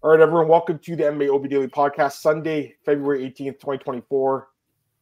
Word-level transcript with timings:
All 0.00 0.12
right, 0.12 0.20
everyone, 0.20 0.46
welcome 0.46 0.78
to 0.78 0.94
the 0.94 1.02
MMA 1.02 1.34
OB 1.34 1.50
Daily 1.50 1.66
Podcast, 1.66 2.20
Sunday, 2.20 2.76
February 2.84 3.28
18th, 3.28 3.58
2024. 3.58 4.48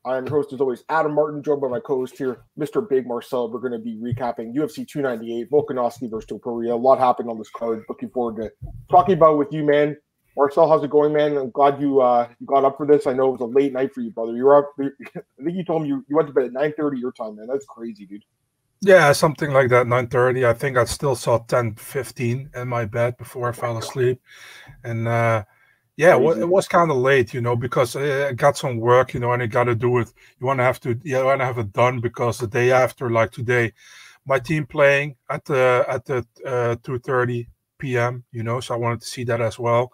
I'm 0.07 0.25
your 0.25 0.37
host, 0.37 0.55
as 0.55 0.61
always, 0.63 0.85
Adam 0.89 1.13
Martin, 1.13 1.43
joined 1.43 1.61
by 1.61 1.69
my 1.69 1.81
co 1.81 1.97
host 1.97 2.17
here, 2.17 2.45
Mr. 2.59 2.89
Big 2.89 3.07
Marcel. 3.07 3.53
We're 3.53 3.61
going 3.61 3.75
to 3.75 3.79
be 3.79 3.99
recapping 3.99 4.55
UFC 4.55 4.89
298, 4.89 5.51
Volkanovski 5.51 6.11
versus 6.11 6.31
Topuria. 6.31 6.73
A 6.73 6.75
lot 6.75 6.99
happened 6.99 7.29
on 7.29 7.37
this 7.37 7.51
card. 7.51 7.85
Looking 7.91 8.09
forward 8.09 8.37
to 8.37 8.51
talking 8.91 9.17
about 9.17 9.37
with 9.37 9.53
you, 9.53 9.65
man. 9.65 9.99
Marcel, 10.35 10.67
how's 10.67 10.83
it 10.83 10.89
going, 10.89 11.13
man? 11.13 11.37
I'm 11.37 11.51
glad 11.51 11.79
you 11.79 12.01
uh, 12.01 12.29
you 12.41 12.47
got 12.47 12.65
up 12.65 12.79
for 12.79 12.87
this. 12.87 13.07
I 13.07 13.13
know 13.13 13.29
it 13.29 13.33
was 13.39 13.41
a 13.43 13.45
late 13.45 13.75
night 13.75 13.93
for 13.93 14.01
you, 14.01 14.11
brother. 14.11 14.35
You 14.35 14.47
were 14.47 14.57
up. 14.57 14.73
I 14.81 15.45
think 15.45 15.59
you 15.59 15.65
told 15.65 15.83
me 15.83 15.89
you, 15.89 16.07
you 16.09 16.17
went 16.17 16.29
to 16.29 16.33
bed 16.33 16.45
at 16.47 16.53
9:30 16.53 16.99
your 16.99 17.13
time, 17.13 17.37
man. 17.37 17.49
That's 17.49 17.67
crazy, 17.67 18.07
dude. 18.07 18.25
Yeah, 18.83 19.13
something 19.13 19.51
like 19.53 19.71
that. 19.71 19.87
9:30. 19.87 20.45
I 20.47 20.53
think 20.53 20.77
I 20.77 20.85
still 20.85 21.17
saw 21.17 21.39
10:15 21.39 22.51
in 22.55 22.69
my 22.69 22.85
bed 22.85 23.17
before 23.17 23.49
I 23.49 23.53
fell 23.53 23.79
asleep, 23.79 24.21
and 24.85 25.09
uh, 25.09 25.45
yeah, 25.97 26.17
it 26.17 26.49
was 26.49 26.69
kind 26.69 26.91
of 26.91 26.99
late, 26.99 27.35
you 27.35 27.41
know, 27.43 27.57
because 27.57 27.97
I 27.97 28.33
got 28.35 28.57
some 28.59 28.79
work, 28.79 29.15
you 29.15 29.21
know, 29.21 29.33
and 29.33 29.43
I 29.43 29.47
got 29.47 29.65
to 29.65 29.75
do 29.77 29.99
it. 29.99 30.13
You 30.41 30.47
want 30.47 30.61
to 30.61 30.65
have 30.65 30.81
to, 30.83 30.99
you 31.05 31.25
want 31.25 31.41
to 31.41 31.47
have 31.47 31.59
it 31.59 31.73
done 31.73 32.01
because 32.01 32.39
the 32.39 32.49
day 32.49 32.73
after, 32.73 33.11
like 33.11 33.33
today, 33.33 33.73
my 34.27 34.39
team 34.41 34.67
playing 34.67 35.17
at 35.31 35.45
the 35.47 35.85
at 35.89 36.05
the 36.07 36.27
uh, 36.47 36.77
2:30 36.83 37.49
p.m. 37.79 38.25
You 38.33 38.43
know, 38.45 38.61
so 38.61 38.75
I 38.75 38.79
wanted 38.79 39.03
to 39.03 39.07
see 39.09 39.25
that 39.25 39.41
as 39.43 39.59
well. 39.59 39.93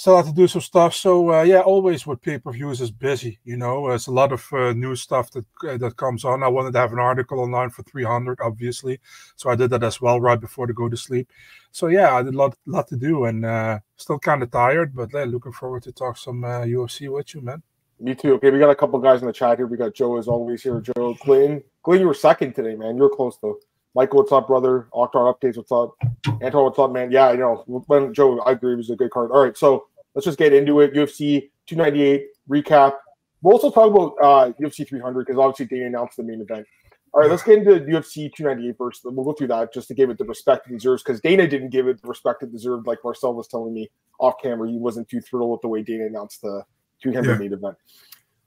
Still 0.00 0.16
have 0.16 0.28
to 0.28 0.32
do 0.32 0.48
some 0.48 0.62
stuff. 0.62 0.94
So 0.94 1.30
uh, 1.30 1.42
yeah, 1.42 1.60
always 1.60 2.06
with 2.06 2.22
pay 2.22 2.38
per 2.38 2.52
views 2.52 2.80
is 2.80 2.90
busy. 2.90 3.38
You 3.44 3.58
know, 3.58 3.86
there's 3.86 4.06
a 4.06 4.10
lot 4.10 4.32
of 4.32 4.42
uh, 4.50 4.72
new 4.72 4.96
stuff 4.96 5.30
that 5.32 5.44
uh, 5.68 5.76
that 5.76 5.98
comes 5.98 6.24
on. 6.24 6.42
I 6.42 6.48
wanted 6.48 6.72
to 6.72 6.78
have 6.78 6.94
an 6.94 6.98
article 6.98 7.38
online 7.38 7.68
for 7.68 7.82
300, 7.82 8.38
obviously, 8.40 8.98
so 9.36 9.50
I 9.50 9.56
did 9.56 9.68
that 9.72 9.84
as 9.84 10.00
well 10.00 10.18
right 10.18 10.40
before 10.40 10.66
to 10.66 10.72
go 10.72 10.88
to 10.88 10.96
sleep. 10.96 11.28
So 11.70 11.88
yeah, 11.88 12.16
I 12.16 12.22
did 12.22 12.32
a 12.32 12.38
lot, 12.38 12.56
lot 12.64 12.88
to 12.88 12.96
do, 12.96 13.26
and 13.26 13.44
uh, 13.44 13.80
still 13.98 14.18
kind 14.18 14.42
of 14.42 14.50
tired, 14.50 14.94
but 14.94 15.12
looking 15.12 15.52
forward 15.52 15.82
to 15.82 15.92
talk 15.92 16.16
some 16.16 16.40
UFC 16.40 17.06
uh, 17.06 17.12
with 17.12 17.34
you, 17.34 17.42
man. 17.42 17.62
Me 17.98 18.14
too. 18.14 18.32
Okay, 18.36 18.50
we 18.50 18.58
got 18.58 18.70
a 18.70 18.74
couple 18.74 18.98
guys 19.00 19.20
in 19.20 19.26
the 19.26 19.34
chat 19.34 19.58
here. 19.58 19.66
We 19.66 19.76
got 19.76 19.92
Joe 19.92 20.16
as 20.16 20.28
always 20.28 20.62
here. 20.62 20.80
Joe 20.80 21.14
Clinton. 21.20 21.62
Glenn, 21.82 22.00
you 22.00 22.06
were 22.06 22.14
second 22.14 22.54
today, 22.54 22.74
man. 22.74 22.96
You're 22.96 23.14
close 23.14 23.36
though. 23.36 23.58
Michael, 23.94 24.20
what's 24.20 24.30
up, 24.30 24.46
brother? 24.46 24.86
Octar 24.94 25.34
updates, 25.34 25.56
what's 25.56 25.72
up? 25.72 25.96
Anton, 26.40 26.62
what's 26.62 26.78
up, 26.78 26.92
man? 26.92 27.10
Yeah, 27.10 27.32
you 27.32 27.38
know, 27.38 27.64
when 27.66 28.14
Joe, 28.14 28.38
I 28.40 28.52
agree, 28.52 28.74
it 28.74 28.76
was 28.76 28.90
a 28.90 28.94
good 28.94 29.10
card. 29.10 29.32
All 29.32 29.42
right, 29.42 29.56
so 29.56 29.88
let's 30.14 30.24
just 30.24 30.38
get 30.38 30.52
into 30.52 30.80
it. 30.80 30.94
UFC 30.94 31.50
298 31.66 32.26
recap. 32.48 32.94
We'll 33.42 33.54
also 33.54 33.70
talk 33.70 33.90
about 33.90 34.14
uh, 34.22 34.52
UFC 34.60 34.86
300 34.86 35.26
because 35.26 35.38
obviously 35.38 35.66
Dana 35.66 35.86
announced 35.86 36.16
the 36.16 36.22
main 36.22 36.40
event. 36.40 36.66
All 37.12 37.20
right, 37.20 37.30
let's 37.30 37.42
get 37.42 37.58
into 37.58 37.72
UFC 37.80 38.32
298 38.32 38.76
first. 38.76 39.00
We'll 39.04 39.24
go 39.24 39.32
through 39.32 39.48
that 39.48 39.74
just 39.74 39.88
to 39.88 39.94
give 39.94 40.10
it 40.10 40.18
the 40.18 40.24
respect 40.24 40.68
it 40.68 40.74
deserves 40.74 41.02
because 41.02 41.20
Dana 41.20 41.46
didn't 41.48 41.70
give 41.70 41.88
it 41.88 42.00
the 42.00 42.08
respect 42.08 42.42
it 42.42 42.52
deserved. 42.52 42.86
Like 42.86 42.98
Marcel 43.02 43.34
was 43.34 43.48
telling 43.48 43.74
me 43.74 43.90
off 44.20 44.34
camera, 44.40 44.70
he 44.70 44.76
wasn't 44.76 45.08
too 45.08 45.20
thrilled 45.20 45.50
with 45.50 45.60
the 45.62 45.68
way 45.68 45.82
Dana 45.82 46.06
announced 46.06 46.42
the 46.42 46.62
300 47.02 47.32
yeah. 47.32 47.38
main 47.38 47.52
event. 47.52 47.76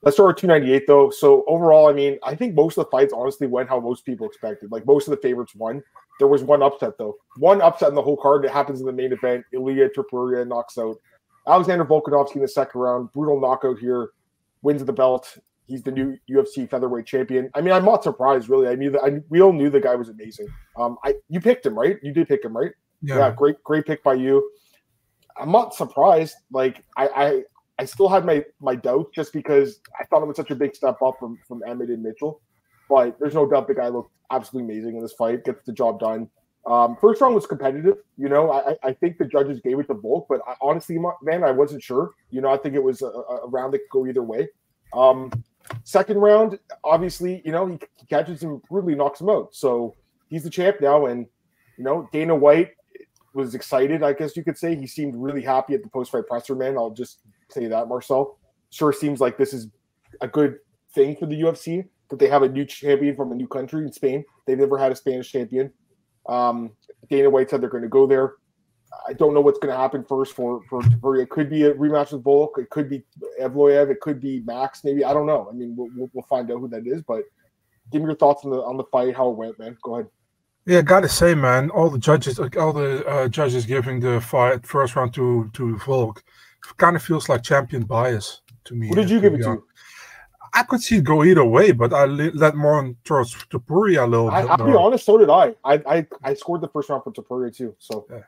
Let's 0.01 0.17
start 0.17 0.35
with 0.35 0.37
298 0.37 0.85
though. 0.87 1.09
So 1.09 1.43
overall, 1.47 1.89
I 1.89 1.93
mean, 1.93 2.19
I 2.23 2.35
think 2.35 2.55
most 2.55 2.77
of 2.77 2.85
the 2.85 2.91
fights 2.91 3.13
honestly 3.13 3.47
went 3.47 3.69
how 3.69 3.79
most 3.79 4.05
people 4.05 4.27
expected. 4.27 4.71
Like 4.71 4.85
most 4.85 5.07
of 5.07 5.11
the 5.11 5.21
favorites 5.21 5.55
won. 5.55 5.81
There 6.19 6.27
was 6.27 6.43
one 6.43 6.61
upset 6.61 6.97
though. 6.97 7.15
One 7.37 7.61
upset 7.61 7.89
in 7.89 7.95
the 7.95 8.01
whole 8.01 8.17
card 8.17 8.43
that 8.43 8.51
happens 8.51 8.79
in 8.79 8.85
the 8.85 8.93
main 8.93 9.11
event. 9.11 9.45
Ilia 9.53 9.89
Topuria 9.89 10.47
knocks 10.47 10.77
out 10.77 10.97
Alexander 11.47 11.85
Volkanovski 11.85 12.35
in 12.35 12.41
the 12.41 12.47
second 12.47 12.79
round. 12.79 13.11
Brutal 13.11 13.39
knockout 13.39 13.79
here. 13.79 14.09
Wins 14.61 14.83
the 14.83 14.93
belt. 14.93 15.37
He's 15.67 15.81
the 15.81 15.91
new 15.91 16.17
UFC 16.29 16.69
featherweight 16.69 17.05
champion. 17.05 17.49
I 17.53 17.61
mean, 17.61 17.73
I'm 17.73 17.85
not 17.85 18.03
surprised 18.03 18.49
really. 18.49 18.67
I 18.67 18.75
knew 18.75 18.91
that 18.91 19.03
I, 19.03 19.21
we 19.29 19.41
all 19.41 19.53
knew 19.53 19.69
the 19.69 19.79
guy 19.79 19.95
was 19.95 20.09
amazing. 20.09 20.47
Um, 20.77 20.97
I 21.03 21.15
you 21.29 21.39
picked 21.39 21.65
him 21.65 21.77
right? 21.77 21.97
You 22.01 22.13
did 22.13 22.27
pick 22.27 22.43
him 22.43 22.55
right? 22.55 22.71
Yeah. 23.01 23.17
yeah 23.17 23.31
great, 23.31 23.61
great 23.63 23.85
pick 23.85 24.03
by 24.03 24.13
you. 24.15 24.49
I'm 25.37 25.51
not 25.51 25.73
surprised. 25.73 26.35
Like 26.51 26.83
I, 26.97 27.07
I 27.07 27.43
I 27.79 27.85
still 27.85 28.09
had 28.09 28.25
my 28.25 28.43
my 28.61 28.75
doubts 28.75 29.09
just 29.13 29.33
because 29.33 29.79
I 29.99 30.05
thought 30.05 30.21
it 30.21 30.27
was 30.27 30.37
such 30.37 30.51
a 30.51 30.55
big 30.55 30.75
step 30.75 31.01
up 31.01 31.15
from 31.19 31.37
from 31.47 31.61
Emmett 31.67 31.89
and 31.89 32.03
Mitchell. 32.03 32.41
But 32.89 33.17
there's 33.19 33.33
no 33.33 33.49
doubt 33.49 33.67
the 33.67 33.73
guy 33.73 33.87
looked 33.87 34.11
absolutely 34.31 34.71
amazing 34.73 34.97
in 34.97 35.01
this 35.01 35.13
fight. 35.13 35.45
Gets 35.45 35.65
the 35.65 35.73
job 35.73 35.99
done. 35.99 36.29
Um, 36.65 36.95
first 37.01 37.21
round 37.21 37.35
was 37.35 37.45
competitive. 37.45 37.97
You 38.17 38.29
know, 38.29 38.51
I, 38.51 38.75
I 38.83 38.93
think 38.93 39.17
the 39.17 39.25
judges 39.25 39.59
gave 39.59 39.79
it 39.79 39.87
to 39.87 39.95
Volk, 39.95 40.27
but 40.29 40.41
I, 40.47 40.55
honestly, 40.61 40.97
man, 41.21 41.43
I 41.43 41.51
wasn't 41.51 41.83
sure. 41.83 42.11
You 42.29 42.41
know, 42.41 42.49
I 42.49 42.57
think 42.57 42.75
it 42.75 42.83
was 42.83 43.01
a, 43.01 43.07
a 43.07 43.49
round 43.49 43.73
that 43.73 43.79
could 43.79 43.89
go 43.91 44.07
either 44.07 44.23
way. 44.23 44.47
Um, 44.93 45.31
second 45.83 46.17
round, 46.17 46.59
obviously, 46.83 47.41
you 47.45 47.51
know, 47.51 47.65
he, 47.65 47.79
he 47.97 48.05
catches 48.05 48.41
him 48.41 48.61
brutally, 48.69 48.95
knocks 48.95 49.19
him 49.19 49.29
out. 49.29 49.53
So 49.53 49.95
he's 50.29 50.43
the 50.43 50.49
champ 50.49 50.77
now, 50.79 51.07
and 51.07 51.25
you 51.77 51.83
know, 51.83 52.07
Dana 52.13 52.35
White 52.35 52.71
was 53.33 53.55
excited. 53.55 54.03
I 54.03 54.13
guess 54.13 54.37
you 54.37 54.43
could 54.43 54.57
say 54.57 54.75
he 54.75 54.87
seemed 54.87 55.15
really 55.15 55.41
happy 55.41 55.73
at 55.73 55.83
the 55.83 55.89
post 55.89 56.11
fight 56.11 56.27
presser. 56.27 56.55
Man, 56.55 56.77
I'll 56.77 56.91
just 56.91 57.19
say 57.49 57.67
that, 57.67 57.87
Marcel. 57.87 58.37
Sure 58.69 58.93
seems 58.93 59.19
like 59.19 59.37
this 59.37 59.53
is 59.53 59.67
a 60.21 60.27
good 60.27 60.59
thing 60.93 61.15
for 61.15 61.25
the 61.25 61.39
UFC 61.41 61.87
that 62.09 62.19
they 62.19 62.27
have 62.27 62.43
a 62.43 62.49
new 62.49 62.65
champion 62.65 63.15
from 63.15 63.31
a 63.31 63.35
new 63.35 63.47
country 63.47 63.83
in 63.83 63.91
Spain. 63.91 64.23
They've 64.45 64.57
never 64.57 64.77
had 64.77 64.91
a 64.91 64.95
Spanish 64.95 65.31
champion. 65.31 65.71
Um, 66.27 66.71
Dana 67.09 67.29
White 67.29 67.49
said 67.49 67.61
they're 67.61 67.69
going 67.69 67.83
to 67.83 67.89
go 67.89 68.07
there. 68.07 68.33
I 69.07 69.13
don't 69.13 69.33
know 69.33 69.41
what's 69.41 69.59
going 69.59 69.73
to 69.73 69.77
happen 69.77 70.03
first 70.03 70.33
for 70.33 70.61
for 70.69 71.15
It 71.17 71.29
could 71.29 71.49
be 71.49 71.63
a 71.63 71.73
rematch 71.73 72.11
with 72.11 72.23
Volk. 72.23 72.57
It 72.59 72.69
could 72.69 72.89
be 72.89 73.03
Evloev. 73.41 73.89
It 73.89 73.99
could 74.01 74.19
be 74.19 74.41
Max. 74.41 74.83
Maybe 74.83 75.03
I 75.03 75.13
don't 75.13 75.25
know. 75.25 75.47
I 75.49 75.53
mean, 75.53 75.75
we'll, 75.75 76.09
we'll 76.13 76.25
find 76.29 76.49
out 76.51 76.59
who 76.59 76.67
that 76.69 76.85
is. 76.85 77.01
But 77.01 77.23
give 77.91 78.01
me 78.01 78.07
your 78.07 78.15
thoughts 78.15 78.45
on 78.45 78.51
the 78.51 78.61
on 78.61 78.77
the 78.77 78.83
fight, 78.85 79.15
how 79.15 79.29
it 79.31 79.37
went, 79.37 79.57
man. 79.59 79.77
Go 79.81 79.95
ahead. 79.95 80.07
Yeah, 80.65 80.81
gotta 80.81 81.09
say, 81.09 81.35
man, 81.35 81.69
all 81.71 81.89
the 81.89 81.99
judges, 81.99 82.39
all 82.39 82.71
the 82.71 83.05
uh, 83.05 83.27
judges 83.27 83.65
giving 83.65 83.99
the 83.99 84.21
fight 84.21 84.65
first 84.65 84.95
round 84.95 85.13
to 85.15 85.49
to 85.53 85.77
Volk 85.79 86.23
kind 86.77 86.95
of 86.95 87.03
feels 87.03 87.27
like 87.27 87.43
champion 87.43 87.83
bias 87.83 88.41
to 88.65 88.75
me. 88.75 88.89
What 88.89 88.95
did 88.95 89.09
you 89.09 89.19
give 89.19 89.33
it 89.33 89.43
to? 89.43 89.63
I 90.53 90.63
could 90.63 90.81
see 90.81 90.97
it 90.97 91.03
go 91.03 91.23
either 91.23 91.43
way, 91.43 91.71
but 91.71 91.93
I 91.93 92.05
let 92.05 92.55
more 92.55 92.75
on 92.75 92.95
towards 93.03 93.33
Topuria 93.45 94.03
a 94.03 94.07
little 94.07 94.29
I, 94.29 94.41
bit. 94.41 94.51
I'll 94.51 94.65
be 94.65 94.73
honest, 94.73 95.05
so 95.05 95.17
did 95.17 95.29
I. 95.29 95.55
I. 95.63 95.81
I 95.87 96.07
I 96.23 96.33
scored 96.35 96.61
the 96.61 96.67
first 96.67 96.89
round 96.89 97.03
for 97.03 97.11
Topuria 97.11 97.55
too. 97.55 97.75
So. 97.79 98.05
Yeah. 98.09 98.19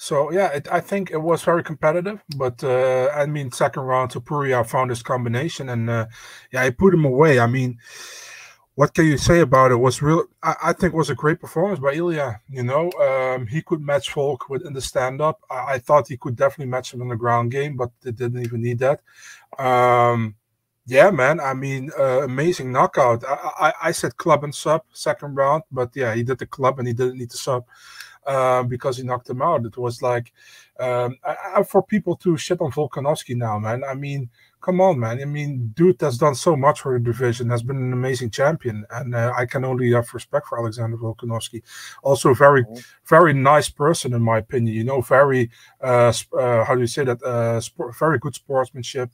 So 0.00 0.30
yeah, 0.30 0.48
it, 0.52 0.68
I 0.70 0.80
think 0.80 1.10
it 1.10 1.18
was 1.18 1.42
very 1.42 1.64
competitive, 1.64 2.22
but 2.36 2.62
uh, 2.62 3.10
I 3.12 3.26
mean, 3.26 3.50
second 3.50 3.82
round 3.82 4.12
Topuria 4.12 4.64
found 4.64 4.90
his 4.90 5.02
combination, 5.02 5.68
and 5.70 5.90
uh, 5.90 6.06
yeah, 6.52 6.62
I 6.62 6.70
put 6.70 6.94
him 6.94 7.04
away. 7.04 7.40
I 7.40 7.48
mean, 7.48 7.78
what 8.76 8.94
can 8.94 9.06
you 9.06 9.18
say 9.18 9.40
about 9.40 9.72
it? 9.72 9.76
Was 9.76 10.00
real. 10.00 10.26
I, 10.40 10.54
I 10.66 10.72
think 10.72 10.94
was 10.94 11.10
a 11.10 11.16
great 11.16 11.40
performance 11.40 11.80
by 11.80 11.94
Ilia. 11.94 12.40
You 12.48 12.62
know, 12.62 12.92
um, 12.92 13.48
he 13.48 13.60
could 13.60 13.80
match 13.80 14.12
Volk 14.12 14.48
with 14.48 14.64
in 14.64 14.72
the 14.72 14.80
stand 14.80 15.20
up. 15.20 15.40
I, 15.50 15.74
I, 15.74 15.78
thought 15.80 16.06
he 16.06 16.16
could 16.16 16.36
definitely 16.36 16.70
match 16.70 16.94
him 16.94 17.02
in 17.02 17.08
the 17.08 17.16
ground 17.16 17.50
game, 17.50 17.76
but 17.76 17.90
they 18.00 18.12
didn't 18.12 18.44
even 18.44 18.62
need 18.62 18.78
that. 18.78 19.00
Um, 19.58 20.36
yeah, 20.88 21.10
man. 21.10 21.38
I 21.38 21.52
mean, 21.52 21.90
uh, 21.98 22.22
amazing 22.22 22.72
knockout. 22.72 23.22
I, 23.28 23.50
I, 23.60 23.72
I 23.88 23.90
said 23.92 24.16
club 24.16 24.42
and 24.42 24.54
sub 24.54 24.82
second 24.92 25.34
round, 25.34 25.62
but 25.70 25.90
yeah, 25.94 26.14
he 26.14 26.22
did 26.22 26.38
the 26.38 26.46
club 26.46 26.78
and 26.78 26.88
he 26.88 26.94
didn't 26.94 27.18
need 27.18 27.30
the 27.30 27.36
sub 27.36 27.66
uh, 28.26 28.62
because 28.62 28.96
he 28.96 29.02
knocked 29.02 29.28
him 29.28 29.42
out. 29.42 29.66
It 29.66 29.76
was 29.76 30.00
like 30.00 30.32
um, 30.80 31.16
I, 31.24 31.62
for 31.62 31.82
people 31.82 32.16
to 32.16 32.38
shit 32.38 32.60
on 32.62 32.72
Volkanovski 32.72 33.36
now, 33.36 33.58
man. 33.58 33.84
I 33.84 33.94
mean 33.94 34.30
come 34.60 34.80
on, 34.80 34.98
man. 34.98 35.20
I 35.20 35.24
mean, 35.24 35.72
dude 35.76 36.00
has 36.00 36.18
done 36.18 36.34
so 36.34 36.56
much 36.56 36.80
for 36.80 36.98
the 36.98 37.04
division, 37.04 37.50
has 37.50 37.62
been 37.62 37.76
an 37.76 37.92
amazing 37.92 38.30
champion, 38.30 38.84
and 38.90 39.14
uh, 39.14 39.32
I 39.36 39.46
can 39.46 39.64
only 39.64 39.92
have 39.92 40.12
respect 40.12 40.48
for 40.48 40.58
Alexander 40.58 40.96
Volkanovski. 40.96 41.62
Also, 42.02 42.34
very, 42.34 42.64
mm-hmm. 42.64 42.78
very 43.06 43.32
nice 43.32 43.68
person 43.68 44.12
in 44.12 44.22
my 44.22 44.38
opinion. 44.38 44.74
You 44.74 44.84
know, 44.84 45.00
very, 45.00 45.50
uh, 45.82 46.12
uh, 46.38 46.64
how 46.64 46.74
do 46.74 46.80
you 46.80 46.86
say 46.86 47.04
that? 47.04 47.22
Uh, 47.22 47.60
very 47.98 48.18
good 48.18 48.34
sportsmanship, 48.34 49.10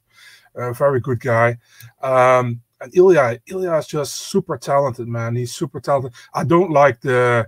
uh, 0.57 0.73
very 0.73 1.01
good 1.01 1.21
guy. 1.21 1.59
Um, 2.03 2.61
and 2.81 2.95
Ilya, 2.95 3.41
Ilia 3.47 3.77
is 3.77 3.87
just 3.87 4.15
super 4.15 4.59
talented, 4.59 5.09
man. 5.09 5.37
He's 5.37 5.55
super 5.55 5.81
talented. 5.81 6.13
I 6.35 6.45
don't 6.45 6.71
like 6.71 7.01
the 7.01 7.47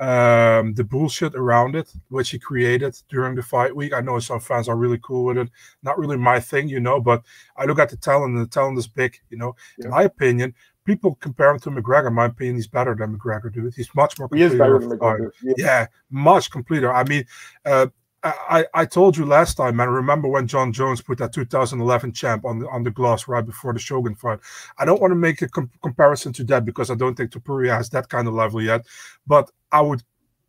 um, 0.00 0.74
the 0.74 0.84
bullshit 0.84 1.34
around 1.34 1.76
it, 1.76 1.92
which 2.08 2.30
he 2.30 2.38
created 2.38 2.96
during 3.08 3.36
the 3.36 3.42
fight 3.42 3.74
week. 3.74 3.92
I 3.92 4.00
know 4.00 4.18
some 4.18 4.40
fans 4.40 4.68
are 4.68 4.76
really 4.76 4.98
cool 5.02 5.26
with 5.26 5.38
it. 5.38 5.50
Not 5.82 5.98
really 5.98 6.16
my 6.16 6.40
thing, 6.40 6.68
you 6.68 6.80
know. 6.80 7.00
But 7.00 7.22
I 7.56 7.64
look 7.64 7.78
at 7.78 7.90
the 7.90 7.96
talent, 7.96 8.34
and 8.34 8.42
the 8.42 8.48
talent 8.48 8.78
is 8.78 8.88
big. 8.88 9.16
You 9.30 9.38
know, 9.38 9.54
yeah. 9.78 9.84
in 9.84 9.90
my 9.92 10.02
opinion, 10.02 10.54
people 10.84 11.14
compare 11.16 11.50
him 11.50 11.60
to 11.60 11.70
McGregor. 11.70 12.08
In 12.08 12.14
my 12.14 12.26
opinion, 12.26 12.56
he's 12.56 12.66
better 12.66 12.94
than 12.94 13.16
McGregor, 13.16 13.52
dude. 13.52 13.74
He's 13.74 13.94
much 13.94 14.18
more. 14.18 14.28
He 14.32 14.42
is 14.42 14.54
better 14.54 14.78
than 14.78 14.98
McGregor. 14.98 15.30
Yeah. 15.42 15.54
yeah. 15.58 15.86
much 16.10 16.50
completer. 16.50 16.92
I 16.92 17.04
mean, 17.04 17.24
uh, 17.64 17.86
I, 18.24 18.66
I 18.74 18.84
told 18.84 19.16
you 19.16 19.26
last 19.26 19.54
time, 19.56 19.76
man. 19.76 19.88
Remember 19.88 20.28
when 20.28 20.46
Jon 20.46 20.72
Jones 20.72 21.00
put 21.00 21.18
that 21.18 21.32
2011 21.32 22.12
champ 22.12 22.44
on 22.44 22.60
the 22.60 22.68
on 22.68 22.84
the 22.84 22.90
gloss 22.90 23.26
right 23.26 23.44
before 23.44 23.72
the 23.72 23.80
Shogun 23.80 24.14
fight? 24.14 24.38
I 24.78 24.84
don't 24.84 25.00
want 25.00 25.10
to 25.10 25.16
make 25.16 25.42
a 25.42 25.48
com- 25.48 25.70
comparison 25.82 26.32
to 26.34 26.44
that 26.44 26.64
because 26.64 26.90
I 26.90 26.94
don't 26.94 27.16
think 27.16 27.32
Topuria 27.32 27.76
has 27.76 27.88
that 27.90 28.08
kind 28.08 28.28
of 28.28 28.34
level 28.34 28.62
yet. 28.62 28.86
But 29.26 29.50
I 29.72 29.80
would 29.80 30.02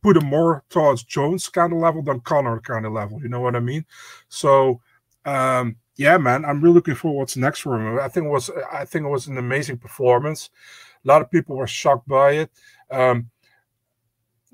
put 0.04 0.18
him 0.18 0.26
more 0.26 0.64
towards 0.70 1.04
Jones 1.04 1.48
kind 1.50 1.74
of 1.74 1.80
level 1.80 2.04
than 2.04 2.20
Conor 2.20 2.60
kind 2.60 2.86
of 2.86 2.94
level. 2.94 3.22
You 3.22 3.30
know 3.30 3.40
what 3.40 3.56
I 3.56 3.60
mean? 3.60 3.86
So, 4.28 4.82
um, 5.26 5.78
yeah, 5.96 6.18
man, 6.18 6.46
I'm 6.46 6.62
really 6.62 6.76
looking 6.76 6.96
forward 6.96 7.16
to 7.16 7.20
what's 7.20 7.38
next 7.38 7.62
for 7.62 7.80
him. 7.80 8.00
I 8.00 8.08
think 8.08 8.28
it 8.28 8.30
was 8.30 8.52
I 8.72 8.86
think 8.86 9.06
it 9.06 9.10
was 9.10 9.28
an 9.28 9.38
amazing 9.38 9.78
performance. 9.78 10.50
A 11.04 11.08
lot 11.08 11.22
of 11.22 11.32
people 11.32 11.56
were 11.56 11.68
shocked 11.68 12.08
by 12.08 12.32
it. 12.32 12.52
Um, 12.92 13.30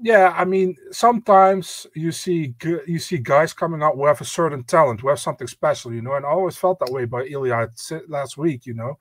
yeah, 0.01 0.33
I 0.35 0.45
mean, 0.45 0.75
sometimes 0.91 1.85
you 1.93 2.11
see 2.11 2.55
you 2.63 2.99
see 2.99 3.17
guys 3.17 3.53
coming 3.53 3.83
out 3.83 3.95
who 3.95 4.05
have 4.05 4.21
a 4.21 4.25
certain 4.25 4.63
talent, 4.63 5.01
who 5.01 5.09
have 5.09 5.19
something 5.19 5.47
special, 5.47 5.93
you 5.93 6.01
know. 6.01 6.13
And 6.15 6.25
I 6.25 6.29
always 6.29 6.55
felt 6.55 6.79
that 6.79 6.91
way 6.91 7.05
by 7.05 7.23
Ilia 7.25 7.69
last 8.07 8.37
week, 8.37 8.65
you 8.65 8.73
know. 8.73 8.97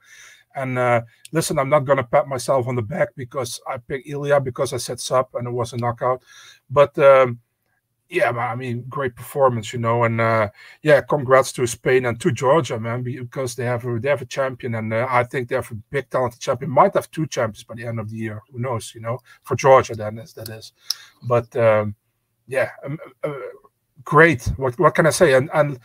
And 0.57 0.79
uh, 0.79 1.03
listen, 1.33 1.59
I'm 1.59 1.69
not 1.71 1.85
gonna 1.85 2.05
pat 2.05 2.29
myself 2.29 2.67
on 2.69 2.77
the 2.77 2.83
back 2.83 3.11
because 3.17 3.61
I 3.69 3.79
picked 3.79 4.09
Ilia 4.09 4.41
because 4.41 4.73
I 4.73 4.79
said 4.79 5.01
sub 5.01 5.29
and 5.35 5.47
it 5.49 5.53
was 5.53 5.73
a 5.73 5.77
knockout, 5.77 6.23
but 6.71 6.99
um, 6.99 7.41
yeah, 8.11 8.31
I 8.31 8.55
mean, 8.55 8.85
great 8.89 9.15
performance, 9.15 9.73
you 9.73 9.79
know, 9.79 10.05
and 10.05 10.21
uh, 10.21 10.49
yeah, 10.83 11.03
congrats 11.03 11.53
to 11.53 11.67
Spain 11.67 12.07
and 12.07 12.19
to 12.21 12.33
Georgia, 12.33 12.81
man, 12.81 13.03
because 13.03 13.55
they 13.55 13.65
have 13.65 13.85
a, 13.85 14.01
they 14.01 14.09
have 14.09 14.23
a 14.23 14.27
champion, 14.27 14.77
and 14.77 14.93
uh, 14.93 15.07
I 15.11 15.25
think 15.25 15.49
they 15.49 15.57
have 15.57 15.71
a 15.71 15.75
big 15.91 16.09
talented 16.09 16.41
champion. 16.41 16.71
Might 16.71 16.95
have 16.95 17.11
two 17.11 17.27
champions 17.27 17.65
by 17.65 17.75
the 17.75 17.87
end 17.87 18.01
of 18.01 18.11
the 18.11 18.17
year. 18.17 18.43
Who 18.51 18.61
knows? 18.61 18.95
You 18.95 19.03
know, 19.03 19.19
for 19.43 19.57
Georgia, 19.57 19.95
then 19.95 20.19
is 20.19 20.33
that 20.35 20.49
is, 20.49 20.73
but 21.29 21.55
um, 21.57 21.95
yeah, 22.47 22.71
um, 22.85 22.99
uh, 23.23 23.35
great. 24.05 24.45
What 24.57 24.79
what 24.79 24.95
can 24.95 25.07
I 25.07 25.11
say? 25.11 25.35
And 25.35 25.51
and 25.53 25.79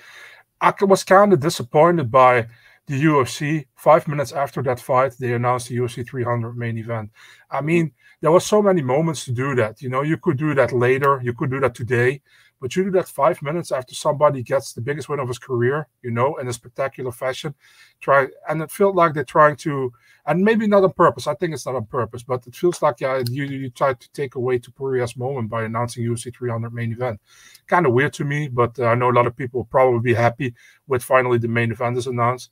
I 0.62 0.74
was 0.82 1.04
kind 1.04 1.34
of 1.34 1.42
disappointed 1.42 2.10
by 2.10 2.48
the 2.88 3.04
UFC. 3.04 3.66
Five 3.76 4.08
minutes 4.08 4.32
after 4.32 4.62
that 4.64 4.80
fight, 4.80 5.14
they 5.20 5.34
announced 5.34 5.68
the 5.68 5.78
UFC 5.78 6.08
300 6.08 6.58
main 6.58 6.78
event. 6.78 7.12
I 7.52 7.60
mean, 7.60 7.92
there 8.24 8.32
was 8.32 8.46
so 8.46 8.62
many 8.62 8.82
moments 8.82 9.26
to 9.26 9.34
do 9.34 9.54
that. 9.54 9.82
You 9.82 9.90
know, 9.90 10.02
you 10.02 10.16
could 10.16 10.38
do 10.38 10.56
that 10.56 10.72
later, 10.72 11.20
you 11.22 11.34
could 11.34 11.52
do 11.52 11.60
that 11.60 11.76
today, 11.76 12.22
but 12.62 12.74
you 12.74 12.86
do 12.86 12.92
that 12.92 13.10
five 13.10 13.42
minutes 13.42 13.70
after 13.70 13.94
somebody 13.94 14.42
gets 14.42 14.72
the 14.72 14.80
biggest 14.80 15.10
win 15.10 15.20
of 15.20 15.28
his 15.28 15.38
career. 15.38 15.90
You 16.04 16.12
know, 16.12 16.38
in 16.38 16.48
a 16.48 16.54
spectacular 16.54 17.12
fashion. 17.12 17.54
Try, 18.00 18.28
and 18.48 18.62
it 18.62 18.72
felt 18.72 18.96
like 18.96 19.14
they're 19.14 19.26
trying 19.26 19.58
to, 19.58 19.92
and 20.26 20.42
maybe 20.42 20.68
not 20.68 20.86
on 20.86 20.94
purpose. 20.94 21.28
I 21.28 21.34
think 21.34 21.54
it's 21.54 21.66
not 21.66 21.76
on 21.76 21.86
purpose, 21.88 22.24
but 22.24 22.48
it 22.48 22.56
feels 22.56 22.82
like 22.82 23.02
yeah, 23.02 23.22
you 23.30 23.44
you 23.44 23.70
tried 23.70 24.00
to 24.00 24.10
take 24.14 24.36
away 24.36 24.58
Topuria's 24.58 25.18
moment 25.18 25.50
by 25.50 25.66
announcing 25.66 26.06
UFC 26.06 26.34
300 26.34 26.74
main 26.74 26.94
event. 26.94 27.20
Kind 27.68 27.86
of 27.86 27.92
weird 27.92 28.14
to 28.14 28.24
me, 28.24 28.48
but 28.48 28.80
uh, 28.80 28.86
I 28.86 28.96
know 28.96 29.10
a 29.10 29.18
lot 29.20 29.28
of 29.28 29.36
people 29.36 29.60
will 29.60 29.66
probably 29.66 30.00
be 30.00 30.14
happy 30.14 30.54
with 30.88 31.04
finally 31.04 31.40
the 31.40 31.50
main 31.50 31.74
event 31.74 31.98
is 31.98 32.08
announced 32.08 32.52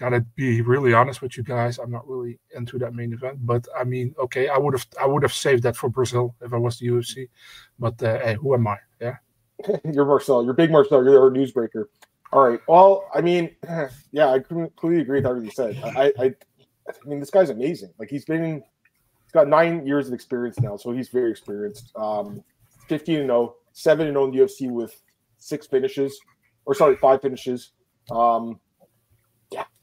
gotta 0.00 0.20
be 0.34 0.62
really 0.62 0.94
honest 0.94 1.20
with 1.20 1.36
you 1.36 1.44
guys. 1.44 1.78
I'm 1.78 1.90
not 1.90 2.08
really 2.08 2.38
into 2.56 2.78
that 2.78 2.94
main 2.94 3.12
event, 3.12 3.46
but 3.46 3.68
I 3.78 3.84
mean, 3.84 4.14
okay, 4.18 4.48
I 4.48 4.56
would 4.56 4.72
have 4.72 4.86
I 4.98 5.06
would 5.06 5.22
have 5.22 5.32
saved 5.32 5.62
that 5.64 5.76
for 5.76 5.90
Brazil 5.90 6.34
if 6.40 6.54
I 6.54 6.56
was 6.56 6.78
the 6.78 6.88
UFC. 6.88 7.28
But 7.78 8.02
uh, 8.02 8.18
hey, 8.18 8.34
who 8.40 8.54
am 8.54 8.66
I? 8.66 8.78
Yeah, 9.00 9.16
you're 9.92 10.06
Marcel. 10.06 10.42
You're 10.42 10.54
big 10.54 10.70
Marcel. 10.70 11.04
You're 11.04 11.28
a 11.28 11.30
newsbreaker. 11.30 11.84
All 12.32 12.48
right. 12.48 12.60
Well, 12.66 13.04
I 13.14 13.20
mean, 13.20 13.54
yeah, 14.12 14.30
I 14.30 14.38
completely 14.38 15.02
agree 15.02 15.18
with 15.18 15.26
everything 15.26 15.46
you 15.46 15.52
said. 15.52 15.80
I, 15.84 16.12
I, 16.18 16.24
I 16.24 17.08
mean, 17.08 17.20
this 17.20 17.30
guy's 17.30 17.50
amazing. 17.50 17.92
Like 17.98 18.08
he's 18.08 18.24
been, 18.24 18.62
he's 19.24 19.32
got 19.32 19.48
nine 19.48 19.84
years 19.84 20.08
of 20.08 20.14
experience 20.14 20.58
now, 20.60 20.76
so 20.76 20.92
he's 20.92 21.08
very 21.08 21.30
experienced. 21.30 21.92
Um, 21.96 22.42
15 22.88 23.16
and 23.16 23.26
0, 23.26 23.56
7 23.72 24.06
and 24.06 24.14
0 24.14 24.24
in 24.26 24.30
the 24.30 24.38
UFC 24.38 24.70
with 24.70 25.02
six 25.38 25.66
finishes, 25.66 26.18
or 26.64 26.74
sorry, 26.74 26.96
five 26.96 27.20
finishes. 27.20 27.72
Um, 28.10 28.60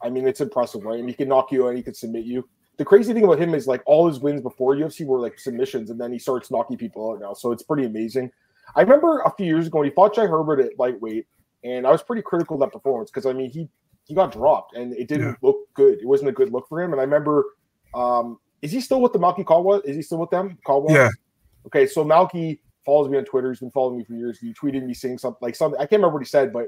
I 0.01 0.09
mean 0.09 0.27
it's 0.27 0.41
impressive, 0.41 0.83
right? 0.83 0.99
And 0.99 1.09
he 1.09 1.15
can 1.15 1.27
knock 1.27 1.51
you 1.51 1.65
out, 1.65 1.69
and 1.69 1.77
he 1.77 1.83
can 1.83 1.93
submit 1.93 2.25
you. 2.25 2.47
The 2.77 2.85
crazy 2.85 3.13
thing 3.13 3.23
about 3.23 3.39
him 3.39 3.55
is 3.55 3.67
like 3.67 3.81
all 3.85 4.07
his 4.07 4.19
wins 4.19 4.41
before 4.41 4.75
UFC 4.75 5.05
were 5.05 5.19
like 5.19 5.39
submissions, 5.39 5.89
and 5.89 5.99
then 5.99 6.11
he 6.11 6.19
starts 6.19 6.51
knocking 6.51 6.77
people 6.77 7.11
out 7.11 7.19
now. 7.19 7.33
So 7.33 7.51
it's 7.51 7.63
pretty 7.63 7.85
amazing. 7.85 8.31
I 8.75 8.81
remember 8.81 9.21
a 9.21 9.31
few 9.35 9.45
years 9.45 9.67
ago 9.67 9.79
when 9.79 9.87
he 9.87 9.93
fought 9.93 10.13
Jai 10.13 10.27
Herbert 10.27 10.59
at 10.59 10.77
lightweight, 10.77 11.25
and 11.63 11.87
I 11.87 11.91
was 11.91 12.03
pretty 12.03 12.21
critical 12.21 12.55
of 12.55 12.59
that 12.61 12.73
performance 12.73 13.09
because 13.09 13.25
I 13.25 13.33
mean 13.33 13.49
he 13.49 13.69
he 14.07 14.15
got 14.15 14.31
dropped 14.31 14.75
and 14.75 14.93
it 14.93 15.07
didn't 15.07 15.27
yeah. 15.27 15.35
look 15.41 15.57
good. 15.73 15.99
It 15.99 16.05
wasn't 16.05 16.29
a 16.29 16.33
good 16.33 16.51
look 16.51 16.67
for 16.69 16.81
him. 16.81 16.93
And 16.93 17.01
I 17.01 17.03
remember, 17.03 17.43
um, 17.93 18.39
is 18.61 18.71
he 18.71 18.79
still 18.79 19.01
with 19.01 19.11
the 19.11 19.19
Malki 19.19 19.45
Kawa? 19.45 19.81
Is 19.81 19.97
he 19.97 20.01
still 20.01 20.17
with 20.17 20.29
them? 20.29 20.57
Kawa? 20.65 20.91
Yeah. 20.91 21.09
Okay, 21.65 21.85
so 21.85 22.05
Malki 22.05 22.59
follows 22.85 23.09
me 23.09 23.17
on 23.17 23.25
Twitter. 23.25 23.49
He's 23.49 23.59
been 23.59 23.71
following 23.71 23.97
me 23.97 24.05
for 24.05 24.13
years. 24.13 24.39
He 24.39 24.53
tweeted 24.53 24.85
me 24.85 24.93
saying 24.93 25.17
something 25.17 25.39
like 25.41 25.55
something. 25.55 25.77
I 25.77 25.83
can't 25.83 25.99
remember 25.99 26.13
what 26.13 26.23
he 26.23 26.29
said, 26.29 26.53
but 26.53 26.67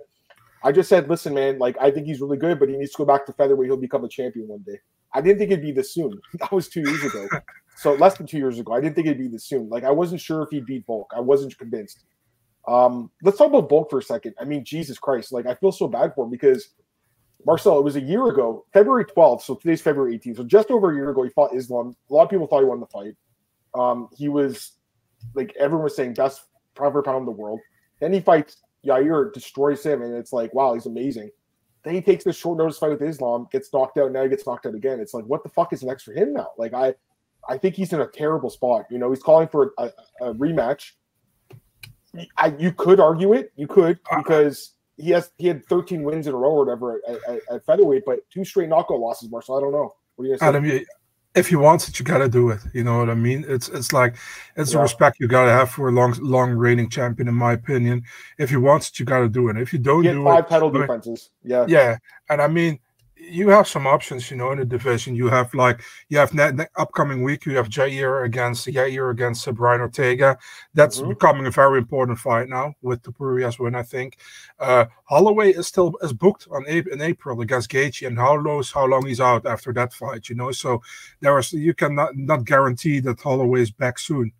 I 0.63 0.71
just 0.71 0.89
said, 0.89 1.09
listen, 1.09 1.33
man, 1.33 1.57
like 1.59 1.77
I 1.79 1.91
think 1.91 2.05
he's 2.05 2.21
really 2.21 2.37
good, 2.37 2.59
but 2.59 2.69
he 2.69 2.75
needs 2.75 2.91
to 2.91 2.97
go 2.97 3.05
back 3.05 3.25
to 3.25 3.33
featherweight. 3.33 3.67
He'll 3.67 3.77
become 3.77 4.03
a 4.03 4.09
champion 4.09 4.47
one 4.47 4.63
day. 4.65 4.79
I 5.13 5.21
didn't 5.21 5.39
think 5.39 5.51
it'd 5.51 5.63
be 5.63 5.71
this 5.71 5.93
soon. 5.93 6.19
That 6.39 6.51
was 6.51 6.67
two 6.67 6.81
years 6.81 7.03
ago. 7.03 7.27
so 7.77 7.93
less 7.93 8.17
than 8.17 8.27
two 8.27 8.37
years 8.37 8.59
ago. 8.59 8.73
I 8.73 8.81
didn't 8.81 8.95
think 8.95 9.07
it'd 9.07 9.17
be 9.17 9.27
this 9.27 9.45
soon. 9.45 9.69
Like 9.69 9.83
I 9.83 9.91
wasn't 9.91 10.21
sure 10.21 10.43
if 10.43 10.49
he'd 10.49 10.65
beat 10.65 10.85
Volk. 10.85 11.11
I 11.15 11.19
wasn't 11.21 11.57
convinced. 11.57 12.03
Um, 12.67 13.09
let's 13.23 13.37
talk 13.37 13.47
about 13.47 13.69
Volk 13.69 13.89
for 13.89 13.99
a 13.99 14.03
second. 14.03 14.35
I 14.39 14.43
mean, 14.43 14.63
Jesus 14.63 14.99
Christ, 14.99 15.31
like 15.31 15.45
I 15.45 15.55
feel 15.55 15.71
so 15.71 15.87
bad 15.87 16.13
for 16.13 16.25
him 16.25 16.31
because 16.31 16.69
Marcel, 17.45 17.79
it 17.79 17.83
was 17.83 17.95
a 17.95 18.01
year 18.01 18.27
ago, 18.27 18.65
February 18.73 19.05
12th. 19.05 19.43
So 19.43 19.55
today's 19.55 19.81
February 19.81 20.19
18th. 20.19 20.37
So 20.37 20.43
just 20.43 20.69
over 20.69 20.91
a 20.91 20.95
year 20.95 21.09
ago, 21.09 21.23
he 21.23 21.29
fought 21.29 21.55
Islam. 21.55 21.95
A 22.09 22.13
lot 22.13 22.23
of 22.23 22.29
people 22.29 22.47
thought 22.47 22.59
he 22.59 22.65
won 22.65 22.81
the 22.81 22.85
fight. 22.87 23.15
Um, 23.73 24.09
he 24.15 24.27
was 24.27 24.73
like 25.33 25.55
everyone 25.57 25.83
was 25.83 25.95
saying 25.95 26.13
best 26.13 26.41
pound 26.75 26.93
for 26.93 27.01
pound 27.01 27.19
in 27.19 27.25
the 27.25 27.31
world. 27.31 27.59
Then 27.99 28.13
he 28.13 28.19
fights 28.19 28.57
Yair 28.85 29.33
destroys 29.33 29.85
him, 29.85 30.01
and 30.01 30.15
it's 30.15 30.33
like, 30.33 30.53
wow, 30.53 30.73
he's 30.73 30.85
amazing. 30.85 31.29
Then 31.83 31.95
he 31.95 32.01
takes 32.01 32.23
this 32.23 32.37
short 32.37 32.57
notice 32.57 32.77
fight 32.77 32.91
with 32.91 33.01
Islam, 33.01 33.47
gets 33.51 33.71
knocked 33.73 33.97
out. 33.97 34.11
Now 34.11 34.23
he 34.23 34.29
gets 34.29 34.45
knocked 34.45 34.65
out 34.65 34.75
again. 34.75 34.99
It's 34.99 35.13
like, 35.13 35.25
what 35.25 35.43
the 35.43 35.49
fuck 35.49 35.71
is 35.73 35.83
next 35.83 36.03
for 36.03 36.13
him 36.13 36.33
now? 36.33 36.49
Like, 36.57 36.73
I, 36.73 36.93
I 37.47 37.57
think 37.57 37.75
he's 37.75 37.93
in 37.93 38.01
a 38.01 38.07
terrible 38.07 38.49
spot. 38.49 38.85
You 38.91 38.97
know, 38.97 39.09
he's 39.09 39.23
calling 39.23 39.47
for 39.47 39.73
a, 39.77 39.83
a, 39.83 39.91
a 40.21 40.33
rematch. 40.33 40.91
I, 42.37 42.53
you 42.57 42.71
could 42.73 42.99
argue 42.99 43.33
it, 43.33 43.51
you 43.55 43.67
could 43.67 43.99
uh, 44.11 44.17
because 44.17 44.73
he 44.97 45.11
has 45.11 45.31
he 45.37 45.47
had 45.47 45.65
13 45.67 46.03
wins 46.03 46.27
in 46.27 46.33
a 46.33 46.37
row 46.37 46.51
or 46.51 46.65
whatever 46.65 47.01
at, 47.07 47.15
at, 47.27 47.39
at 47.51 47.65
featherweight, 47.65 48.03
but 48.05 48.19
two 48.31 48.43
straight 48.43 48.67
knockout 48.67 48.99
losses, 48.99 49.29
Marcel. 49.29 49.57
I 49.57 49.61
don't 49.61 49.71
know. 49.71 49.93
What 50.15 50.25
do 50.25 50.31
you 50.31 50.37
say? 50.37 50.45
Adam, 50.45 50.65
if 51.35 51.47
he 51.47 51.55
wants 51.55 51.87
it, 51.87 51.99
you 51.99 52.05
gotta 52.05 52.27
do 52.27 52.49
it. 52.49 52.59
You 52.73 52.83
know 52.83 52.97
what 52.97 53.09
I 53.09 53.15
mean? 53.15 53.45
It's 53.47 53.69
it's 53.69 53.93
like 53.93 54.15
it's 54.55 54.71
yeah. 54.71 54.77
the 54.77 54.81
respect 54.81 55.17
you 55.19 55.27
gotta 55.27 55.51
have 55.51 55.69
for 55.69 55.89
a 55.89 55.91
long 55.91 56.13
long 56.19 56.51
reigning 56.51 56.89
champion, 56.89 57.27
in 57.27 57.35
my 57.35 57.53
opinion. 57.53 58.03
If 58.37 58.49
he 58.49 58.57
wants 58.57 58.89
it, 58.89 58.99
you 58.99 59.05
gotta 59.05 59.29
do 59.29 59.49
it. 59.49 59.57
If 59.57 59.71
you 59.71 59.79
don't 59.79 60.03
do 60.03 60.23
five 60.23 60.45
it, 60.45 60.49
title 60.49 60.71
defenses. 60.71 61.29
Yeah, 61.43 61.65
yeah, 61.67 61.97
and 62.29 62.41
I 62.41 62.47
mean, 62.47 62.79
you 63.19 63.49
have 63.49 63.67
some 63.67 63.85
options, 63.85 64.31
you 64.31 64.37
know, 64.37 64.51
in 64.51 64.59
the 64.59 64.65
division. 64.65 65.15
You 65.15 65.27
have 65.27 65.53
like 65.53 65.81
you 66.07 66.17
have 66.17 66.33
net, 66.33 66.55
net 66.55 66.69
upcoming 66.77 67.23
week. 67.23 67.45
You 67.45 67.55
have 67.57 67.69
Yair 67.69 68.25
against 68.25 68.67
Yair 68.67 69.11
against 69.11 69.47
uh, 69.47 69.51
Brian 69.51 69.81
Ortega. 69.81 70.37
That's 70.73 70.99
mm-hmm. 70.99 71.09
becoming 71.09 71.45
a 71.45 71.51
very 71.51 71.79
important 71.79 72.17
fight 72.17 72.49
now 72.49 72.73
with 72.81 73.03
the 73.03 73.11
Topuria's 73.11 73.59
win. 73.59 73.75
I 73.75 73.83
think 73.83 74.17
uh, 74.59 74.85
Holloway 75.05 75.51
is 75.51 75.67
still 75.67 75.93
is 76.01 76.13
booked 76.13 76.47
on 76.51 76.65
in 76.67 77.01
April 77.01 77.41
against 77.41 77.69
Gaethje, 77.69 78.07
and 78.07 78.17
how 78.17 78.37
knows 78.37 78.71
how 78.71 78.85
long 78.85 79.05
he's 79.05 79.21
out 79.21 79.45
after 79.45 79.73
that 79.73 79.93
fight. 79.93 80.29
You 80.29 80.35
know, 80.35 80.51
so 80.51 80.81
there 81.19 81.37
is 81.39 81.51
you 81.53 81.73
cannot 81.73 82.15
not 82.15 82.45
guarantee 82.45 82.99
that 83.01 83.19
Holloway 83.19 83.61
is 83.61 83.71
back 83.71 83.99
soon. 83.99 84.31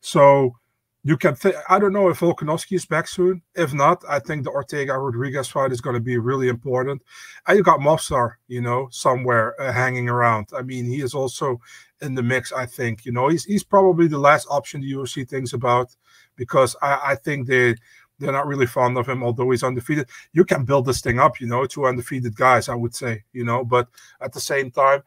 So 0.00 0.56
you 1.02 1.16
can 1.16 1.36
I 1.68 1.78
don't 1.78 1.94
know 1.94 2.10
if 2.10 2.20
Volkanovski 2.20 2.74
is 2.74 2.84
back 2.84 3.08
soon. 3.08 3.42
If 3.54 3.72
not, 3.72 4.04
I 4.08 4.18
think 4.18 4.44
the 4.44 4.50
Ortega 4.50 4.98
Rodriguez 4.98 5.48
fight 5.48 5.72
is 5.72 5.80
going 5.80 5.94
to 5.94 6.00
be 6.00 6.18
really 6.18 6.48
important. 6.48 7.02
And 7.46 7.56
you 7.56 7.62
got 7.64 7.80
Movsar, 7.80 8.34
you 8.48 8.60
know, 8.60 8.88
somewhere 8.90 9.58
uh, 9.60 9.72
hanging 9.72 10.10
around. 10.10 10.48
I 10.54 10.62
mean, 10.62 10.84
he 10.84 11.00
is 11.00 11.14
also 11.14 11.58
in 12.02 12.14
the 12.14 12.22
mix. 12.22 12.52
I 12.52 12.66
think 12.66 13.06
you 13.06 13.12
know 13.12 13.28
he's 13.28 13.44
he's 13.44 13.64
probably 13.64 14.08
the 14.08 14.18
last 14.18 14.46
option 14.50 14.82
the 14.82 14.92
UFC 14.92 15.26
thinks 15.26 15.54
about 15.54 15.96
because 16.36 16.76
I, 16.82 17.00
I 17.04 17.14
think 17.14 17.46
they 17.46 17.76
they're 18.18 18.32
not 18.32 18.46
really 18.46 18.66
fond 18.66 18.98
of 18.98 19.08
him, 19.08 19.24
although 19.24 19.50
he's 19.50 19.64
undefeated. 19.64 20.10
You 20.34 20.44
can 20.44 20.66
build 20.66 20.84
this 20.84 21.00
thing 21.00 21.18
up, 21.18 21.40
you 21.40 21.46
know, 21.46 21.64
two 21.64 21.86
undefeated 21.86 22.36
guys, 22.36 22.68
I 22.68 22.74
would 22.74 22.94
say, 22.94 23.24
you 23.32 23.44
know, 23.44 23.64
but 23.64 23.88
at 24.20 24.34
the 24.34 24.40
same 24.40 24.70
time, 24.70 25.02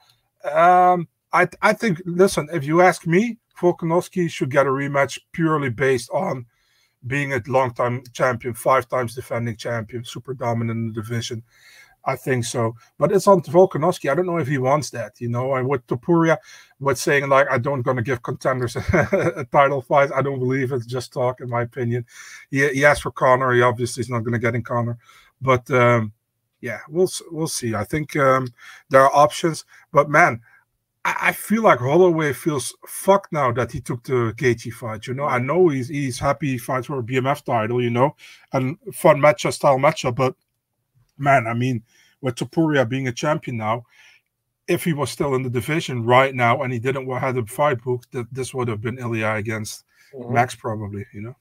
um, 0.52 1.08
I 1.32 1.48
I 1.62 1.74
think 1.74 2.02
listen, 2.06 2.50
if 2.52 2.64
you 2.64 2.82
ask 2.82 3.06
me, 3.06 3.38
Volkanovski 3.60 4.30
should 4.30 4.52
get 4.52 4.66
a 4.66 4.70
rematch 4.70 5.20
purely 5.32 5.70
based 5.70 6.10
on 6.12 6.46
being 7.06 7.34
a 7.34 7.42
long-time 7.48 8.04
champion, 8.14 8.54
five 8.54 8.88
times 8.88 9.16
defending 9.16 9.58
champion, 9.58 10.04
super 10.06 10.34
dominant 10.34 10.78
in 10.78 10.88
the 10.88 10.94
division. 10.94 11.44
I 12.06 12.18
think 12.18 12.44
so, 12.44 12.76
but 13.00 13.14
it's 13.14 13.28
on 13.28 13.42
Volkanovski. 13.42 14.12
I 14.12 14.16
don't 14.16 14.26
know 14.26 14.38
if 14.38 14.48
he 14.48 14.58
wants 14.58 14.90
that, 14.90 15.22
you 15.22 15.30
know. 15.30 15.56
And 15.56 15.70
with 15.70 15.88
Topuria, 15.88 16.38
with 16.80 16.98
saying 16.98 17.30
like 17.30 17.50
I 17.50 17.58
don't 17.58 17.82
gonna 17.82 18.02
give 18.02 18.22
contenders 18.22 18.76
a 18.94 19.48
title 19.54 19.82
fight, 19.82 20.12
I 20.14 20.22
don't 20.22 20.40
believe 20.40 20.74
it's 20.74 20.86
just 20.86 21.14
talk, 21.14 21.40
in 21.40 21.50
my 21.50 21.62
opinion. 21.62 22.06
He, 22.52 22.68
he 22.74 22.84
asked 22.84 23.04
for 23.04 23.12
Conor. 23.12 23.54
He 23.54 23.62
obviously 23.62 24.02
is 24.02 24.10
not 24.10 24.26
gonna 24.26 24.40
get 24.40 24.54
in 24.54 24.64
Conor, 24.64 24.98
but 25.42 25.70
um, 25.72 26.12
yeah, 26.60 26.80
we'll 26.90 27.10
we'll 27.32 27.48
see. 27.48 27.74
I 27.74 27.86
think 27.86 28.18
um, 28.18 28.50
there 28.90 29.02
are 29.02 29.16
options, 29.16 29.64
but 29.94 30.10
man, 30.10 30.42
I 31.06 31.34
feel 31.34 31.64
like 31.64 31.80
Holloway 31.80 32.32
feels 32.32 32.74
fucked 32.88 33.34
now 33.34 33.52
that 33.54 33.74
he 33.74 33.82
took 33.82 34.04
the 34.04 34.34
Gaethje 34.38 34.72
fight. 34.72 35.06
You 35.06 35.14
know, 35.14 35.26
I 35.26 35.38
know 35.38 35.68
he's 35.68 35.90
he's 35.90 36.18
happy 36.18 36.52
he 36.52 36.58
fights 36.58 36.88
for 36.88 37.00
a 37.00 37.04
BMF 37.04 37.44
title. 37.44 37.82
You 37.82 37.90
know, 37.90 38.16
and 38.54 38.78
fun 38.94 39.20
matchup 39.20 39.52
style 39.52 39.78
matchup. 39.78 40.16
But 40.16 40.36
man, 41.18 41.46
I 41.46 41.54
mean, 41.56 41.84
with 42.22 42.36
Topuria 42.36 42.88
being 42.88 43.10
a 43.10 43.12
champion 43.12 43.58
now, 43.58 43.86
if 44.70 44.86
he 44.86 44.94
was 44.94 45.12
still 45.12 45.36
in 45.36 45.44
the 45.44 45.50
division 45.50 46.06
right 46.06 46.34
now 46.34 46.62
and 46.62 46.72
he 46.72 46.80
didn't 46.80 47.10
have 47.12 47.36
the 47.36 47.46
fight 47.48 47.84
book, 47.84 48.06
that 48.12 48.34
this 48.34 48.54
would 48.54 48.70
have 48.70 48.82
been 48.82 48.98
Ilia 48.98 49.36
against 49.36 49.84
mm-hmm. 50.16 50.34
Max 50.34 50.56
probably. 50.56 51.06
You 51.14 51.22
know. 51.22 51.36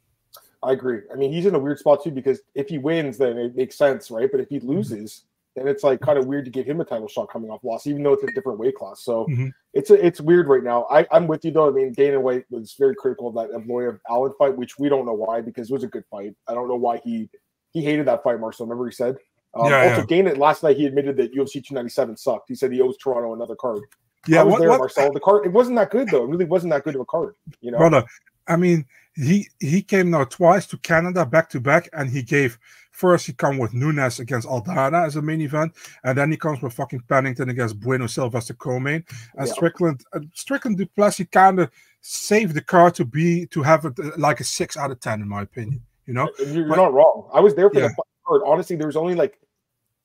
I 0.64 0.72
agree. 0.72 1.02
I 1.12 1.16
mean, 1.16 1.32
he's 1.32 1.46
in 1.46 1.54
a 1.54 1.58
weird 1.58 1.78
spot 1.78 2.02
too 2.02 2.10
because 2.10 2.40
if 2.56 2.68
he 2.68 2.78
wins, 2.78 3.16
then 3.16 3.38
it 3.38 3.54
makes 3.54 3.76
sense, 3.76 4.10
right? 4.10 4.28
But 4.30 4.40
if 4.40 4.48
he 4.48 4.58
mm-hmm. 4.58 4.70
loses, 4.70 5.24
then 5.54 5.68
it's 5.68 5.84
like 5.84 6.00
kind 6.00 6.18
of 6.18 6.26
weird 6.26 6.44
to 6.46 6.50
give 6.50 6.66
him 6.66 6.80
a 6.80 6.84
title 6.84 7.08
shot 7.08 7.30
coming 7.30 7.50
off 7.50 7.62
loss, 7.62 7.86
even 7.86 8.02
though 8.02 8.14
it's 8.14 8.22
a 8.22 8.32
different 8.34 8.58
weight 8.58 8.74
class. 8.74 9.04
So 9.04 9.26
Mhm. 9.26 9.52
it's 9.74 9.90
a, 9.90 10.04
it's 10.06 10.20
weird 10.20 10.48
right 10.48 10.62
now. 10.62 10.86
I, 10.90 11.06
I'm 11.10 11.26
with 11.26 11.44
you 11.44 11.50
though. 11.50 11.68
I 11.68 11.72
mean, 11.72 11.92
Dana 11.92 12.18
White 12.20 12.44
was 12.50 12.74
very 12.78 12.94
critical 12.94 13.28
of 13.28 13.34
that 13.34 13.54
Evloev 13.56 13.98
Allen 14.08 14.32
fight, 14.38 14.56
which 14.56 14.78
we 14.78 14.88
don't 14.88 15.04
know 15.04 15.12
why 15.12 15.40
because 15.40 15.70
it 15.70 15.72
was 15.72 15.84
a 15.84 15.88
good 15.88 16.04
fight. 16.10 16.34
I 16.48 16.54
don't 16.54 16.68
know 16.68 16.76
why 16.76 16.98
he 17.04 17.28
he 17.70 17.82
hated 17.82 18.06
that 18.06 18.22
fight, 18.22 18.40
Marcel. 18.40 18.66
Remember 18.66 18.86
he 18.86 18.92
said. 18.92 19.16
Um, 19.54 19.70
Yeah, 19.70 19.82
also, 19.90 20.00
yeah. 20.00 20.06
Dana 20.06 20.34
last 20.34 20.62
night 20.62 20.76
he 20.76 20.86
admitted 20.86 21.16
that 21.18 21.34
UFC 21.34 21.54
297 21.62 22.16
sucked. 22.16 22.48
He 22.48 22.54
said 22.54 22.72
he 22.72 22.80
owes 22.80 22.96
Toronto 22.96 23.34
another 23.34 23.56
card. 23.56 23.82
Yeah, 24.26 24.40
I 24.40 24.44
was 24.44 24.52
what, 24.52 24.60
there, 24.60 24.68
what, 24.70 24.78
Marcel. 24.80 25.12
The 25.12 25.20
card 25.20 25.44
it 25.44 25.52
wasn't 25.52 25.76
that 25.76 25.90
good 25.90 26.08
though. 26.08 26.24
It 26.24 26.28
really 26.28 26.44
wasn't 26.44 26.72
that 26.72 26.84
good 26.84 26.94
of 26.94 27.00
a 27.02 27.04
card. 27.04 27.34
You 27.60 27.72
know. 27.72 27.78
brother? 27.78 28.04
I 28.48 28.56
mean, 28.56 28.86
he 29.14 29.48
he 29.60 29.82
came 29.82 30.10
now 30.10 30.24
twice 30.24 30.66
to 30.68 30.78
Canada 30.78 31.26
back 31.26 31.48
to 31.50 31.60
back, 31.60 31.88
and 31.92 32.08
he 32.08 32.22
gave 32.22 32.58
first 32.92 33.26
he 33.26 33.32
come 33.32 33.58
with 33.58 33.74
Nunes 33.74 34.20
against 34.20 34.46
Aldana 34.46 35.04
as 35.06 35.16
a 35.16 35.22
main 35.22 35.40
event, 35.40 35.72
and 36.04 36.16
then 36.16 36.30
he 36.30 36.36
comes 36.36 36.62
with 36.62 36.72
fucking 36.74 37.00
Pennington 37.08 37.48
against 37.48 37.80
Bueno 37.80 38.06
Silva 38.06 38.38
as 38.38 38.46
the 38.48 38.54
co-main, 38.54 39.04
and 39.36 39.46
Yeah. 39.46 39.52
Strickland 39.52 40.04
uh, 40.12 40.20
Strickland 40.34 40.78
Duplessis 40.78 41.26
kind 41.32 41.58
of 41.58 41.70
saved 42.00 42.54
the 42.54 42.60
card 42.62 42.94
to 42.94 43.04
be 43.04 43.46
to 43.46 43.62
have 43.62 43.84
it 43.84 43.98
uh, 43.98 44.10
like 44.16 44.40
a 44.40 44.44
six 44.44 44.76
out 44.76 44.90
of 44.90 45.00
ten 45.00 45.20
in 45.20 45.28
my 45.28 45.42
opinion. 45.42 45.82
You 46.06 46.14
know, 46.14 46.28
You're, 46.46 46.68
But- 46.68 46.76
not 46.76 46.92
wrong. 46.92 47.28
I 47.32 47.40
was 47.40 47.54
there 47.54 47.70
for 47.70 47.80
Yeah. 47.80 47.88
the 47.88 48.02
card. 48.26 48.42
Honestly, 48.46 48.76
there 48.76 48.86
was 48.88 48.96
only 48.96 49.14
like 49.14 49.38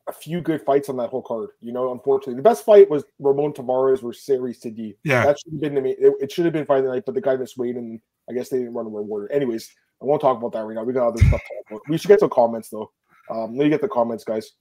a 0.07 0.13
few 0.13 0.39
good 0.39 0.61
fights 0.61 0.87
on 0.89 0.95
that 0.97 1.09
whole 1.09 1.21
card. 1.21 1.49
You 1.59 1.73
know, 1.73 1.91
unfortunately, 1.91 2.35
the 2.35 2.41
best 2.41 2.63
fight 2.63 2.89
was 2.89 3.03
Ramon 3.19 3.51
Taveras 3.51 4.01
versus 4.01 4.23
Serhiy 4.25 4.55
Sidey. 4.55 4.95
yeah, 5.03 5.25
That 5.25 5.37
should 5.39 5.51
have 5.53 5.59
been 5.61 5.75
the 5.75 5.81
main, 5.81 5.95
it, 5.99 6.13
it 6.21 6.31
should 6.31 6.45
have 6.45 6.53
been 6.53 6.65
fight 6.65 6.77
of 6.79 6.85
the 6.85 6.91
night, 6.91 7.03
but 7.05 7.13
the 7.15 7.19
guy 7.21 7.35
missed 7.35 7.57
weight, 7.57 7.75
and 7.75 7.99
I 8.29 8.33
guess 8.33 8.47
they 8.47 8.59
didn't 8.59 8.73
run 8.73 8.85
a 8.85 8.89
reward. 8.89 9.29
Anyways, 9.31 9.69
I 10.01 10.05
won't 10.05 10.21
talk 10.21 10.37
about 10.37 10.51
that 10.53 10.63
right 10.63 10.75
now. 10.75 10.83
We 10.83 10.93
got 10.93 11.07
other 11.07 11.17
stuff 11.23 11.41
to 11.41 11.47
talk 11.47 11.65
about. 11.71 11.81
We 11.89 11.97
should 11.97 12.07
get 12.09 12.19
some 12.19 12.29
comments 12.29 12.69
though. 12.69 12.91
Um, 13.29 13.57
let 13.57 13.65
me 13.65 13.69
get 13.69 13.81
the 13.81 13.87
comments, 13.87 14.23
guys. 14.23 14.53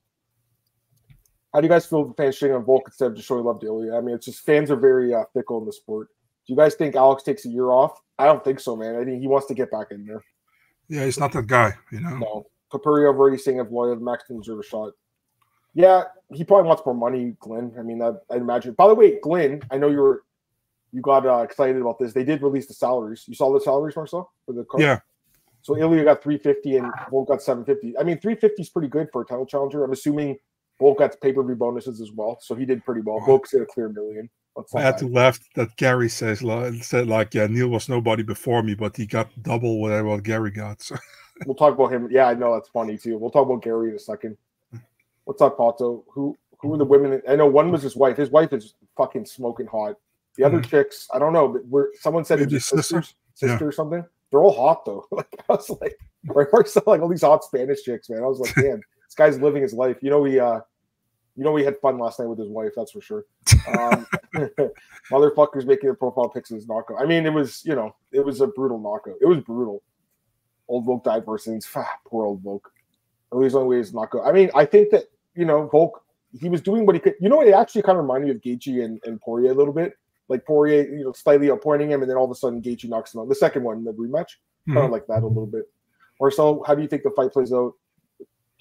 How 1.52 1.60
do 1.60 1.66
you 1.66 1.70
guys 1.72 1.86
feel 1.86 2.04
the 2.06 2.14
fans 2.14 2.38
shitting 2.38 2.56
on 2.56 2.64
Volk 2.64 2.82
instead 2.86 3.06
of 3.10 3.16
just 3.16 3.28
showing 3.28 3.44
love 3.44 3.60
to 3.60 3.66
Ilia? 3.66 3.96
I 3.96 4.00
mean, 4.00 4.14
it's 4.14 4.26
just 4.26 4.40
fans 4.44 4.70
are 4.70 4.76
very 4.76 5.14
uh, 5.14 5.24
fickle 5.32 5.58
in 5.58 5.64
the 5.66 5.72
sport. 5.72 6.08
Do 6.46 6.52
you 6.52 6.56
guys 6.56 6.74
think 6.74 6.96
Alex 6.96 7.22
takes 7.22 7.44
a 7.44 7.48
year 7.48 7.70
off? 7.70 8.00
I 8.18 8.26
don't 8.26 8.44
think 8.44 8.60
so, 8.60 8.76
man. 8.76 8.96
I 8.96 9.04
think 9.04 9.20
he 9.20 9.26
wants 9.28 9.46
to 9.46 9.54
get 9.54 9.70
back 9.70 9.88
in 9.90 10.04
there. 10.06 10.22
yeah, 10.88 11.04
he's 11.04 11.18
not 11.18 11.32
that 11.32 11.46
guy. 11.46 11.74
You 11.92 12.00
know, 12.00 12.16
No. 12.16 12.46
Topuria 12.72 13.06
already 13.06 13.38
saying 13.38 13.58
if 13.58 13.70
Lloyd 13.70 14.00
Max 14.02 14.24
didn't 14.26 14.42
deserve 14.42 14.58
a 14.60 14.62
shot. 14.64 14.92
Yeah, 15.74 16.04
he 16.32 16.42
probably 16.42 16.66
wants 16.68 16.82
more 16.84 16.94
money, 16.94 17.36
Glenn. 17.38 17.72
I 17.78 17.82
mean, 17.82 18.02
I'd 18.02 18.16
imagine. 18.30 18.72
By 18.74 18.88
the 18.88 18.94
way, 18.94 19.20
Glenn, 19.20 19.60
I 19.70 19.78
know 19.78 19.88
you 19.88 19.98
were 20.00 20.24
you 20.92 21.00
got 21.02 21.26
uh, 21.26 21.38
excited 21.42 21.80
about 21.80 21.98
this. 21.98 22.12
They 22.12 22.24
did 22.24 22.42
release 22.42 22.66
the 22.66 22.74
salaries. 22.74 23.24
You 23.28 23.34
saw 23.34 23.52
the 23.52 23.60
salaries, 23.60 23.94
Marcel, 23.94 24.32
for 24.46 24.52
the 24.52 24.64
card? 24.64 24.82
yeah, 24.82 24.98
So 25.66 25.76
Ilia 25.76 26.04
got 26.04 26.22
350 26.22 26.76
and 26.76 26.92
Volk 27.10 27.26
got 27.26 27.42
750. 27.42 27.98
I 27.98 28.04
mean, 28.04 28.20
350 28.20 28.62
is 28.62 28.68
pretty 28.68 28.86
good 28.86 29.08
for 29.12 29.22
a 29.22 29.24
title 29.24 29.44
challenger. 29.44 29.82
I'm 29.82 29.90
assuming 29.90 30.38
Volk 30.78 31.00
got 31.00 31.20
pay 31.20 31.32
per 31.32 31.42
view 31.42 31.56
bonuses 31.56 32.00
as 32.00 32.12
well, 32.12 32.38
so 32.40 32.54
he 32.54 32.64
did 32.64 32.84
pretty 32.84 33.00
well. 33.00 33.18
Volk's 33.26 33.52
gonna 33.52 33.66
clear 33.66 33.88
million. 33.88 34.30
I 34.76 34.80
had 34.80 34.96
to 34.98 35.08
laugh 35.08 35.40
that 35.56 35.76
Garry 35.76 36.08
says 36.08 36.44
said 36.82 37.08
like, 37.08 37.34
yeah, 37.34 37.48
Neal 37.48 37.66
was 37.66 37.88
nobody 37.88 38.22
before 38.22 38.62
me, 38.62 38.74
but 38.74 38.96
he 38.96 39.06
got 39.06 39.28
double 39.42 39.80
whatever 39.80 40.06
what 40.06 40.22
Garry 40.22 40.52
got. 40.52 40.82
So 40.82 40.96
We'll 41.46 41.56
talk 41.56 41.74
about 41.74 41.92
him. 41.92 42.08
Yeah, 42.12 42.28
I 42.28 42.34
know 42.34 42.54
that's 42.54 42.68
funny 42.68 42.96
too. 42.96 43.18
We'll 43.18 43.32
talk 43.32 43.46
about 43.46 43.62
Garry 43.62 43.88
in 43.88 43.96
a 43.96 43.98
second. 43.98 44.36
What's 45.24 45.42
up, 45.42 45.58
Pato? 45.58 46.04
Who 46.12 46.36
who 46.60 46.74
are 46.74 46.78
the 46.78 46.84
women? 46.84 47.20
I 47.28 47.34
know 47.34 47.46
one 47.46 47.72
was 47.72 47.82
his 47.82 47.96
wife. 47.96 48.16
His 48.16 48.30
wife 48.30 48.52
is 48.52 48.74
fucking 48.96 49.26
smoking 49.26 49.66
hot. 49.66 49.96
The 50.36 50.44
other 50.44 50.58
hmm. 50.58 50.68
chicks, 50.70 51.08
I 51.12 51.18
don't 51.18 51.32
know, 51.32 51.48
but 51.48 51.66
we're 51.66 51.88
someone 52.00 52.24
said 52.24 52.38
Maybe 52.38 52.54
it's 52.54 52.66
sister? 52.66 53.02
sisters, 53.02 53.14
sister 53.34 53.66
or 53.66 53.72
something. 53.72 54.04
They're 54.36 54.42
all 54.42 54.52
hot 54.52 54.84
though. 54.84 55.06
like 55.10 55.28
I 55.48 55.54
was 55.54 55.70
like, 55.80 55.98
right, 56.26 56.46
Marcel, 56.52 56.82
like 56.86 57.00
all 57.00 57.08
these 57.08 57.22
hot 57.22 57.42
Spanish 57.42 57.82
chicks, 57.82 58.10
man. 58.10 58.22
I 58.22 58.26
was 58.26 58.38
like, 58.38 58.54
damn, 58.54 58.82
this 59.06 59.14
guy's 59.16 59.40
living 59.40 59.62
his 59.62 59.72
life. 59.72 59.96
You 60.02 60.10
know, 60.10 60.24
he 60.24 60.38
uh 60.38 60.60
you 61.36 61.44
know, 61.44 61.56
he 61.56 61.64
had 61.64 61.78
fun 61.80 61.98
last 61.98 62.18
night 62.18 62.28
with 62.28 62.38
his 62.38 62.48
wife, 62.48 62.72
that's 62.76 62.92
for 62.92 63.00
sure. 63.00 63.24
Um, 63.68 64.06
motherfuckers 65.10 65.66
making 65.66 65.86
their 65.86 65.94
profile 65.94 66.28
pics 66.28 66.50
of 66.50 66.56
his 66.56 66.68
knockout. 66.68 67.00
I 67.00 67.06
mean, 67.06 67.24
it 67.24 67.32
was, 67.32 67.62
you 67.64 67.74
know, 67.74 67.94
it 68.12 68.24
was 68.24 68.42
a 68.42 68.46
brutal 68.46 68.78
knockout. 68.78 69.16
It 69.20 69.26
was 69.26 69.40
brutal. 69.40 69.82
Old 70.68 70.84
Volk 70.84 71.04
died 71.04 71.24
first 71.24 71.46
innings. 71.46 71.68
Ah, 71.74 71.86
poor 72.06 72.26
old 72.26 72.42
Volk. 72.42 72.70
At 73.32 73.38
least 73.38 73.54
only 73.54 73.76
way 73.76 73.80
is 73.80 73.94
knockout. 73.94 74.26
I 74.26 74.32
mean, 74.32 74.50
I 74.54 74.64
think 74.64 74.90
that, 74.90 75.04
you 75.34 75.44
know, 75.44 75.66
Volk, 75.66 76.04
he 76.38 76.48
was 76.48 76.60
doing 76.60 76.86
what 76.86 76.94
he 76.94 77.00
could. 77.00 77.14
You 77.20 77.28
know, 77.28 77.42
it 77.42 77.52
actually 77.52 77.82
kind 77.82 77.98
of 77.98 78.04
reminded 78.04 78.28
me 78.28 78.34
of 78.34 78.58
Gaethje 78.58 78.84
and, 78.84 79.00
and 79.04 79.20
Poirier 79.20 79.52
a 79.52 79.54
little 79.54 79.72
bit. 79.72 79.94
Like 80.28 80.44
Poirier, 80.44 80.82
you 80.88 81.04
know, 81.04 81.12
slightly 81.12 81.48
outpointing 81.48 81.88
him, 81.88 82.02
and 82.02 82.10
then 82.10 82.16
all 82.16 82.24
of 82.24 82.30
a 82.30 82.34
sudden 82.34 82.60
Gaethje 82.62 82.88
knocks 82.88 83.14
him 83.14 83.20
out. 83.20 83.28
The 83.28 83.34
second 83.34 83.62
one, 83.64 83.84
the 83.84 83.92
rematch, 83.92 84.30
kind 84.68 84.78
Mhm. 84.78 84.84
of 84.86 84.90
like 84.90 85.06
that 85.06 85.22
a 85.22 85.26
little 85.26 85.46
bit. 85.46 85.64
Marcel, 86.20 86.62
how 86.66 86.74
do 86.74 86.82
you 86.82 86.88
think 86.88 87.02
the 87.04 87.10
fight 87.10 87.32
plays 87.32 87.52
out? 87.52 87.74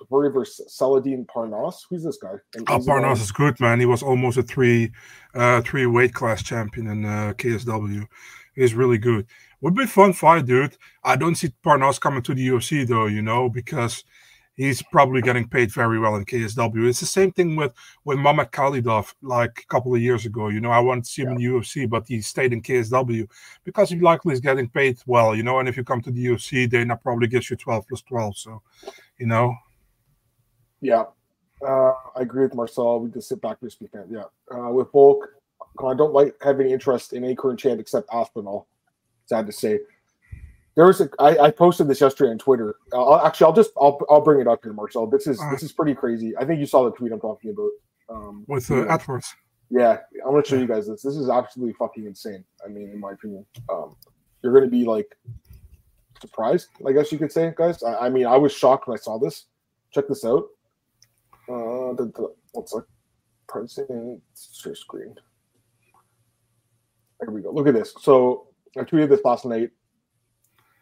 Poirier 0.10 0.30
versus 0.32 0.78
Salahdine 0.80 1.26
Parnasse. 1.26 1.86
Who's 1.90 2.04
this 2.04 2.18
guy? 2.18 2.34
And 2.56 2.68
Oh, 2.70 2.78
is 2.78 2.86
he 2.86 2.92
on- 2.92 3.02
Parnasse 3.02 3.22
is 3.22 3.32
good, 3.32 3.60
man. 3.60 3.80
He 3.80 3.86
was 3.86 4.04
almost 4.04 4.38
a 4.38 4.44
three, 4.44 4.92
uh, 5.34 5.62
three 5.62 5.86
weight 5.86 6.14
class 6.14 6.44
champion 6.44 6.88
in 6.88 7.06
uh, 7.06 7.34
KSW. 7.38 8.06
He's 8.54 8.76
really 8.76 8.98
good. 8.98 9.26
Would 9.62 9.74
be 9.74 9.84
a 9.84 9.88
fun 9.88 10.14
fight, 10.14 10.46
dude. 10.46 10.78
I 11.04 11.16
don't 11.16 11.36
see 11.36 11.54
Parnasse 11.64 11.98
coming 12.00 12.22
to 12.24 12.36
the 12.36 12.46
UFC 12.50 12.84
though, 12.86 13.06
you 13.06 13.22
know, 13.22 13.50
because 13.50 14.04
he's 14.56 14.82
probably 14.82 15.22
getting 15.22 15.48
paid 15.48 15.72
very 15.72 16.00
well 16.00 16.16
in 16.16 16.26
KSW. 16.26 16.88
It's 16.88 17.00
the 17.00 17.06
same 17.06 17.32
thing 17.32 17.56
with 17.56 17.74
with 18.04 18.18
Mamed 18.18 18.52
Khalidov, 18.52 19.14
like 19.22 19.60
a 19.60 19.68
couple 19.68 19.94
of 19.94 20.02
years 20.02 20.26
ago. 20.26 20.50
You 20.50 20.62
know, 20.62 20.72
I 20.72 20.80
wanted 20.80 21.04
to 21.06 21.10
see 21.10 21.22
him 21.22 21.30
in 21.30 21.38
the 21.38 21.46
UFC, 21.46 21.90
but 21.90 22.08
he 22.08 22.22
stayed 22.22 22.54
in 22.54 22.62
KSW 22.62 23.28
because 23.64 23.90
he 23.90 24.00
likely 24.00 24.34
is 24.34 24.40
getting 24.40 24.70
paid 24.70 24.98
well, 25.06 25.36
you 25.36 25.44
know. 25.44 25.60
And 25.60 25.70
if 25.70 25.78
you 25.78 25.84
come 25.84 26.02
to 26.02 26.12
the 26.12 26.26
UFC, 26.26 26.70
Dana 26.70 26.96
probably 26.96 27.28
gives 27.28 27.50
you 27.50 27.56
twelve 27.56 27.88
plus 27.88 28.02
twelve. 28.02 28.38
So, 28.38 28.62
you 29.18 29.28
know, 29.28 29.56
Yeah, 30.82 31.06
uh, 31.66 31.94
I 32.16 32.22
agree 32.22 32.44
with 32.44 32.56
Marcel. 32.56 33.00
We 33.00 33.12
just 33.12 33.30
sit 33.30 33.42
back 33.42 33.58
and 33.62 33.72
speak 33.72 33.92
that. 33.92 34.08
Yeah, 34.10 34.24
uh, 34.56 34.72
with 34.72 34.92
Volk, 34.92 35.30
I 35.84 35.94
don't 35.94 36.14
like 36.14 36.36
having 36.42 36.70
interest 36.70 37.14
in 37.14 37.24
any 37.24 37.36
current 37.36 37.60
champ 37.60 37.80
except 37.80 38.10
Aspinall. 38.12 38.68
Sad 39.26 39.48
to 39.48 39.52
say. 39.52 39.80
There 40.76 40.86
was 40.86 41.00
a. 41.02 41.10
I, 41.20 41.38
I 41.38 41.52
posted 41.52 41.88
this 41.88 42.02
yesterday 42.02 42.32
on 42.32 42.38
Twitter. 42.38 42.76
Uh, 42.92 43.04
I'll, 43.04 43.26
actually, 43.26 43.46
I'll 43.46 43.54
just 43.54 43.72
I'll, 43.78 44.00
I'll 44.10 44.22
bring 44.22 44.42
it 44.42 44.48
up 44.48 44.60
here, 44.64 44.74
Marcel. 44.74 45.08
This 45.08 45.26
is 45.26 45.40
this 45.52 45.64
is 45.64 45.72
pretty 45.72 45.96
crazy. 45.96 46.36
I 46.38 46.46
think 46.46 46.60
you 46.60 46.66
saw 46.66 46.84
the 46.84 46.92
tweet 46.92 47.12
I'm 47.12 47.20
talking 47.20 47.52
about. 47.52 47.70
Um, 48.10 48.46
with 48.48 48.70
uh, 48.70 48.86
yeah. 48.86 48.98
Yeah, 49.72 49.98
I'm 50.26 50.32
gonna 50.32 50.46
show 50.46 50.58
you 50.58 50.68
guys 50.68 50.88
this. 50.88 51.02
This 51.02 51.16
is 51.16 51.30
absolutely 51.30 51.74
fucking 51.74 52.06
insane. 52.06 52.44
I 52.64 52.68
mean, 52.68 52.90
in 52.92 53.00
my 53.00 53.14
opinion, 53.14 53.46
um, 53.70 53.96
you're 54.44 54.54
gonna 54.54 54.68
be 54.68 54.84
like 54.84 55.18
surprised. 56.22 56.68
I 56.86 56.92
guess 56.92 57.12
you 57.12 57.18
could 57.18 57.32
say, 57.32 57.54
guys. 57.56 57.82
I, 57.82 58.06
I 58.06 58.10
mean, 58.10 58.28
I 58.28 58.38
was 58.38 58.52
shocked 58.54 58.88
when 58.88 58.98
I 58.98 59.02
saw 59.02 59.18
this. 59.18 59.46
Check 59.92 60.08
this 60.08 60.26
out. 60.26 60.46
Uh, 61.48 61.94
the, 61.94 62.12
the, 62.16 62.34
what's 62.52 62.74
like 62.74 62.84
share 63.52 64.76
screen? 64.76 65.16
There 67.20 67.32
we 67.32 67.42
go. 67.42 67.52
Look 67.52 67.68
at 67.68 67.74
this. 67.74 67.94
So 68.02 68.48
I 68.78 68.82
tweeted 68.82 69.10
this 69.10 69.22
last 69.24 69.46
night. 69.46 69.72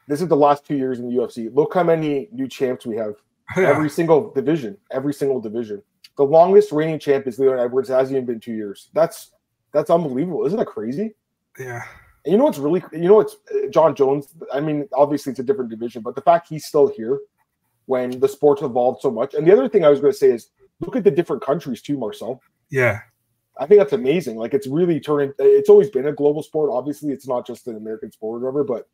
This 0.07 0.21
is 0.21 0.27
the 0.27 0.35
last 0.35 0.65
two 0.65 0.75
years 0.75 0.99
in 0.99 1.07
the 1.09 1.15
UFC. 1.21 1.53
Look 1.53 1.73
how 1.73 1.83
many 1.83 2.27
new 2.31 2.47
champs 2.47 2.85
we 2.85 2.95
have 2.97 3.15
Yeah. 3.57 3.69
every 3.69 3.89
single 3.89 4.31
division, 4.31 4.77
every 4.91 5.13
single 5.13 5.39
division. 5.39 5.81
The 6.17 6.23
longest 6.23 6.71
reigning 6.71 6.99
champ 6.99 7.27
is 7.27 7.39
Leon 7.39 7.59
Edwards. 7.59 7.89
It 7.89 7.93
hasn't 7.93 8.15
even 8.15 8.25
been 8.25 8.39
two 8.39 8.53
years. 8.53 8.89
That's 8.93 9.31
that's 9.71 9.89
unbelievable. 9.89 10.45
Isn't 10.45 10.59
that 10.59 10.67
crazy? 10.67 11.13
yeah. 11.59 11.81
And 12.25 12.31
you 12.31 12.37
know 12.37 12.45
what's 12.45 12.57
really, 12.57 12.81
you 12.93 13.09
know 13.09 13.15
what's 13.15 13.35
uh, 13.53 13.67
Jon 13.69 13.93
Jones. 13.95 14.33
I 14.53 14.61
mean, 14.61 14.87
obviously 14.93 15.31
it's 15.31 15.39
a 15.39 15.43
different 15.43 15.69
division, 15.69 16.01
but 16.01 16.15
the 16.15 16.21
fact 16.21 16.47
he's 16.47 16.65
still 16.65 16.87
here 16.87 17.19
when 17.85 18.17
the 18.21 18.29
sport's 18.29 18.61
evolved 18.61 19.01
so 19.01 19.11
much. 19.11 19.33
And 19.33 19.45
the 19.45 19.51
other 19.51 19.67
thing 19.67 19.83
I 19.83 19.89
was 19.89 19.99
going 19.99 20.13
to 20.13 20.17
say 20.17 20.31
is 20.31 20.47
look 20.79 20.95
at 20.95 21.03
the 21.03 21.11
different 21.11 21.43
countries 21.43 21.81
too, 21.81 21.97
Marcel. 21.97 22.41
Yeah. 22.69 22.99
I 23.59 23.65
think 23.65 23.79
that's 23.81 23.91
amazing. 23.91 24.37
Like 24.37 24.53
it's 24.53 24.67
really 24.67 25.01
turning. 25.01 25.33
It's 25.37 25.67
always 25.69 25.89
been 25.89 26.07
a 26.07 26.13
global 26.13 26.41
sport. 26.43 26.69
Obviously, 26.71 27.11
it's 27.11 27.27
not 27.27 27.45
just 27.45 27.67
an 27.67 27.75
American 27.75 28.09
sport 28.11 28.41
or 28.41 28.45
whatever. 28.51 28.63
But 28.63 28.87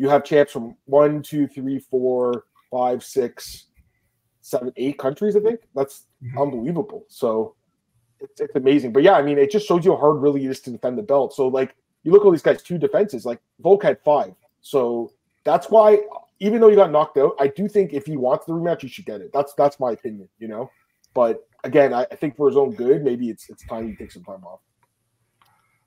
you 0.00 0.08
have 0.08 0.24
champs 0.24 0.50
from 0.52 0.74
one, 0.86 1.20
two, 1.22 1.46
three, 1.46 1.78
four, 1.78 2.44
five, 2.70 3.04
six, 3.04 3.66
seven, 4.40 4.72
eight 4.76 4.98
countries. 4.98 5.36
I 5.36 5.40
think 5.40 5.60
that's 5.74 6.06
Mhm. 6.22 6.40
unbelievable. 6.40 7.04
So 7.08 7.54
it's, 8.18 8.40
it's 8.40 8.56
amazing. 8.56 8.92
But 8.94 9.02
yeah, 9.02 9.12
I 9.12 9.22
mean, 9.22 9.36
it 9.36 9.50
just 9.50 9.66
shows 9.68 9.84
you 9.84 9.90
how 9.92 9.98
hard 9.98 10.22
really 10.22 10.42
it 10.46 10.50
is 10.50 10.60
to 10.62 10.70
defend 10.70 10.96
the 10.96 11.02
belt. 11.02 11.34
So 11.34 11.48
like 11.48 11.74
you 12.02 12.12
look 12.12 12.22
at 12.22 12.24
all 12.24 12.30
these 12.32 12.40
guys, 12.48 12.62
two 12.62 12.78
defenses. 12.78 13.26
Like 13.26 13.40
Volk 13.60 13.82
had 13.82 13.98
five. 14.02 14.32
So 14.62 15.12
that's 15.44 15.68
why, 15.68 16.00
even 16.38 16.60
though 16.62 16.70
he 16.70 16.76
got 16.76 16.90
knocked 16.90 17.18
out, 17.18 17.34
I 17.38 17.48
do 17.48 17.68
think 17.68 17.92
if 17.92 18.06
he 18.06 18.16
wants 18.16 18.46
the 18.46 18.52
rematch, 18.54 18.80
he 18.80 18.88
should 18.88 19.04
get 19.04 19.20
it. 19.20 19.30
That's 19.34 19.52
that's 19.54 19.78
my 19.78 19.92
opinion. 19.92 20.30
You 20.38 20.48
know. 20.48 20.70
But 21.12 21.46
again, 21.64 21.92
I, 21.92 22.06
I 22.10 22.16
think 22.16 22.36
for 22.38 22.46
his 22.48 22.56
own 22.56 22.70
good, 22.74 23.04
maybe 23.04 23.28
it's 23.28 23.50
it's 23.50 23.66
time 23.66 23.86
he 23.88 23.96
takes 23.96 24.14
some 24.14 24.24
time 24.24 24.44
off. 24.44 24.60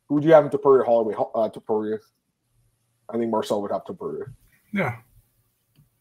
Who 0.07 0.15
would 0.15 0.23
you 0.23 0.33
have 0.33 0.45
in 0.45 0.51
Topuria 0.51 0.85
Holloway? 0.85 1.15
Uh, 1.15 1.49
Topuria. 1.49 1.97
I 3.09 3.17
think 3.17 3.31
Marcel 3.31 3.61
would 3.61 3.71
have 3.71 3.83
Topuria. 3.85 4.25
Yeah. 4.73 4.97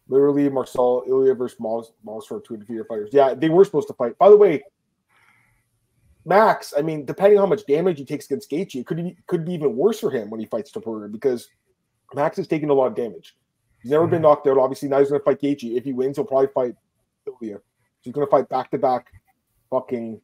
Literally, 0.08 0.48
Marcel 0.48 1.04
Ilia 1.06 1.34
versus 1.34 1.58
Moss, 1.60 1.92
Moss 2.04 2.26
for 2.26 2.40
two 2.40 2.56
defeated 2.56 2.86
fighters. 2.86 3.10
Yeah, 3.12 3.34
they 3.34 3.48
were 3.48 3.64
supposed 3.64 3.88
to 3.88 3.94
fight. 3.94 4.18
By 4.18 4.28
the 4.28 4.36
way, 4.36 4.62
Max. 6.24 6.74
I 6.76 6.82
mean, 6.82 7.04
depending 7.04 7.38
on 7.38 7.44
how 7.44 7.48
much 7.48 7.66
damage 7.66 7.98
he 7.98 8.04
takes 8.04 8.26
against 8.26 8.50
Gaethje, 8.50 8.80
it 8.80 8.86
could 8.86 8.98
be 8.98 9.16
could 9.26 9.44
be 9.44 9.54
even 9.54 9.76
worse 9.76 10.00
for 10.00 10.10
him 10.10 10.30
when 10.30 10.40
he 10.40 10.46
fights 10.46 10.70
Topuria 10.70 11.10
because 11.10 11.48
Max 12.14 12.38
is 12.38 12.46
taking 12.46 12.70
a 12.70 12.74
lot 12.74 12.86
of 12.86 12.94
damage. 12.94 13.36
He's 13.82 13.90
never 13.90 14.06
been 14.06 14.16
mm-hmm. 14.16 14.22
knocked 14.22 14.46
out. 14.46 14.58
Obviously, 14.58 14.88
now 14.88 15.00
he's 15.00 15.08
going 15.08 15.20
to 15.20 15.24
fight 15.24 15.40
Gaethje. 15.40 15.76
If 15.76 15.84
he 15.84 15.92
wins, 15.92 16.16
he'll 16.16 16.24
probably 16.24 16.48
fight 16.54 16.74
Ilia. 17.26 17.56
So 17.56 17.62
he's 18.02 18.12
going 18.12 18.26
to 18.26 18.30
fight 18.30 18.48
back 18.48 18.70
to 18.70 18.78
back 18.78 19.06
fucking 19.70 20.20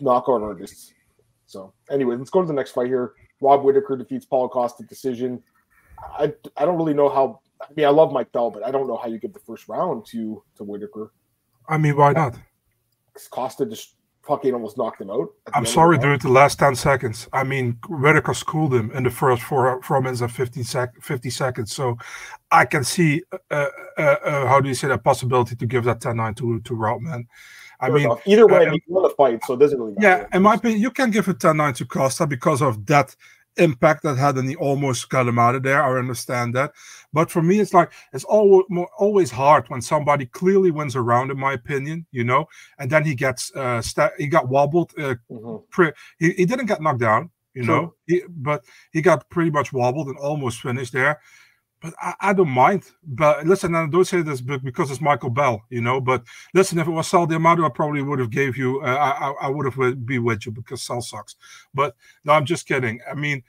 knockout 0.00 0.42
artists. 0.42 0.94
So 1.46 1.72
anyway, 1.90 2.16
let's 2.16 2.30
go 2.30 2.40
to 2.40 2.46
the 2.46 2.52
next 2.52 2.72
fight 2.72 2.86
here. 2.86 3.12
Rob 3.40 3.62
Whittaker 3.62 3.96
defeats 3.96 4.24
Paul 4.24 4.48
Costa 4.48 4.84
decision. 4.84 5.42
I 6.18 6.32
I 6.56 6.64
don't 6.64 6.76
really 6.76 6.94
know 6.94 7.08
how. 7.08 7.40
I 7.60 7.66
mean, 7.74 7.86
I 7.86 7.90
love 7.90 8.12
Mike 8.12 8.30
Bell, 8.32 8.50
but 8.50 8.62
I 8.64 8.70
don't 8.70 8.86
know 8.86 8.96
how 8.96 9.08
you 9.08 9.18
give 9.18 9.32
the 9.32 9.40
first 9.40 9.68
round 9.68 10.06
to 10.06 10.42
to 10.56 10.64
Whittaker. 10.64 11.12
I 11.68 11.78
mean, 11.78 11.96
why 11.96 12.12
not? 12.12 12.36
Costa 13.30 13.66
just 13.66 13.96
fucking 14.22 14.52
almost 14.52 14.76
knocked 14.76 15.00
him 15.00 15.10
out. 15.10 15.28
I'm 15.54 15.66
sorry, 15.66 15.98
dude. 15.98 16.20
The 16.20 16.28
last 16.28 16.58
ten 16.58 16.76
seconds. 16.76 17.28
I 17.32 17.42
mean, 17.44 17.78
Whittaker 17.88 18.34
schooled 18.34 18.74
him 18.74 18.90
in 18.92 19.02
the 19.02 19.10
first 19.10 19.42
four 19.42 19.82
four 19.82 20.00
minutes 20.00 20.20
and 20.20 20.30
50, 20.30 20.62
sec- 20.62 21.02
50 21.02 21.30
seconds. 21.30 21.72
So 21.74 21.96
I 22.50 22.64
can 22.64 22.84
see 22.84 23.22
uh, 23.50 23.66
uh, 23.96 24.00
uh, 24.00 24.46
how 24.46 24.60
do 24.60 24.68
you 24.68 24.74
say 24.74 24.88
that 24.88 25.02
possibility 25.02 25.56
to 25.56 25.66
give 25.66 25.84
that 25.84 26.00
10-9 26.00 26.36
to 26.36 26.60
to 26.60 26.74
Rob, 26.74 27.00
man. 27.00 27.26
I 27.80 27.86
Fair 27.86 27.94
mean, 27.94 28.04
enough. 28.06 28.20
either 28.26 28.46
way, 28.46 28.66
uh, 28.66 28.72
he 28.72 28.82
won 28.88 29.04
the 29.04 29.10
fight, 29.10 29.40
so 29.44 29.54
it 29.54 29.60
doesn't 29.60 29.78
really 29.78 29.94
matter. 29.94 30.26
Yeah, 30.30 30.36
in 30.36 30.42
my 30.42 30.54
opinion, 30.54 30.80
you 30.80 30.90
can 30.90 31.10
give 31.10 31.28
a 31.28 31.34
10 31.34 31.56
9 31.56 31.74
to 31.74 31.86
Costa 31.86 32.26
because 32.26 32.60
of 32.60 32.84
that 32.86 33.14
impact 33.58 34.02
that 34.02 34.16
had, 34.16 34.36
and 34.36 34.48
he 34.48 34.56
almost 34.56 35.08
got 35.08 35.26
him 35.26 35.38
out 35.38 35.54
of 35.54 35.62
there. 35.62 35.82
I 35.82 35.98
understand 35.98 36.54
that. 36.54 36.72
But 37.12 37.30
for 37.30 37.42
me, 37.42 37.60
it's 37.60 37.74
like 37.74 37.90
it's 38.12 38.24
always 38.24 38.64
always 38.98 39.30
hard 39.30 39.68
when 39.68 39.82
somebody 39.82 40.26
clearly 40.26 40.70
wins 40.70 40.94
a 40.94 41.00
round, 41.00 41.30
in 41.30 41.38
my 41.38 41.52
opinion, 41.52 42.06
you 42.10 42.24
know, 42.24 42.46
and 42.78 42.90
then 42.90 43.04
he 43.04 43.14
gets 43.14 43.54
uh 43.54 43.82
he 44.18 44.26
got 44.26 44.48
wobbled. 44.48 44.92
Uh, 44.98 45.14
mm-hmm. 45.30 45.56
pre- 45.70 45.92
he, 46.18 46.32
he 46.32 46.44
didn't 46.46 46.66
get 46.66 46.80
knocked 46.80 47.00
down, 47.00 47.30
you 47.54 47.64
know, 47.64 47.94
he, 48.06 48.22
but 48.28 48.64
he 48.92 49.02
got 49.02 49.28
pretty 49.30 49.50
much 49.50 49.72
wobbled 49.72 50.08
and 50.08 50.18
almost 50.18 50.60
finished 50.60 50.92
there 50.92 51.20
but 51.80 51.94
I, 52.00 52.14
I, 52.20 52.32
don't 52.32 52.48
mind. 52.48 52.84
But 53.04 53.46
listen, 53.46 53.74
I 53.74 53.86
don't 53.86 54.04
say 54.04 54.22
this 54.22 54.40
because 54.40 54.90
it's 54.90 55.00
Michael 55.00 55.30
Bell, 55.30 55.62
you 55.70 55.80
know. 55.80 56.00
But 56.00 56.24
listen, 56.54 56.78
if 56.78 56.88
it 56.88 56.90
was 56.90 57.06
Sal 57.06 57.26
D'Amato, 57.26 57.64
I 57.64 57.68
probably 57.68 58.02
would 58.02 58.18
have 58.18 58.30
gave 58.30 58.56
you. 58.56 58.80
Uh, 58.80 58.86
I, 59.40 59.46
I 59.46 59.48
would 59.48 59.72
have 59.72 60.06
be 60.06 60.18
with 60.18 60.46
you 60.46 60.52
because 60.52 60.82
Sal 60.82 61.00
sucks. 61.00 61.36
But 61.74 61.94
no, 62.24 62.32
I'm 62.32 62.44
just 62.44 62.66
kidding. 62.66 63.00
I 63.08 63.14
mean, 63.14 63.42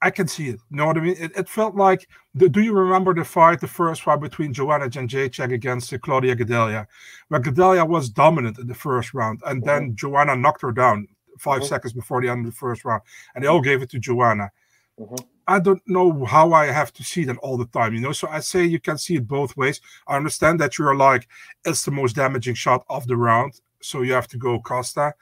I 0.00 0.10
can 0.10 0.28
see 0.28 0.48
it. 0.48 0.60
You 0.70 0.76
know 0.76 0.86
what 0.86 0.96
I 0.96 1.00
mean? 1.00 1.16
It, 1.18 1.32
it 1.36 1.48
felt 1.48 1.74
like. 1.74 2.08
The, 2.34 2.48
do 2.48 2.60
you 2.60 2.72
remember 2.72 3.14
the 3.14 3.24
fight, 3.24 3.60
the 3.60 3.68
first 3.68 4.02
fight 4.02 4.20
between 4.20 4.52
Joanna 4.52 4.88
Jędrzejczyk 4.88 5.52
against 5.52 5.92
uh, 5.92 5.98
Claudia 5.98 6.34
Gadelha, 6.34 6.86
where 7.28 7.40
Gadelha 7.40 7.86
was 7.86 8.08
dominant 8.08 8.58
in 8.58 8.66
the 8.66 8.74
first 8.74 9.14
round, 9.14 9.40
and 9.46 9.62
mm-hmm. 9.62 9.68
then 9.68 9.96
Joanna 9.96 10.34
knocked 10.34 10.62
her 10.62 10.72
down 10.72 11.06
5 11.38 11.60
mm-hmm. 11.60 11.68
seconds 11.68 11.92
before 11.92 12.20
the 12.20 12.28
end 12.28 12.46
of 12.46 12.52
the 12.52 12.56
first 12.56 12.84
round, 12.84 13.02
and 13.34 13.44
they 13.44 13.48
all 13.48 13.60
gave 13.60 13.82
it 13.82 13.90
to 13.90 13.98
Joanna. 13.98 14.50
Mm-hmm. 14.98 15.33
I 15.46 15.60
don't 15.60 15.82
know 15.86 16.24
how 16.24 16.52
I 16.52 16.66
have 16.66 16.92
to 16.94 17.04
see 17.04 17.24
that 17.24 17.36
all 17.38 17.56
the 17.56 17.66
time, 17.66 17.94
you 17.94 18.00
know. 18.00 18.12
So 18.12 18.28
I 18.28 18.40
say 18.40 18.64
you 18.64 18.80
can 18.80 18.98
see 18.98 19.16
it 19.16 19.28
both 19.28 19.56
ways. 19.56 19.80
I 20.06 20.16
understand 20.16 20.60
that 20.60 20.78
you're 20.78 20.96
like 20.96 21.28
it's 21.64 21.84
the 21.84 21.90
most 21.90 22.16
damaging 22.16 22.54
shot 22.54 22.84
of 22.88 23.06
the 23.06 23.16
round, 23.16 23.60
so 23.80 24.02
you 24.02 24.12
have 24.12 24.28
to 24.28 24.38
go 24.38 24.58
Costa. 24.60 25.14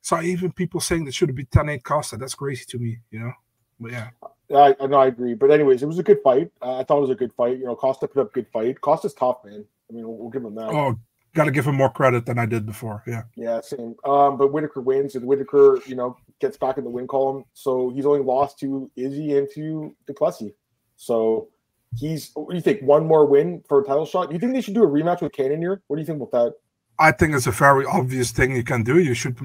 So 0.00 0.20
even 0.20 0.52
people 0.52 0.80
saying 0.80 1.04
that 1.04 1.14
should 1.14 1.34
be 1.34 1.44
10-8 1.44 1.84
Costa, 1.84 2.16
that's 2.16 2.34
crazy 2.34 2.64
to 2.68 2.78
me, 2.78 2.98
you 3.10 3.20
know. 3.20 3.32
But 3.78 3.92
yeah. 3.92 4.10
I, 4.54 4.76
I 4.80 4.86
know 4.86 4.98
I 4.98 5.06
agree, 5.06 5.34
but 5.34 5.50
anyways, 5.50 5.82
it 5.82 5.86
was 5.86 5.98
a 5.98 6.02
good 6.02 6.20
fight. 6.22 6.50
Uh, 6.60 6.78
I 6.78 6.84
thought 6.84 6.98
it 6.98 7.02
was 7.02 7.10
a 7.10 7.14
good 7.14 7.32
fight. 7.32 7.58
You 7.58 7.64
know, 7.64 7.76
Costa 7.76 8.08
put 8.08 8.20
up 8.20 8.32
good 8.32 8.48
fight. 8.52 8.80
Costa's 8.80 9.14
tough, 9.14 9.38
man. 9.44 9.64
I 9.88 9.92
mean, 9.94 10.06
we'll, 10.06 10.16
we'll 10.16 10.30
give 10.30 10.44
him 10.44 10.54
that. 10.56 10.68
Oh, 10.68 10.98
got 11.34 11.44
to 11.44 11.50
give 11.50 11.66
him 11.66 11.76
more 11.76 11.90
credit 11.90 12.26
than 12.26 12.38
I 12.38 12.46
did 12.46 12.66
before. 12.66 13.02
Yeah. 13.06 13.22
Yeah, 13.36 13.60
same. 13.60 13.94
Um, 14.04 14.36
but 14.36 14.52
Whittaker 14.52 14.80
wins, 14.80 15.14
and 15.14 15.26
Whittaker, 15.26 15.80
you 15.86 15.94
know, 15.94 16.16
gets 16.42 16.58
back 16.58 16.76
in 16.76 16.84
the 16.84 16.90
win 16.90 17.06
column. 17.06 17.44
So 17.54 17.90
he's 17.94 18.04
only 18.04 18.20
lost 18.20 18.58
to 18.58 18.90
Izzy 18.96 19.38
and 19.38 19.48
to 19.54 19.96
Du 20.06 20.12
Plessis. 20.12 20.52
So 20.96 21.48
he's. 21.96 22.30
What 22.34 22.50
do 22.50 22.56
you 22.56 22.62
think? 22.62 22.82
One 22.82 23.06
more 23.06 23.24
win 23.24 23.62
for 23.68 23.80
a 23.80 23.84
title 23.84 24.04
shot? 24.04 24.28
Do 24.28 24.34
you 24.34 24.40
think 24.40 24.52
they 24.52 24.60
should 24.60 24.74
do 24.74 24.84
a 24.84 24.86
rematch 24.86 25.22
with 25.22 25.32
Cannonier? 25.32 25.80
What 25.86 25.96
do 25.96 26.00
you 26.02 26.06
think 26.06 26.20
about 26.20 26.32
that? 26.32 26.54
I 26.98 27.12
think 27.12 27.34
it's 27.34 27.46
a 27.46 27.50
very 27.50 27.86
obvious 27.86 28.30
thing 28.30 28.54
you 28.54 28.62
can 28.62 28.82
do. 28.82 28.98
You 28.98 29.14
should 29.14 29.40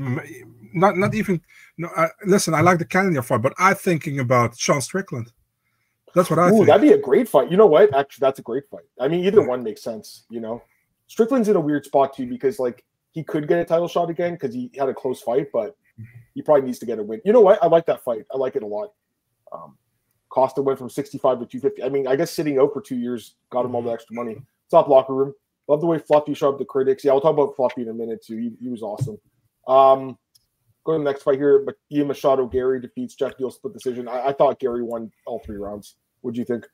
not 0.74 0.98
not 0.98 1.16
even. 1.16 1.42
No, 1.78 1.88
uh, 1.96 2.10
listen, 2.26 2.54
I 2.54 2.62
like 2.62 2.80
the 2.80 2.86
Cannonier 2.86 3.22
fight, 3.22 3.42
but 3.42 3.54
I'm 3.58 3.76
thinking 3.76 4.20
about 4.20 4.58
Sean 4.58 4.82
Strickland. 4.82 5.32
That's 6.14 6.30
what 6.30 6.40
I 6.40 6.50
Ooh, 6.50 6.58
think. 6.58 6.68
That'd 6.68 6.82
be 6.82 6.94
a 6.94 6.98
great 6.98 7.30
fight. 7.30 7.52
You 7.52 7.58
know 7.58 7.68
what? 7.68 7.96
Actually, 7.96 8.26
that's 8.26 8.40
a 8.40 8.44
great 8.44 8.64
fight. 8.70 8.86
I 9.00 9.08
mean, 9.08 9.24
either 9.24 9.48
one 9.48 9.64
makes 9.64 9.84
sense. 9.84 10.26
You 10.30 10.42
know. 10.42 10.62
Strickland's 11.08 11.48
in 11.48 11.56
a 11.56 11.60
weird 11.60 11.86
spot 11.86 12.14
too 12.14 12.28
because 12.28 12.60
like 12.60 12.84
he 13.12 13.24
could 13.24 13.48
get 13.48 13.60
a 13.60 13.66
title 13.66 13.88
shot 13.88 14.10
again 14.10 14.34
because 14.34 14.54
he 14.54 14.70
had 14.78 14.90
a 14.90 14.94
close 14.94 15.22
fight, 15.22 15.48
but 15.54 15.76
he 16.38 16.44
probably 16.44 16.68
needs 16.68 16.78
to 16.78 16.86
get 16.86 17.00
a 17.00 17.04
win. 17.04 17.20
You 17.26 17.34
know 17.34 17.42
what? 17.42 17.58
I 17.64 17.66
like 17.66 17.88
that 17.88 18.04
fight. 18.04 18.24
I 18.32 18.38
like 18.38 18.56
it 18.56 18.62
a 18.62 18.68
lot. 18.68 18.94
Um, 19.52 19.76
Costa 20.30 20.62
went 20.62 20.78
from 20.78 20.88
65 20.88 21.40
to 21.40 21.46
250. 21.48 21.82
I 21.82 21.90
mean, 21.90 22.08
I 22.08 22.16
guess 22.16 22.30
sitting 22.30 22.60
out 22.60 22.74
for 22.74 22.80
two 22.80 22.96
years 22.96 23.34
got 23.50 23.66
him 23.66 23.74
all 23.74 23.82
the 23.82 23.90
extra 23.90 24.16
money. 24.16 24.38
Top 24.70 24.88
locker 24.88 25.16
room. 25.16 25.34
Love 25.68 25.82
the 25.82 25.88
way 25.88 25.98
Fluffy 25.98 26.36
showed 26.36 26.54
up 26.54 26.60
the 26.60 26.66
critics. 26.66 27.04
Yeah, 27.04 27.14
I'll 27.14 27.22
talk 27.22 27.34
about 27.34 27.56
Fluffy 27.56 27.82
in 27.82 27.90
a 27.90 27.94
minute 27.94 28.24
too. 28.24 28.38
He, 28.38 28.52
he 28.62 28.70
was 28.70 28.84
awesome. 28.84 29.18
Um, 29.68 30.16
go 30.86 30.92
to 30.92 31.00
the 31.00 31.04
next 31.04 31.24
fight 31.24 31.40
here. 31.40 31.64
but 31.66 31.74
Ian 31.92 32.10
Machado 32.10 32.46
Garry 32.46 32.80
defeats 32.80 33.16
Geoff 33.16 33.34
Neal 33.40 33.50
split 33.50 33.74
decision. 33.74 34.08
I, 34.08 34.28
I 34.28 34.34
thought 34.34 34.60
Garry 34.60 34.84
won 34.84 35.12
all 35.26 35.40
three 35.44 35.58
rounds. 35.58 35.96
What 36.22 36.36
do 36.36 36.40
you 36.40 36.46
think? 36.46 36.68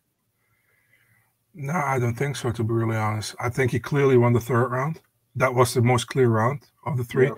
No, 1.55 1.71
I 1.71 1.99
don't 1.99 2.15
think 2.15 2.35
so. 2.35 2.51
To 2.51 2.63
be 2.65 2.73
really 2.73 2.97
honest, 2.97 3.33
I 3.39 3.47
think 3.47 3.71
he 3.71 3.79
clearly 3.79 4.17
won 4.17 4.33
the 4.33 4.41
third 4.41 4.67
round. 4.67 4.99
That 5.37 5.55
was 5.55 5.73
the 5.73 5.81
most 5.81 6.07
clear 6.07 6.27
round 6.27 6.67
of 6.85 6.97
the 6.97 7.05
three. 7.05 7.27
Yeah. 7.27 7.35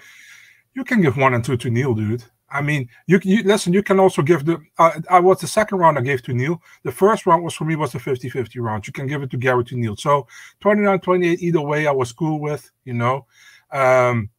You 0.76 0.84
can 0.84 1.02
give 1.02 1.18
one 1.18 1.34
and 1.34 1.44
two 1.44 1.58
to 1.58 1.70
Neal, 1.70 1.94
dude. 1.94 2.24
I 2.50 2.62
mean, 2.62 2.90
you, 3.08 3.20
you 3.24 3.44
listen. 3.44 3.74
You 3.74 3.82
can 3.82 4.00
also 4.00 4.22
give 4.22 4.46
the. 4.46 4.62
Uh, 4.78 5.02
I 5.10 5.20
was 5.20 5.40
the 5.40 5.48
second 5.48 5.80
round 5.80 5.98
I 5.98 6.02
gave 6.02 6.22
to 6.24 6.34
Neal. 6.34 6.62
The 6.84 6.92
first 6.92 7.26
round 7.26 7.44
was 7.44 7.56
for 7.56 7.66
me 7.66 7.76
was 7.76 7.92
the 7.92 8.00
50-50 8.00 8.62
round. 8.62 8.86
You 8.86 8.94
can 8.94 9.08
give 9.08 9.24
it 9.24 9.32
to 9.32 9.38
Garry 9.38 9.66
to 9.66 9.76
Neal. 9.76 9.96
So 9.96 10.28
29-28 10.64 11.40
either 11.40 11.62
way, 11.62 11.88
I 11.88 11.92
was 11.92 12.12
cool 12.12 12.40
with. 12.40 12.70
You 12.84 12.94
know, 12.94 13.26
um, 13.72 14.30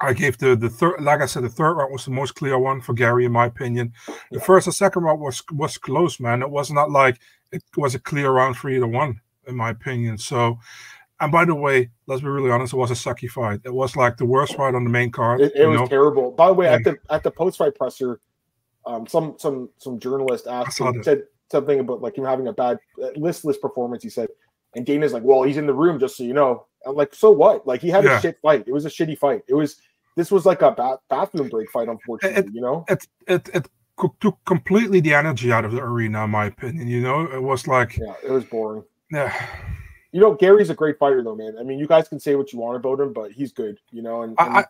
I 0.00 0.12
gave 0.12 0.38
the 0.38 0.54
the 0.54 0.68
third, 0.68 1.00
like 1.00 1.20
I 1.20 1.26
said, 1.26 1.42
the 1.42 1.48
third 1.48 1.74
round 1.74 1.92
was 1.92 2.04
the 2.04 2.10
most 2.10 2.34
clear 2.34 2.58
one 2.58 2.80
for 2.80 2.92
Garry, 2.92 3.24
in 3.24 3.32
my 3.32 3.46
opinion. 3.46 3.92
The 4.30 4.40
first 4.40 4.66
and 4.66 4.74
second 4.74 5.02
round 5.02 5.20
was 5.20 5.42
was 5.52 5.78
close, 5.78 6.20
man. 6.20 6.42
It 6.42 6.50
was 6.50 6.70
not 6.70 6.90
like 6.90 7.18
it 7.50 7.62
was 7.76 7.94
a 7.94 7.98
clear 7.98 8.30
round 8.30 8.56
for 8.56 8.68
either 8.68 8.86
one, 8.86 9.20
in 9.46 9.56
my 9.56 9.70
opinion. 9.70 10.18
So, 10.18 10.58
and 11.20 11.32
by 11.32 11.44
the 11.44 11.54
way, 11.54 11.90
let's 12.06 12.22
be 12.22 12.28
really 12.28 12.50
honest, 12.50 12.72
it 12.72 12.76
was 12.76 12.90
a 12.90 12.94
sucky 12.94 13.28
fight. 13.28 13.60
It 13.64 13.74
was 13.74 13.96
like 13.96 14.16
the 14.16 14.26
worst 14.26 14.54
fight 14.54 14.74
on 14.74 14.84
the 14.84 14.90
main 14.90 15.10
card. 15.10 15.40
It, 15.40 15.52
it 15.54 15.66
was 15.66 15.80
know? 15.80 15.86
terrible. 15.86 16.30
By 16.30 16.48
the 16.48 16.54
way, 16.54 16.68
at 16.68 16.84
the 16.84 16.96
at 17.10 17.22
the 17.22 17.30
post 17.30 17.58
fight 17.58 17.74
presser, 17.74 18.20
um, 18.86 19.06
some 19.06 19.34
some 19.38 19.68
some 19.78 19.98
journalist 19.98 20.46
asked 20.46 20.78
him, 20.78 21.02
said 21.02 21.22
something 21.50 21.80
about 21.80 22.02
like 22.02 22.16
him 22.16 22.24
having 22.24 22.46
a 22.46 22.52
bad 22.52 22.78
uh, 23.02 23.08
listless 23.16 23.58
performance. 23.58 24.02
He 24.02 24.10
said, 24.10 24.28
and 24.74 24.86
Dana's 24.86 25.12
like, 25.12 25.24
"Well, 25.24 25.42
he's 25.42 25.56
in 25.56 25.66
the 25.66 25.74
room, 25.74 25.98
just 25.98 26.16
so 26.16 26.22
you 26.22 26.34
know." 26.34 26.66
I'm 26.86 26.94
like, 26.94 27.14
"So 27.14 27.30
what? 27.30 27.66
Like 27.66 27.80
he 27.80 27.88
had 27.88 28.04
yeah. 28.04 28.18
a 28.18 28.20
shit 28.20 28.38
fight. 28.40 28.64
It 28.66 28.72
was 28.72 28.86
a 28.86 28.90
shitty 28.90 29.18
fight. 29.18 29.42
It 29.48 29.54
was." 29.54 29.76
This 30.16 30.32
was 30.32 30.44
like 30.44 30.62
a 30.62 30.72
ba- 30.72 30.98
bathroom 31.08 31.48
break 31.48 31.70
fight, 31.70 31.86
unfortunately. 31.88 32.40
It, 32.40 32.52
you 32.52 32.60
know, 32.60 32.84
it 32.88 33.06
it 33.28 33.48
it 33.54 33.68
took 34.20 34.36
completely 34.46 34.98
the 34.98 35.14
energy 35.14 35.52
out 35.52 35.64
of 35.64 35.70
the 35.70 35.80
arena, 35.80 36.24
in 36.24 36.30
my 36.30 36.46
opinion. 36.46 36.88
You 36.88 37.00
know, 37.00 37.22
it 37.22 37.40
was 37.40 37.68
like 37.68 37.96
yeah, 37.96 38.14
it 38.24 38.30
was 38.30 38.44
boring. 38.44 38.84
Yeah. 39.10 39.32
You 40.12 40.20
know, 40.20 40.34
Garry's 40.34 40.70
a 40.70 40.74
great 40.74 40.98
fighter, 40.98 41.22
though, 41.22 41.36
man. 41.36 41.56
I 41.58 41.62
mean, 41.62 41.78
you 41.78 41.86
guys 41.86 42.08
can 42.08 42.18
say 42.18 42.34
what 42.34 42.52
you 42.52 42.58
want 42.58 42.76
about 42.76 43.00
him, 43.00 43.12
but 43.12 43.30
he's 43.30 43.52
good. 43.52 43.78
You 43.90 44.02
know, 44.02 44.22
and, 44.22 44.34
and 44.38 44.58
I, 44.58 44.64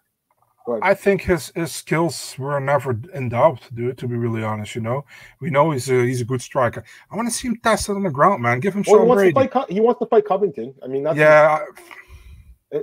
I 0.83 0.95
think 0.95 1.23
his, 1.23 1.53
his 1.55 1.73
skills 1.73 2.35
were 2.39 2.61
never 2.61 2.99
in 3.15 3.29
doubt, 3.31 3.61
dude. 3.75 3.97
To 3.99 4.09
be 4.09 4.17
really 4.17 4.43
honest, 4.43 4.75
you 4.75 4.81
know, 4.81 5.05
we 5.41 5.51
know 5.51 5.71
he's 5.71 5.89
a 5.91 6.05
he's 6.05 6.21
a 6.21 6.25
good 6.25 6.43
striker. 6.43 6.85
I 7.11 7.17
want 7.17 7.29
to 7.29 7.35
see 7.35 7.49
him 7.49 7.59
tested 7.63 7.97
on 7.97 8.03
the 8.03 8.11
ground, 8.11 8.43
man. 8.43 8.61
Give 8.61 8.75
him 8.75 8.85
well, 8.87 8.97
Sean 8.97 9.03
he 9.05 9.09
wants 9.09 9.21
Brady. 9.21 9.49
To 9.49 9.55
fight, 9.55 9.71
he 9.71 9.81
wants 9.81 10.01
to 10.01 10.07
fight 10.07 10.25
Covington. 10.27 10.75
I 10.83 10.89
mean, 10.89 11.05
that's 11.05 11.17
yeah. 11.17 11.65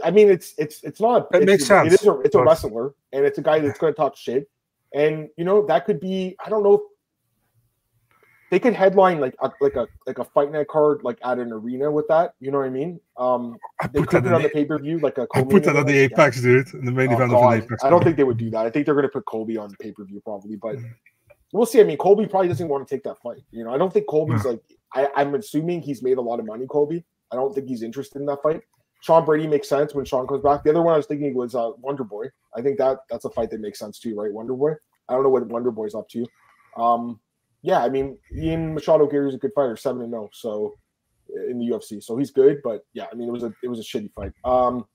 I 0.04 0.10
mean, 0.10 0.30
it's 0.30 0.56
it's 0.58 0.84
it's 0.84 1.00
not. 1.00 1.28
It 1.34 1.44
it's, 1.44 1.46
makes 1.46 1.66
sense. 1.66 1.94
It 1.94 2.02
is 2.02 2.08
a, 2.08 2.20
it's 2.22 2.36
a 2.36 2.44
wrestler, 2.44 2.94
and 3.14 3.26
it's 3.26 3.38
a 3.38 3.42
guy 3.42 3.60
that's 3.60 3.78
going 3.78 3.94
to 3.94 3.98
talk 3.98 4.18
shit. 4.18 4.50
And 4.94 5.30
you 5.38 5.44
know 5.44 5.66
that 5.68 5.86
could 5.86 6.00
be. 6.00 6.36
I 6.44 6.50
don't 6.50 6.64
know. 6.64 6.84
They 8.52 8.60
could 8.60 8.74
headline 8.74 9.20
like 9.20 9.36
a, 9.42 9.52
like 9.60 9.76
a 9.76 9.88
like 10.06 10.20
a 10.20 10.24
fight 10.24 10.52
night 10.52 10.68
card 10.68 11.02
like 11.04 11.18
at 11.24 11.40
an 11.40 11.52
arena 11.52 11.90
with 11.90 12.08
that. 12.10 12.36
You 12.40 12.52
know 12.52 12.60
what 12.60 12.68
I 12.68 12.70
mean? 12.70 13.00
Um, 13.18 13.58
I 13.82 13.88
they 13.88 14.02
put 14.02 14.26
it 14.26 14.32
on 14.32 14.44
the 14.44 14.50
pay 14.50 14.66
per 14.66 14.78
view 14.78 15.00
like 15.00 15.18
a. 15.18 15.28
I 15.34 15.44
put 15.44 15.64
that 15.64 15.76
on 15.76 15.86
the 15.86 15.98
Apex, 15.98 16.38
yeah. 16.38 16.44
dude. 16.44 16.68
The 16.68 16.92
main 16.92 17.10
oh, 17.10 17.16
event 17.16 17.32
God. 17.32 17.54
of 17.54 17.60
the 17.60 17.66
Apex. 17.66 17.84
I 17.84 17.90
don't 17.90 18.04
think 18.04 18.18
they 18.18 18.24
would 18.24 18.38
do 18.38 18.52
that. 18.52 18.66
I 18.66 18.70
think 18.70 18.86
they're 18.86 18.96
going 18.96 19.08
to 19.08 19.10
put 19.10 19.26
Colby 19.26 19.58
on 19.58 19.70
the 19.70 19.78
pay 19.78 19.92
per 19.92 20.04
view 20.06 20.22
probably, 20.22 20.56
but. 20.56 20.78
Mm. 20.78 20.94
We'll 21.54 21.66
see. 21.66 21.80
I 21.80 21.84
mean, 21.84 21.98
Colby 21.98 22.26
probably 22.28 22.50
doesn't 22.50 22.68
want 22.68 22.86
to 22.86 22.94
take 22.94 23.04
that 23.04 23.18
fight. 23.22 23.42
You 23.52 23.64
know, 23.64 23.74
I 23.74 23.78
don't 23.78 23.94
think 23.94 24.08
Colby's 24.08 24.44
like. 24.44 24.60
I, 24.94 25.08
I'm 25.16 25.36
assuming 25.36 25.82
he's 25.82 26.02
made 26.02 26.18
a 26.18 26.22
lot 26.22 26.40
of 26.40 26.46
money. 26.46 26.66
Colby. 26.68 27.06
I 27.32 27.36
don't 27.38 27.54
think 27.54 27.68
he's 27.68 27.82
interested 27.82 28.20
in 28.20 28.26
that 28.26 28.42
fight. 28.44 28.62
Sean 29.02 29.24
Brady 29.24 29.48
makes 29.48 29.70
sense 29.70 29.94
when 29.94 30.04
Sean 30.04 30.28
comes 30.28 30.42
back. 30.42 30.64
The 30.64 30.72
other 30.72 30.82
one 30.82 30.94
I 30.94 30.98
was 30.98 31.06
thinking 31.06 31.36
was 31.36 31.54
uh, 31.54 31.72
Wonder 31.78 32.04
Boy. 32.04 32.26
I 32.56 32.62
think 32.62 32.78
that 32.80 33.00
that's 33.10 33.26
a 33.26 33.30
fight 33.30 33.52
that 33.52 33.62
makes 33.62 33.80
sense 33.80 34.00
too, 34.00 34.16
right? 34.16 34.32
Wonder 34.34 34.54
Boy. 34.54 34.72
I 35.08 35.14
don't 35.14 35.24
know 35.24 35.30
what 35.30 35.46
Wonder 35.48 35.72
Boy's 35.72 35.96
up 35.96 36.10
to. 36.10 36.26
Um, 36.76 37.20
yeah, 37.66 37.84
I 37.84 37.90
mean, 37.90 38.18
Ian 38.32 38.76
Machado 38.76 39.08
Garry 39.08 39.28
is 39.28 39.34
a 39.34 39.40
good 39.40 39.52
fighter, 39.56 39.76
seven 39.76 40.04
and 40.04 40.12
zero, 40.12 40.26
oh, 40.26 40.30
so 40.32 40.78
in 41.50 41.58
the 41.58 41.66
UFC, 41.66 42.02
so 42.02 42.16
he's 42.16 42.30
good. 42.30 42.62
But 42.64 42.86
yeah, 42.94 43.06
I 43.12 43.16
mean, 43.16 43.28
it 43.28 43.32
was 43.32 43.42
a 43.42 43.52
it 43.64 43.68
was 43.68 43.80
a 43.80 43.84
shitty 43.84 44.14
fight. 44.14 44.34
Um, 44.44 44.86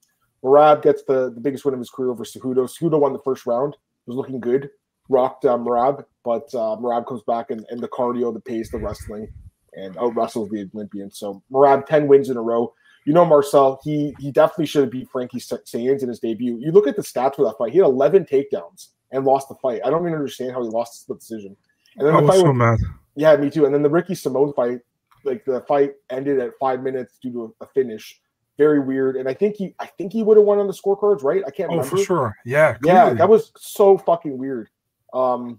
Merab 0.44 0.80
gets 0.80 1.02
the, 1.02 1.32
the 1.34 1.40
biggest 1.40 1.64
win 1.64 1.74
of 1.74 1.80
his 1.80 1.90
career 1.90 2.10
over 2.10 2.24
Cejudo. 2.24 2.68
Cejudo 2.68 3.00
won 3.00 3.12
the 3.12 3.18
first 3.24 3.44
round. 3.44 3.76
Was 4.06 4.16
looking 4.16 4.38
good. 4.38 4.70
Rocked 5.08 5.44
uh, 5.44 5.58
Merab, 5.58 6.04
but 6.24 6.48
uh, 6.54 6.76
Merab 6.76 7.06
comes 7.08 7.22
back 7.26 7.50
and, 7.50 7.66
and 7.70 7.80
the 7.80 7.88
cardio, 7.88 8.32
the 8.32 8.40
pace, 8.40 8.70
the 8.70 8.78
wrestling, 8.78 9.26
and 9.74 9.96
out 9.98 10.14
wrestles 10.14 10.48
the 10.50 10.70
Olympian. 10.72 11.10
So 11.10 11.42
Merab 11.52 11.86
ten 11.86 12.06
wins 12.06 12.30
in 12.30 12.36
a 12.36 12.42
row. 12.42 12.72
you 13.04 13.12
know, 13.12 13.24
Marcel, 13.24 13.80
he 13.82 14.14
he 14.20 14.30
definitely 14.30 14.66
should 14.66 14.82
have 14.82 14.92
beat 14.92 15.10
Frankie 15.10 15.40
Saenz 15.40 16.02
in 16.02 16.08
his 16.08 16.20
debut. 16.20 16.56
You 16.60 16.70
look 16.70 16.86
at 16.86 16.94
the 16.94 17.02
stats 17.02 17.34
for 17.34 17.44
that 17.46 17.58
fight; 17.58 17.72
he 17.72 17.78
had 17.78 17.86
11 17.86 18.26
takedowns 18.26 18.90
and 19.10 19.24
lost 19.24 19.48
the 19.48 19.56
fight. 19.56 19.80
I 19.84 19.90
don't 19.90 20.02
even 20.02 20.14
understand 20.14 20.52
how 20.52 20.62
he 20.62 20.68
lost 20.68 21.08
the 21.08 21.16
decision. 21.16 21.56
And 21.96 22.06
then 22.08 22.14
I 22.14 22.20
the 22.20 22.26
was 22.26 22.36
fight 22.36 22.40
so 22.44 22.52
mad. 22.52 22.78
yeah, 23.16 23.36
me 23.36 23.50
too. 23.50 23.64
And 23.66 23.74
then 23.74 23.82
the 23.82 23.90
Ricky 23.90 24.14
Simone 24.14 24.52
fight, 24.54 24.80
like 25.24 25.44
the 25.44 25.60
fight 25.68 25.92
ended 26.10 26.38
at 26.38 26.52
five 26.60 26.82
minutes 26.82 27.18
due 27.22 27.32
to 27.32 27.54
a, 27.60 27.66
finish. 27.68 28.20
Very 28.58 28.78
weird. 28.80 29.16
And 29.16 29.28
I 29.28 29.34
think 29.34 29.56
he, 29.56 29.74
I 29.78 29.86
think 29.86 30.12
he 30.12 30.22
would 30.22 30.36
have 30.36 30.44
won 30.46 30.58
on 30.58 30.66
the 30.66 30.72
scorecards, 30.72 31.22
right? 31.22 31.42
I 31.46 31.50
can't 31.50 31.70
Oh, 31.70 31.76
remember. 31.76 31.96
for 31.96 32.02
sure. 32.04 32.36
Yeah. 32.44 32.76
Yeah, 32.84 33.14
that 33.14 33.28
was 33.28 33.52
so 33.56 33.96
fucking 33.98 34.36
weird. 34.36 34.68
Um, 35.14 35.58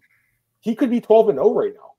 he 0.60 0.76
could 0.76 0.90
be 0.92 1.02
12 1.02 1.30
and 1.30 1.38
0 1.40 1.54
right 1.54 1.74
now. 1.74 1.92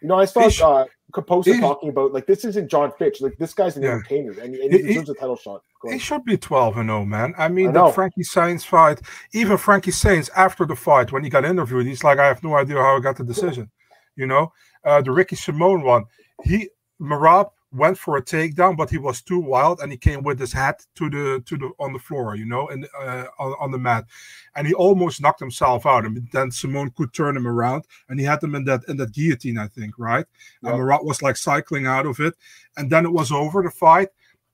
You 0.00 0.08
know, 0.08 0.14
I 0.18 0.24
saw 0.24 0.40
He 0.42 0.50
sh- 0.50 0.62
uh 0.62 0.84
Caposa 1.12 1.54
he- 1.54 1.60
talking 1.60 1.88
about 1.90 2.12
like 2.12 2.26
this 2.26 2.44
isn't 2.44 2.68
Jon 2.70 2.90
Fitch. 2.98 3.20
Like 3.20 3.36
this 3.38 3.54
guy's 3.54 3.76
an 3.76 3.82
Yeah. 3.82 3.90
entertainer 3.92 4.32
and, 4.32 4.54
and 4.54 4.72
He- 4.72 4.82
deserves 4.82 5.10
a 5.10 5.14
title 5.14 5.36
shot. 5.36 5.62
He 5.88 5.98
should 5.98 6.24
be 6.24 6.36
12 6.36 6.78
and 6.78 6.88
0, 6.88 7.04
man. 7.04 7.34
I 7.38 7.48
mean, 7.48 7.68
I 7.68 7.72
that 7.84 7.94
Frankie 7.94 8.22
Saenz 8.22 8.64
fight, 8.64 9.00
even 9.32 9.56
Frankie 9.56 9.92
Saenz 9.92 10.30
after 10.34 10.64
the 10.66 10.74
fight, 10.74 11.12
when 11.12 11.22
he 11.22 11.30
got 11.30 11.44
interviewed, 11.44 11.86
he's 11.86 12.02
like, 12.02 12.18
I 12.18 12.26
have 12.26 12.42
no 12.42 12.56
idea 12.56 12.76
how 12.76 12.96
I 12.96 13.00
got 13.00 13.16
the 13.16 13.24
decision. 13.24 13.70
You 14.16 14.26
know, 14.26 14.52
uh, 14.84 15.02
the 15.02 15.12
Ricky 15.12 15.36
Simone 15.36 15.82
one, 15.82 16.04
he, 16.42 16.70
Merab 17.00 17.50
went 17.72 17.98
for 17.98 18.16
a 18.16 18.22
takedown, 18.22 18.76
but 18.76 18.90
he 18.90 18.96
was 18.96 19.20
too 19.20 19.38
wild 19.38 19.80
and 19.80 19.92
he 19.92 19.98
came 19.98 20.22
with 20.22 20.38
his 20.38 20.52
hat 20.52 20.86
to 20.94 21.10
the, 21.10 21.42
to 21.44 21.56
the, 21.58 21.70
on 21.78 21.92
the 21.92 21.98
floor, 21.98 22.34
you 22.34 22.46
know, 22.46 22.68
and 22.68 22.88
uh, 22.98 23.24
on, 23.38 23.54
on 23.60 23.70
the 23.70 23.78
mat. 23.78 24.06
And 24.54 24.66
he 24.66 24.72
almost 24.72 25.20
knocked 25.20 25.40
himself 25.40 25.84
out. 25.84 26.06
And 26.06 26.26
then 26.32 26.50
Simone 26.50 26.90
could 26.96 27.12
turn 27.12 27.36
him 27.36 27.46
around 27.46 27.84
and 28.08 28.18
he 28.18 28.24
had 28.24 28.42
him 28.42 28.54
in 28.54 28.64
that, 28.64 28.82
in 28.88 28.96
that 28.96 29.12
guillotine, 29.12 29.58
I 29.58 29.68
think, 29.68 29.98
right? 29.98 30.24
Yeah. 30.62 30.70
And 30.70 30.80
Merab 30.80 31.04
was 31.04 31.22
like 31.22 31.36
cycling 31.36 31.86
out 31.86 32.06
of 32.06 32.18
it. 32.20 32.34
And 32.76 32.90
then 32.90 33.04
it 33.04 33.12
was 33.12 33.30
over 33.30 33.62
the 33.62 33.70
fight. 33.70 34.08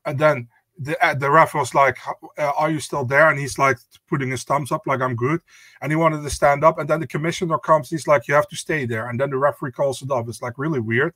And 0.05 0.19
then 0.19 0.49
the 0.79 1.05
uh, 1.05 1.15
the 1.15 1.31
ref 1.31 1.55
was 1.55 1.75
like, 1.75 1.99
uh, 2.39 2.53
"Are 2.57 2.71
you 2.71 2.81
still 2.81 3.05
there?" 3.05 3.31
And 3.31 3.39
he's 3.39 3.59
like 3.59 3.79
putting 4.09 4.31
his 4.31 4.45
thumbs 4.45 4.73
up, 4.73 4.87
like 4.87 5.01
I'm 5.01 5.17
good. 5.17 5.41
And 5.81 5.93
he 5.93 5.97
wanted 5.97 6.23
to 6.23 6.31
stand 6.31 6.65
up, 6.65 6.79
and 6.79 6.89
then 6.89 7.01
the 7.01 7.07
commissioner 7.07 7.59
comes. 7.59 7.91
He's 7.91 8.07
like, 8.07 8.29
"You 8.29 8.35
have 8.35 8.49
to 8.49 8.57
stay 8.57 8.87
there." 8.87 9.09
And 9.09 9.21
then 9.21 9.31
the 9.31 9.39
referee 9.39 9.73
calls 9.73 10.03
it 10.03 10.11
off. 10.11 10.29
It's 10.29 10.43
like 10.43 10.59
really 10.59 10.81
weird, 10.81 11.15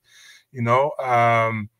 you 0.53 0.62
know. 0.62 0.92
Um, 0.99 1.71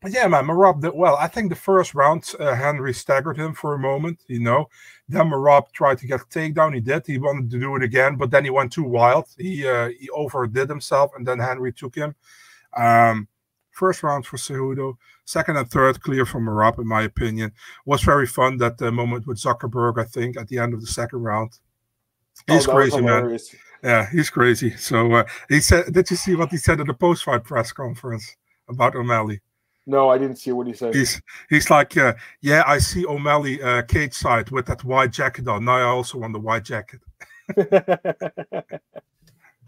but 0.00 0.12
yeah, 0.12 0.26
man, 0.28 0.46
Merab 0.46 0.80
did 0.80 0.94
well. 0.94 1.16
I 1.16 1.26
think 1.26 1.50
the 1.50 1.56
first 1.56 1.94
round, 1.94 2.24
uh, 2.40 2.54
Henry 2.54 2.94
staggered 2.94 3.36
him 3.36 3.52
for 3.52 3.74
a 3.74 3.78
moment, 3.78 4.20
you 4.28 4.40
know. 4.40 4.70
Then 5.08 5.28
Merab 5.28 5.70
tried 5.72 5.98
to 5.98 6.06
get 6.06 6.22
a 6.22 6.24
takedown. 6.24 6.74
He 6.74 6.80
did. 6.80 7.06
He 7.06 7.18
wanted 7.18 7.50
to 7.50 7.60
do 7.60 7.76
it 7.76 7.82
again, 7.82 8.16
but 8.16 8.30
then 8.30 8.44
he 8.44 8.50
went 8.50 8.72
too 8.72 8.84
wild. 8.84 9.26
He 9.36 9.66
uh, 9.68 9.90
he 9.90 10.08
overdid 10.10 10.70
himself, 10.70 11.10
and 11.16 11.26
then 11.26 11.38
Henry 11.38 11.72
took 11.72 11.94
him. 11.94 12.14
Um, 12.74 13.28
first 13.72 14.02
round 14.02 14.24
for 14.24 14.36
Cejudo. 14.36 14.96
Second 15.30 15.58
and 15.58 15.70
third, 15.70 16.00
clear 16.00 16.26
from 16.26 16.46
Merab, 16.46 16.80
in 16.80 16.88
my 16.88 17.02
opinion. 17.02 17.52
Was 17.84 18.02
very 18.02 18.26
fun 18.26 18.56
that 18.56 18.82
uh, 18.82 18.90
moment 18.90 19.28
with 19.28 19.38
Zuckerberg, 19.38 19.96
I 19.96 20.02
think, 20.02 20.36
at 20.36 20.48
the 20.48 20.58
end 20.58 20.74
of 20.74 20.80
the 20.80 20.88
second 20.88 21.20
round. 21.20 21.52
Oh, 22.48 22.54
He's 22.54 22.66
was 22.66 22.74
crazy, 22.74 23.00
man. 23.00 23.38
Yeah, 23.80 24.10
he's 24.10 24.28
crazy. 24.28 24.76
So 24.76 25.12
uh, 25.12 25.24
he 25.48 25.60
said, 25.60 25.92
did 25.92 26.10
you 26.10 26.16
see 26.16 26.34
what 26.34 26.50
he 26.50 26.56
said 26.56 26.80
at 26.80 26.88
the 26.88 26.94
post-fight 26.94 27.44
press 27.44 27.70
conference 27.70 28.34
about 28.68 28.96
O'Malley? 28.96 29.40
No, 29.86 30.08
I 30.08 30.18
didn't 30.18 30.38
see 30.38 30.50
what 30.50 30.66
he 30.66 30.72
said. 30.72 30.96
He's 30.96 31.22
he's 31.48 31.70
like, 31.70 31.96
uh, 31.96 32.14
yeah, 32.40 32.64
I 32.66 32.78
see 32.78 33.06
O'Malley 33.06 33.62
uh, 33.62 33.82
cage 33.82 34.14
side 34.14 34.50
with 34.50 34.66
that 34.66 34.82
white 34.82 35.12
jacket 35.12 35.46
on. 35.46 35.64
Now 35.64 35.76
I 35.76 35.82
also 35.82 36.18
want 36.18 36.32
the 36.32 36.40
white 36.40 36.64
jacket. 36.64 37.02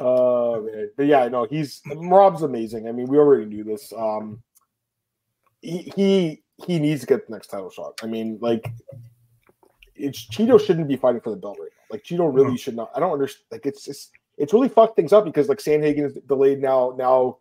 oh 0.01 0.63
man, 0.63 0.91
but 0.97 1.07
yeah, 1.07 1.29
no, 1.29 1.45
he's 1.45 1.83
Rob's 1.95 2.43
amazing. 2.43 2.89
I 2.89 2.93
mean, 2.93 3.07
we 3.07 3.17
already 3.17 3.45
knew 3.45 3.63
this. 3.63 3.93
Um, 3.97 4.43
he 5.63 5.91
he 5.97 6.43
he 6.67 6.79
needs 6.79 7.01
to 7.01 7.07
get 7.07 7.27
the 7.27 7.33
next 7.33 7.47
title 7.49 7.71
shot. 7.71 7.95
I 8.03 8.07
mean, 8.07 8.39
like, 8.43 8.69
it's 9.95 10.27
Chito 10.29 10.61
shouldn't 10.65 10.89
be 10.89 10.97
fighting 10.97 11.21
for 11.21 11.31
the 11.31 11.37
belt 11.37 11.57
right 11.61 11.71
now. 11.71 11.85
Like 11.91 12.05
Chito 12.05 12.33
really 12.33 12.57
should 12.57 12.77
not. 12.77 12.91
I 12.95 13.01
don't 13.01 13.13
understand. 13.13 13.45
Like, 13.51 13.67
it's 13.67 13.85
just 13.85 14.11
it's 14.39 14.53
really 14.53 14.69
fucked 14.69 14.97
things 14.97 15.13
up 15.13 15.25
because 15.25 15.49
like 15.49 15.59
Sandhagen 15.59 16.07
is 16.07 16.19
delayed 16.27 16.61
now. 16.61 16.95
Now, 16.97 17.39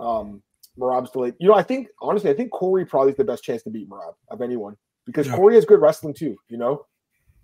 um, 0.00 0.42
Merab's 0.78 1.10
delayed. 1.10 1.34
You 1.38 1.48
know, 1.48 1.54
I 1.54 1.62
think 1.62 1.88
honestly, 2.00 2.30
I 2.30 2.34
think 2.34 2.50
Corey 2.52 2.84
probably 2.84 3.12
is 3.12 3.16
the 3.16 3.24
best 3.24 3.44
chance 3.44 3.62
to 3.64 3.70
beat 3.70 3.88
Merab 3.88 4.14
of 4.28 4.40
anyone 4.42 4.76
because 5.06 5.26
Yeah. 5.26 5.36
Corey 5.36 5.54
has 5.54 5.64
good 5.64 5.80
wrestling 5.80 6.14
too. 6.14 6.36
You 6.48 6.58
know. 6.58 6.86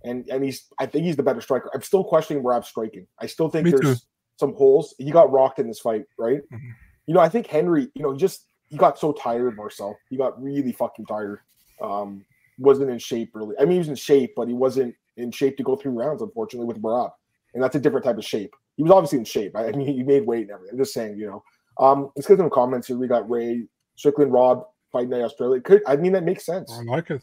And, 0.04 0.28
and 0.28 0.44
he's 0.44 0.66
I 0.78 0.86
think 0.86 1.04
he's 1.06 1.16
the 1.16 1.24
better 1.24 1.40
striker. 1.40 1.70
I'm 1.74 1.82
still 1.82 2.04
questioning 2.04 2.42
Merab's 2.44 2.68
striking. 2.68 3.08
I 3.20 3.26
still 3.26 3.48
think 3.48 3.64
Me 3.64 3.72
there's 3.72 4.00
too. 4.00 4.06
some 4.38 4.54
holes. 4.54 4.94
He 4.96 5.10
got 5.10 5.32
rocked 5.32 5.58
in 5.58 5.66
this 5.66 5.80
fight, 5.80 6.04
right? 6.16 6.40
Mhm. 6.52 6.70
You 7.06 7.14
know, 7.14 7.20
I 7.20 7.28
think 7.28 7.48
Henry, 7.48 7.88
you 7.94 8.02
know, 8.04 8.12
he 8.12 8.18
just 8.18 8.46
he 8.68 8.76
got 8.76 8.98
so 8.98 9.12
tired, 9.12 9.56
Marcel. 9.56 9.98
He 10.10 10.16
got 10.16 10.40
really 10.42 10.72
fucking 10.72 11.06
tired. 11.06 11.40
Um, 11.82 12.24
wasn't 12.58 12.90
in 12.90 12.98
shape 12.98 13.30
really. 13.34 13.54
I 13.58 13.62
mean, 13.62 13.72
he 13.72 13.78
was 13.78 13.88
in 13.88 13.94
shape, 13.94 14.34
but 14.36 14.48
he 14.48 14.54
wasn't 14.54 14.94
in 15.16 15.30
shape 15.30 15.56
to 15.56 15.62
go 15.62 15.76
through 15.76 15.92
rounds, 15.92 16.22
unfortunately, 16.22 16.66
with 16.66 16.82
Merab. 16.82 17.12
And 17.54 17.62
that's 17.62 17.76
a 17.76 17.80
different 17.80 18.04
type 18.04 18.18
of 18.18 18.24
shape. 18.24 18.54
He 18.76 18.82
was 18.82 18.92
obviously 18.92 19.18
in 19.18 19.24
shape. 19.24 19.56
I 19.56 19.68
I 19.68 19.72
mean, 19.72 19.86
he 19.86 20.02
made 20.02 20.26
weight 20.26 20.42
and 20.42 20.50
everything. 20.50 20.74
I'm 20.74 20.78
just 20.78 20.94
saying, 20.94 21.18
you 21.18 21.26
know. 21.26 21.42
Um, 21.78 22.10
let's 22.16 22.26
get 22.26 22.38
some 22.38 22.50
comments 22.50 22.88
here. 22.88 22.96
We 22.96 23.06
got 23.06 23.28
Ray, 23.30 23.66
Strickland, 23.96 24.32
Rob, 24.32 24.64
Fight 24.92 25.08
Night 25.08 25.22
Australia. 25.22 25.60
Could 25.60 25.82
I 25.86 25.96
mean 25.96 26.12
that 26.12 26.24
makes 26.24 26.44
sense. 26.44 26.72
I 26.72 26.82
like 26.82 27.10
it. 27.10 27.22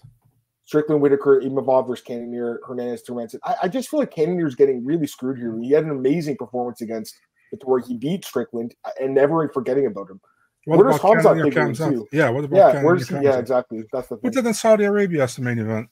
Strickland, 0.65 1.01
Whittaker, 1.01 1.41
Imavov 1.41 1.87
versus 1.87 2.03
Cannonier, 2.03 2.59
Hernandez, 2.67 3.03
Turanson. 3.03 3.39
I, 3.43 3.55
I 3.63 3.67
just 3.67 3.89
feel 3.89 3.99
like 3.99 4.11
Cannonier's 4.11 4.55
getting 4.55 4.83
really 4.83 5.05
screwed 5.05 5.37
here. 5.37 5.57
He 5.61 5.71
had 5.71 5.83
an 5.83 5.91
amazing 5.91 6.37
performance 6.37 6.81
against 6.81 7.15
Vettori. 7.53 7.85
He 7.85 7.95
beat 7.95 8.25
Strickland 8.25 8.73
uh, 8.83 8.89
and 8.99 9.13
never 9.13 9.47
forgetting 9.53 9.85
about 9.85 10.09
him. 10.09 10.19
What 10.65 10.79
Where 10.79 10.87
does 10.87 10.99
about 10.99 11.17
Hamzat 11.17 11.77
too? 11.93 12.07
Yeah, 12.11 12.29
what 12.29 12.43
about 12.43 12.57
Yeah, 12.57 12.67
Cannonier 12.71 12.85
where's 12.85 13.11
yeah, 13.11 13.37
exactly. 13.37 13.83
That's 13.93 14.07
the 14.07 14.17
thing. 14.17 14.31
Put 14.31 14.33
that 14.43 14.47
in 14.47 14.53
Saudi 14.53 14.83
Arabia 14.85 15.23
as 15.23 15.35
the 15.35 15.43
main 15.43 15.59
event. 15.59 15.87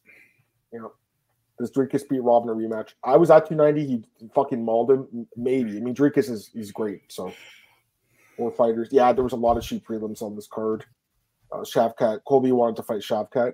Yeah. 0.72 0.88
Does 1.60 1.72
Dricus 1.72 2.08
beat 2.10 2.24
Rob 2.24 2.44
in 2.44 2.50
a 2.50 2.54
rematch? 2.54 2.94
I 3.04 3.16
was 3.16 3.30
at 3.30 3.48
290. 3.48 3.86
He 4.20 4.28
fucking 4.34 4.64
mauled 4.66 4.90
him. 4.90 5.28
Maybe. 5.38 5.78
I 5.78 5.80
mean, 5.80 5.94
Dricus 5.94 6.30
is 6.30 6.50
he's 6.52 6.72
great. 6.72 7.02
So, 7.10 7.32
more 8.40 8.52
fighters. 8.52 8.90
Yeah, 8.92 9.14
there 9.14 9.24
was 9.24 9.34
a 9.34 9.38
lot 9.38 9.58
of 9.58 9.64
cheap 9.64 9.86
prelims 9.86 10.24
on 10.24 10.36
this 10.36 10.48
card. 10.48 10.86
Uh, 11.52 11.58
Shavkat. 11.58 12.22
Colby 12.28 12.52
wanted 12.52 12.76
to 12.78 12.84
fight 12.84 13.02
Shavkat. 13.02 13.54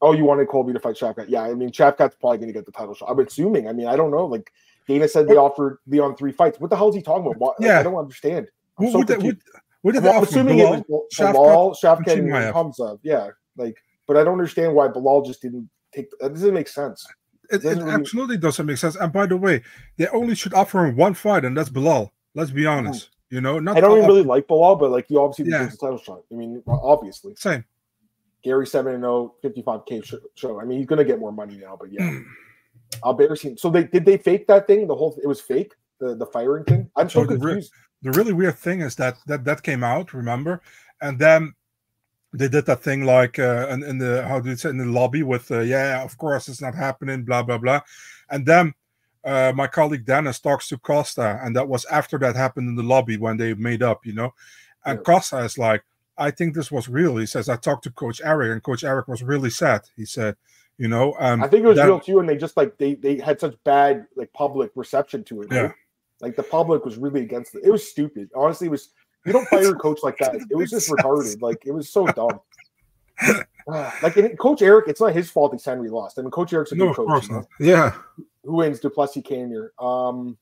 Oh, 0.00 0.12
you 0.12 0.24
wanted 0.24 0.48
Colby 0.48 0.72
to 0.72 0.80
fight 0.80 0.96
Shavkat? 0.96 1.26
Yeah, 1.28 1.42
I 1.42 1.52
mean, 1.52 1.68
Shavkat's 1.70 2.16
probably 2.18 2.38
going 2.38 2.48
to 2.48 2.54
get 2.54 2.64
the 2.64 2.72
title 2.72 2.94
shot. 2.94 3.10
I'm 3.10 3.18
assuming. 3.18 3.68
I 3.68 3.72
mean, 3.74 3.86
I 3.86 3.96
don't 3.96 4.10
know. 4.10 4.24
Like 4.24 4.50
Dana 4.88 5.06
said, 5.08 5.28
they 5.28 5.36
offered 5.36 5.78
Leon 5.86 6.16
three 6.16 6.32
fights. 6.32 6.58
What 6.58 6.70
the 6.70 6.76
hell 6.76 6.88
is 6.88 6.94
he 6.94 7.02
talking 7.02 7.26
about? 7.26 7.38
Like, 7.40 7.56
Yeah. 7.60 7.80
I 7.80 7.82
don't 7.82 7.94
understand. 7.96 8.48
I'm 8.78 8.86
What, 8.86 8.92
so 8.92 8.98
what, 9.00 9.06
did- 9.06 9.14
confused. 9.20 9.42
What, 9.84 9.94
what 9.94 10.00
did 10.00 10.02
Well, 10.04 10.16
I'm 10.16 10.22
assuming 10.22 10.58
Bilal? 10.58 10.74
it 10.74 10.84
was 10.88 11.14
Bilal, 11.18 11.76
Shavkat, 11.82 12.18
and 12.18 12.32
Hamza. 12.32 12.98
Yeah, 13.02 13.28
like, 13.56 13.76
but 14.08 14.16
I 14.16 14.24
don't 14.24 14.32
understand 14.32 14.74
why 14.74 14.88
Bilal 14.88 15.22
just 15.22 15.42
didn't 15.42 15.68
take. 15.94 16.06
That 16.20 16.32
doesn't 16.32 16.54
make 16.54 16.68
sense. 16.68 17.06
It, 17.50 17.56
it 17.56 17.62
doesn't 17.62 17.80
really- 17.84 17.92
absolutely 18.00 18.38
doesn't 18.38 18.64
make 18.64 18.78
sense. 18.78 18.96
And 18.96 19.12
by 19.12 19.26
the 19.26 19.36
way, 19.36 19.62
they 19.98 20.08
only 20.08 20.34
should 20.34 20.54
offer 20.54 20.86
him 20.86 20.96
one 20.96 21.12
fight, 21.12 21.44
and 21.44 21.54
that's 21.54 21.68
Bilal. 21.68 22.10
Let's 22.34 22.50
be 22.50 22.64
honest. 22.66 23.10
You 23.28 23.40
know, 23.42 23.58
not 23.58 23.76
I 23.76 23.80
don't 23.80 23.98
even 23.98 24.08
really 24.08 24.22
like 24.22 24.46
Bilal, 24.48 24.76
but 24.76 24.90
like, 24.90 25.06
he 25.08 25.16
obviously 25.16 25.50
Yeah. 25.50 25.58
deserves 25.58 25.74
a 25.74 25.78
title 25.78 25.98
shot. 25.98 26.22
I 26.32 26.34
mean, 26.34 26.62
obviously, 26.66 27.34
same. 27.36 27.64
Garry 28.42 28.66
seven 28.66 28.94
and 28.94 29.02
0, 29.02 29.34
55k 29.44 30.02
sh- 30.04 30.14
show. 30.34 30.60
I 30.60 30.64
mean, 30.64 30.78
he's 30.78 30.86
gonna 30.86 31.04
get 31.04 31.18
more 31.18 31.32
money 31.32 31.56
now, 31.56 31.76
but 31.78 31.92
yeah, 31.92 32.02
Mm. 32.10 32.24
embarrassing. 33.04 33.56
So 33.58 33.70
they 33.70 33.84
did 33.84 34.04
they 34.04 34.16
fake 34.16 34.46
that 34.48 34.66
thing? 34.66 34.86
The 34.86 34.94
whole 34.94 35.18
it 35.22 35.26
was 35.26 35.40
fake. 35.40 35.72
The 36.00 36.14
the 36.14 36.26
firing 36.26 36.64
thing. 36.64 36.90
I'm 36.96 37.08
so 37.08 37.22
So 37.22 37.28
confused. 37.28 37.72
The 38.04 38.12
really 38.12 38.32
weird 38.32 38.58
thing 38.58 38.80
is 38.82 38.94
that 38.96 39.16
that 39.26 39.44
that 39.44 39.62
came 39.62 39.82
out, 39.82 40.14
remember, 40.14 40.60
and 41.00 41.18
then 41.18 41.54
they 42.32 42.48
did 42.48 42.66
that 42.66 42.82
thing 42.82 43.04
like 43.04 43.38
uh, 43.38 43.66
in, 43.70 43.82
in 43.82 43.98
the 43.98 44.26
how 44.28 44.40
do 44.40 44.50
you 44.50 44.56
say 44.56 44.70
in 44.70 44.78
the 44.78 44.84
lobby 44.84 45.22
with 45.22 45.50
uh, 45.50 45.60
yeah, 45.60 46.04
of 46.04 46.16
course 46.18 46.48
it's 46.48 46.60
not 46.62 46.74
happening, 46.74 47.24
blah 47.24 47.42
blah 47.42 47.58
blah, 47.58 47.80
and 48.30 48.46
then. 48.46 48.74
Uh, 49.26 49.50
my 49.56 49.66
colleague 49.66 50.04
Dennis 50.04 50.38
talks 50.38 50.68
to 50.68 50.76
Costa, 50.76 51.40
and 51.42 51.56
that 51.56 51.66
was 51.66 51.86
after 51.86 52.18
that 52.18 52.36
happened 52.36 52.68
in 52.68 52.76
the 52.76 52.82
lobby 52.82 53.16
when 53.16 53.38
they 53.38 53.54
made 53.54 53.82
up, 53.82 54.04
you 54.04 54.12
know. 54.12 54.34
And 54.84 54.98
Yeah. 54.98 55.02
Costa 55.02 55.38
is 55.38 55.56
like, 55.56 55.82
I 56.18 56.30
think 56.30 56.54
this 56.54 56.70
was 56.70 56.90
real. 56.90 57.16
He 57.16 57.24
says, 57.24 57.48
I 57.48 57.56
talked 57.56 57.84
to 57.84 57.90
Coach 57.90 58.20
Eric, 58.22 58.52
and 58.52 58.62
Coach 58.62 58.84
Eric 58.84 59.08
was 59.08 59.22
really 59.22 59.48
sad. 59.48 59.80
He 59.96 60.04
said, 60.04 60.36
you 60.76 60.88
know, 60.88 61.14
um, 61.18 61.42
I 61.42 61.48
think 61.48 61.64
it 61.64 61.68
was 61.68 61.78
that- 61.78 61.86
real 61.86 62.00
too, 62.00 62.18
and 62.20 62.28
they 62.28 62.36
just 62.36 62.54
like 62.58 62.76
they 62.76 62.96
they 62.96 63.16
had 63.16 63.40
such 63.40 63.54
bad 63.64 64.06
like 64.14 64.30
public 64.34 64.72
reception 64.74 65.24
to 65.24 65.40
it. 65.40 65.50
right? 65.50 65.56
Yeah. 65.56 65.72
Like 66.24 66.36
the 66.36 66.42
public 66.42 66.86
was 66.86 66.96
really 66.96 67.20
against 67.20 67.54
it. 67.54 67.60
It 67.64 67.70
was 67.70 67.86
stupid. 67.86 68.30
Honestly, 68.34 68.68
it 68.68 68.70
was 68.70 68.88
you 69.26 69.32
don't 69.34 69.46
fire 69.48 69.72
a 69.72 69.74
coach 69.74 70.00
like 70.02 70.16
that. 70.18 70.34
It 70.34 70.56
was 70.56 70.70
just 70.70 70.88
retarded. 70.90 71.42
Like 71.42 71.66
it 71.66 71.72
was 71.72 71.90
so 71.90 72.06
dumb. 72.06 72.40
Like 73.66 74.36
Coach 74.38 74.60
Eric, 74.60 74.88
it's 74.88 75.00
not 75.00 75.14
his 75.14 75.30
fault 75.30 75.52
he's 75.52 75.64
Henry 75.64 75.88
lost. 75.88 76.18
I 76.18 76.22
mean, 76.22 76.30
Coach 76.30 76.52
Eric's 76.52 76.72
a 76.72 76.74
no, 76.74 76.88
good 76.88 76.96
coach. 76.96 77.06
course 77.06 77.28
you 77.28 77.32
know? 77.32 77.38
not. 77.38 77.48
Yeah, 77.58 77.94
Who 78.44 78.56
wins 78.56 78.78
Duplessis 78.78 79.22
Canier? 79.22 79.68
Um, 79.82 80.36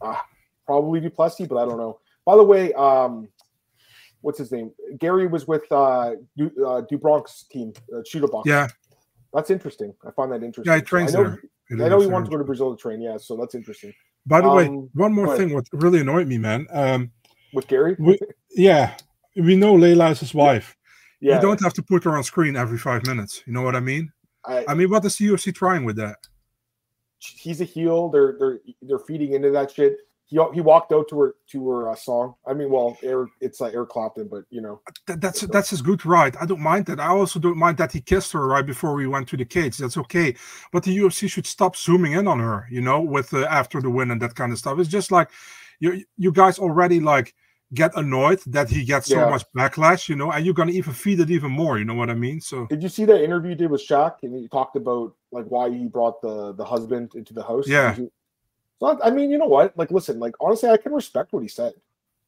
ah, 0.00 0.24
probably 0.64 0.98
Duplessis, 1.00 1.46
but 1.46 1.56
I 1.56 1.66
don't 1.66 1.76
know. 1.76 2.00
By 2.24 2.36
the 2.36 2.42
way, 2.42 2.72
um, 2.72 3.28
what's 4.22 4.38
his 4.38 4.50
name? 4.50 4.72
Garry 4.98 5.26
was 5.26 5.46
with 5.46 5.70
uh, 5.70 6.12
Du, 6.38 6.46
uh 6.46 6.80
Dubronk's 6.90 7.42
team, 7.50 7.74
uh, 7.94 8.26
Box. 8.28 8.48
yeah, 8.48 8.66
that's 9.34 9.50
interesting. 9.50 9.92
I 10.06 10.10
find 10.12 10.32
that 10.32 10.42
interesting. 10.42 10.72
yeah. 10.72 10.76
He 10.76 10.82
trains 10.82 11.14
I 11.14 11.18
know, 11.18 11.24
there. 11.24 11.42
He 11.68 11.84
I 11.84 11.88
know 11.90 12.00
he 12.00 12.06
wanted 12.06 12.24
to 12.26 12.30
go 12.30 12.38
to 12.38 12.44
Brazil 12.44 12.74
to 12.74 12.80
train. 12.80 13.02
Yeah, 13.02 13.18
so 13.18 13.36
that's 13.36 13.54
interesting. 13.54 13.92
By 14.26 14.40
the 14.40 14.50
way, 14.50 14.66
Um, 14.66 14.88
one 14.94 15.12
more 15.12 15.26
ahead. 15.26 15.38
thing. 15.38 15.54
What 15.54 15.66
really 15.72 16.00
annoyed 16.00 16.26
me, 16.28 16.38
man. 16.38 16.66
Um, 16.70 17.10
With 17.52 17.66
Garry, 17.68 17.94
we, 17.98 18.18
yeah, 18.50 18.96
we 19.36 19.54
know 19.56 19.74
Leila 19.74 20.10
is 20.10 20.20
his 20.20 20.34
wife. 20.34 20.76
Yeah. 21.20 21.36
You 21.36 21.42
don't 21.42 21.60
have 21.62 21.72
to 21.74 21.82
put 21.82 22.04
her 22.04 22.16
on 22.16 22.24
screen 22.24 22.56
every 22.56 22.78
five 22.78 23.06
minutes. 23.06 23.42
You 23.46 23.52
know 23.52 23.62
what 23.62 23.76
I 23.76 23.80
mean? 23.80 24.10
I, 24.44 24.64
I 24.68 24.74
mean, 24.74 24.90
what 24.90 25.04
is 25.04 25.16
the 25.16 25.26
UFC 25.28 25.54
trying 25.54 25.84
with 25.84 25.96
that? 25.96 26.16
He's 27.18 27.60
a 27.60 27.64
heel. 27.64 28.08
They're 28.10 28.36
they're 28.38 28.58
they're 28.82 28.98
feeding 28.98 29.32
into 29.32 29.50
that 29.52 29.70
shit 29.70 29.96
he 30.26 30.38
he 30.54 30.60
walked 30.60 30.92
out 30.92 31.08
to 31.08 31.20
her 31.20 31.34
to 31.50 31.68
her 31.68 31.90
uh, 31.90 31.94
song. 31.94 32.34
I 32.46 32.54
mean, 32.54 32.70
well, 32.70 32.96
Eric, 33.02 33.30
it's 33.40 33.60
like 33.60 33.74
Eric 33.74 33.90
Clapton, 33.90 34.28
but 34.28 34.44
you 34.50 34.62
know, 34.62 34.80
that, 35.06 35.20
that's 35.20 35.42
that's 35.42 35.70
his 35.70 35.82
good 35.82 36.04
right. 36.06 36.34
I 36.40 36.46
don't 36.46 36.60
mind 36.60 36.86
that. 36.86 36.98
I 36.98 37.08
also 37.08 37.38
don't 37.38 37.58
mind 37.58 37.76
that 37.78 37.92
he 37.92 38.00
kissed 38.00 38.32
her 38.32 38.46
right 38.46 38.64
before 38.64 38.94
we 38.94 39.06
went 39.06 39.28
to 39.28 39.36
the 39.36 39.44
cage. 39.44 39.76
That's 39.76 39.98
okay. 39.98 40.34
But 40.72 40.84
the 40.84 40.96
UFC 40.96 41.28
should 41.30 41.46
stop 41.46 41.76
zooming 41.76 42.12
in 42.12 42.26
on 42.26 42.38
her. 42.40 42.66
You 42.70 42.80
know, 42.80 43.00
with 43.00 43.34
uh, 43.34 43.46
after 43.50 43.80
the 43.80 43.90
win 43.90 44.10
and 44.10 44.22
that 44.22 44.34
kind 44.34 44.52
of 44.52 44.58
stuff. 44.58 44.78
It's 44.78 44.88
just 44.88 45.12
like 45.12 45.30
you 45.80 46.04
you 46.16 46.32
guys 46.32 46.58
already 46.58 47.00
like 47.00 47.34
get 47.74 47.92
annoyed 47.96 48.40
that 48.46 48.70
he 48.70 48.84
gets 48.84 49.08
so 49.08 49.28
much 49.28 49.44
backlash, 49.56 50.08
you 50.08 50.16
know, 50.16 50.30
and 50.30 50.44
you're 50.44 50.54
gonna 50.54 50.72
even 50.72 50.92
feed 50.94 51.20
it 51.20 51.30
even 51.30 51.50
more. 51.50 51.78
You 51.78 51.84
know 51.84 51.94
what 51.94 52.08
I 52.08 52.14
mean? 52.14 52.40
So 52.40 52.66
did 52.66 52.82
you 52.82 52.88
see 52.88 53.04
that 53.04 53.22
interview 53.22 53.50
he 53.50 53.56
did 53.56 53.70
with 53.70 53.86
Shaq 53.86 54.16
and 54.22 54.34
he 54.34 54.48
talked 54.48 54.76
about 54.76 55.14
like 55.32 55.46
why 55.46 55.68
he 55.70 55.86
brought 55.86 56.22
the 56.22 56.54
the 56.54 56.64
husband 56.64 57.12
into 57.14 57.34
the 57.34 57.42
house? 57.42 57.68
Yeah. 57.68 57.96
So 58.80 58.98
I 59.02 59.10
mean, 59.10 59.30
you 59.30 59.38
know 59.38 59.46
what? 59.46 59.76
Like, 59.76 59.90
listen, 59.90 60.18
like 60.18 60.34
honestly, 60.40 60.68
I 60.68 60.76
can 60.76 60.92
respect 60.92 61.32
what 61.32 61.42
he 61.42 61.48
said. 61.48 61.74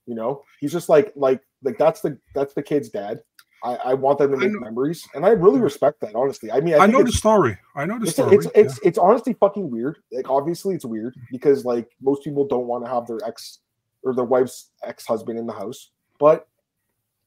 You 0.07 0.15
know, 0.15 0.45
he's 0.61 0.73
just 0.73 0.89
like 0.89 1.13
like 1.17 1.41
like 1.63 1.79
that's 1.79 2.01
the 2.01 2.19
that's 2.35 2.55
the 2.55 2.63
kid's 2.63 2.89
dad. 2.89 3.23
I, 3.65 3.75
I 3.77 3.95
want 3.95 4.19
them 4.19 4.31
to 4.33 4.37
make 4.37 4.61
memories, 4.61 5.07
and 5.15 5.25
I 5.25 5.31
really 5.31 5.61
respect 5.61 6.01
that. 6.01 6.15
Honestly, 6.15 6.53
I 6.53 6.61
mean, 6.61 6.75
I, 6.75 6.85
I 6.85 6.87
know 6.87 7.03
the 7.03 7.11
story. 7.11 7.59
I 7.75 7.85
know 7.87 7.99
the 7.99 8.05
it's, 8.05 8.13
story. 8.13 8.37
It's 8.37 8.47
it's, 8.55 8.81
yeah. 8.83 8.89
it's 8.89 8.99
honestly 8.99 9.33
fucking 9.33 9.71
weird. 9.71 9.99
Like, 10.13 10.31
obviously, 10.31 10.75
it's 10.75 10.85
weird 10.85 11.17
because 11.31 11.65
like 11.65 11.91
most 12.01 12.23
people 12.23 12.47
don't 12.47 12.67
want 12.67 12.85
to 12.85 12.91
have 12.91 13.07
their 13.07 13.19
ex 13.27 13.59
or 14.05 14.15
their 14.15 14.25
wife's 14.25 14.71
ex 14.85 15.07
husband 15.07 15.39
in 15.39 15.47
the 15.47 15.53
house. 15.53 15.91
But 16.21 16.47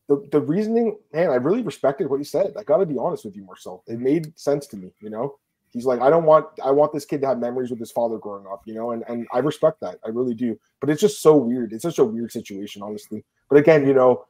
the 0.07 0.25
the 0.31 0.39
reasoning, 0.39 0.97
man, 1.11 1.29
I 1.29 1.35
really 1.35 1.61
respected 1.61 2.09
what 2.09 2.19
he 2.19 2.23
said. 2.23 2.53
I 2.57 2.63
got 2.63 2.77
to 2.77 2.85
be 2.85 2.97
honest 2.97 3.25
with 3.25 3.35
you, 3.35 3.43
Marcel. 3.43 3.83
It 3.87 3.99
made 3.99 4.37
sense 4.39 4.67
to 4.67 4.77
me. 4.77 4.93
You 5.01 5.09
know, 5.09 5.39
he's 5.71 5.85
like, 5.85 6.01
I 6.01 6.09
don't 6.09 6.25
want 6.25 6.47
I 6.63 6.71
want 6.71 6.93
this 6.93 7.05
kid 7.05 7.21
to 7.21 7.27
have 7.27 7.39
memories 7.39 7.69
with 7.69 7.79
his 7.79 7.91
father 7.91 8.17
growing 8.17 8.45
up, 8.47 8.61
you 8.65 8.73
know, 8.73 8.91
and 8.91 9.03
and 9.07 9.27
I 9.33 9.39
respect 9.39 9.79
that. 9.81 9.99
I 10.05 10.09
really 10.09 10.33
do. 10.33 10.57
But 10.79 10.89
it's 10.89 11.01
just 11.01 11.21
so 11.21 11.35
weird. 11.35 11.73
It's 11.73 11.83
such 11.83 11.99
a 11.99 12.03
weird 12.03 12.31
situation, 12.31 12.81
honestly. 12.81 13.23
But 13.49 13.57
again, 13.57 13.85
you 13.87 13.93
know, 13.93 14.25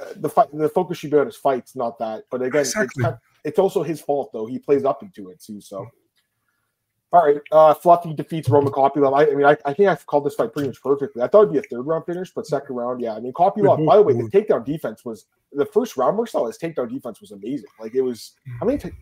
uh, 0.00 0.14
the 0.16 0.28
fight 0.28 0.48
the 0.52 0.68
focus 0.68 0.98
should 0.98 1.10
be 1.10 1.18
on 1.18 1.26
his 1.26 1.36
fights, 1.36 1.76
not 1.76 1.98
that. 1.98 2.24
But 2.30 2.42
again, 2.42 2.60
exactly. 2.60 3.04
it's, 3.04 3.18
it's 3.44 3.58
also 3.58 3.82
his 3.82 4.00
fault 4.00 4.30
though. 4.32 4.46
He 4.46 4.58
plays 4.58 4.84
up 4.84 5.02
into 5.02 5.30
it 5.30 5.40
too. 5.40 5.60
So 5.60 5.86
all 7.12 7.26
right, 7.26 7.36
uh, 7.52 7.74
Fluffy 7.74 8.14
defeats 8.14 8.48
Roman 8.48 8.72
Kopylov. 8.72 9.14
I, 9.14 9.30
I 9.30 9.34
mean, 9.34 9.44
I, 9.44 9.54
I, 9.66 9.74
think 9.74 9.90
I've 9.90 10.06
called 10.06 10.24
this 10.24 10.34
fight 10.34 10.50
pretty 10.50 10.68
much 10.68 10.82
perfectly. 10.82 11.22
I 11.22 11.28
thought 11.28 11.42
it'd 11.42 11.52
be 11.52 11.58
a 11.58 11.62
third 11.62 11.82
round 11.82 12.06
finish, 12.06 12.32
but 12.34 12.46
second 12.46 12.74
round, 12.74 13.02
yeah. 13.02 13.14
I 13.14 13.20
mean, 13.20 13.34
Kopylov. 13.34 13.84
By 13.84 13.96
the 13.96 14.02
way, 14.02 14.14
the 14.14 14.22
takedown 14.30 14.64
defense 14.64 15.04
was 15.04 15.26
the 15.52 15.66
first 15.66 15.98
round. 15.98 16.16
Marcel, 16.16 16.46
his 16.46 16.56
takedown 16.56 16.90
defense 16.90 17.20
was 17.20 17.32
amazing. 17.32 17.68
Like 17.78 17.94
it 17.94 18.00
was. 18.00 18.32
How 18.58 18.64
many? 18.64 18.78
T- 18.78 18.92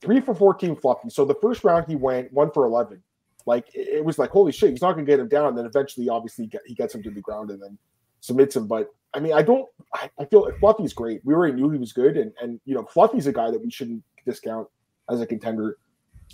three 0.00 0.20
for 0.20 0.34
14 0.34 0.76
fluffy. 0.76 1.10
So 1.10 1.24
the 1.24 1.36
first 1.40 1.64
round 1.64 1.86
he 1.88 1.96
went 1.96 2.32
one 2.32 2.50
for 2.50 2.64
11. 2.64 3.02
Like 3.46 3.66
it 3.74 4.04
was 4.04 4.18
like, 4.18 4.30
holy 4.30 4.52
shit, 4.52 4.70
he's 4.70 4.82
not 4.82 4.94
going 4.94 5.06
to 5.06 5.10
get 5.10 5.20
him 5.20 5.28
down. 5.28 5.48
And 5.48 5.58
then 5.58 5.66
eventually, 5.66 6.08
obviously, 6.08 6.50
he 6.66 6.74
gets 6.74 6.94
him 6.94 7.02
to 7.04 7.10
the 7.10 7.20
ground 7.20 7.50
and 7.50 7.62
then 7.62 7.78
submits 8.20 8.56
him. 8.56 8.66
But 8.66 8.88
I 9.14 9.20
mean, 9.20 9.32
I 9.32 9.42
don't, 9.42 9.66
I, 9.94 10.10
I 10.18 10.24
feel 10.26 10.44
like 10.44 10.58
Fluffy's 10.58 10.92
great. 10.92 11.20
We 11.24 11.32
already 11.32 11.54
knew 11.54 11.70
he 11.70 11.78
was 11.78 11.92
good. 11.92 12.16
And, 12.16 12.32
and, 12.42 12.60
you 12.64 12.74
know, 12.74 12.84
Fluffy's 12.84 13.26
a 13.26 13.32
guy 13.32 13.50
that 13.50 13.62
we 13.62 13.70
shouldn't 13.70 14.02
discount 14.26 14.68
as 15.08 15.20
a 15.20 15.26
contender. 15.26 15.78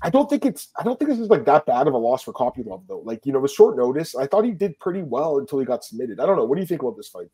I 0.02 0.10
don't 0.10 0.28
think 0.28 0.46
it's, 0.46 0.70
I 0.78 0.82
don't 0.82 0.98
think 0.98 1.10
this 1.10 1.20
is 1.20 1.28
like 1.28 1.44
that 1.44 1.66
bad 1.66 1.86
of 1.86 1.94
a 1.94 1.98
loss 1.98 2.22
for 2.22 2.32
Kopylov, 2.32 2.82
though. 2.88 3.02
Like, 3.04 3.24
you 3.26 3.32
know, 3.32 3.40
with 3.40 3.52
short 3.52 3.76
notice, 3.76 4.16
I 4.16 4.26
thought 4.26 4.44
he 4.44 4.52
did 4.52 4.78
pretty 4.80 5.02
well 5.02 5.38
until 5.38 5.58
he 5.58 5.66
got 5.66 5.84
submitted. 5.84 6.18
I 6.18 6.26
don't 6.26 6.36
know. 6.36 6.44
What 6.44 6.56
do 6.56 6.62
you 6.62 6.66
think 6.66 6.82
about 6.82 6.96
this 6.96 7.08
fight? 7.08 7.28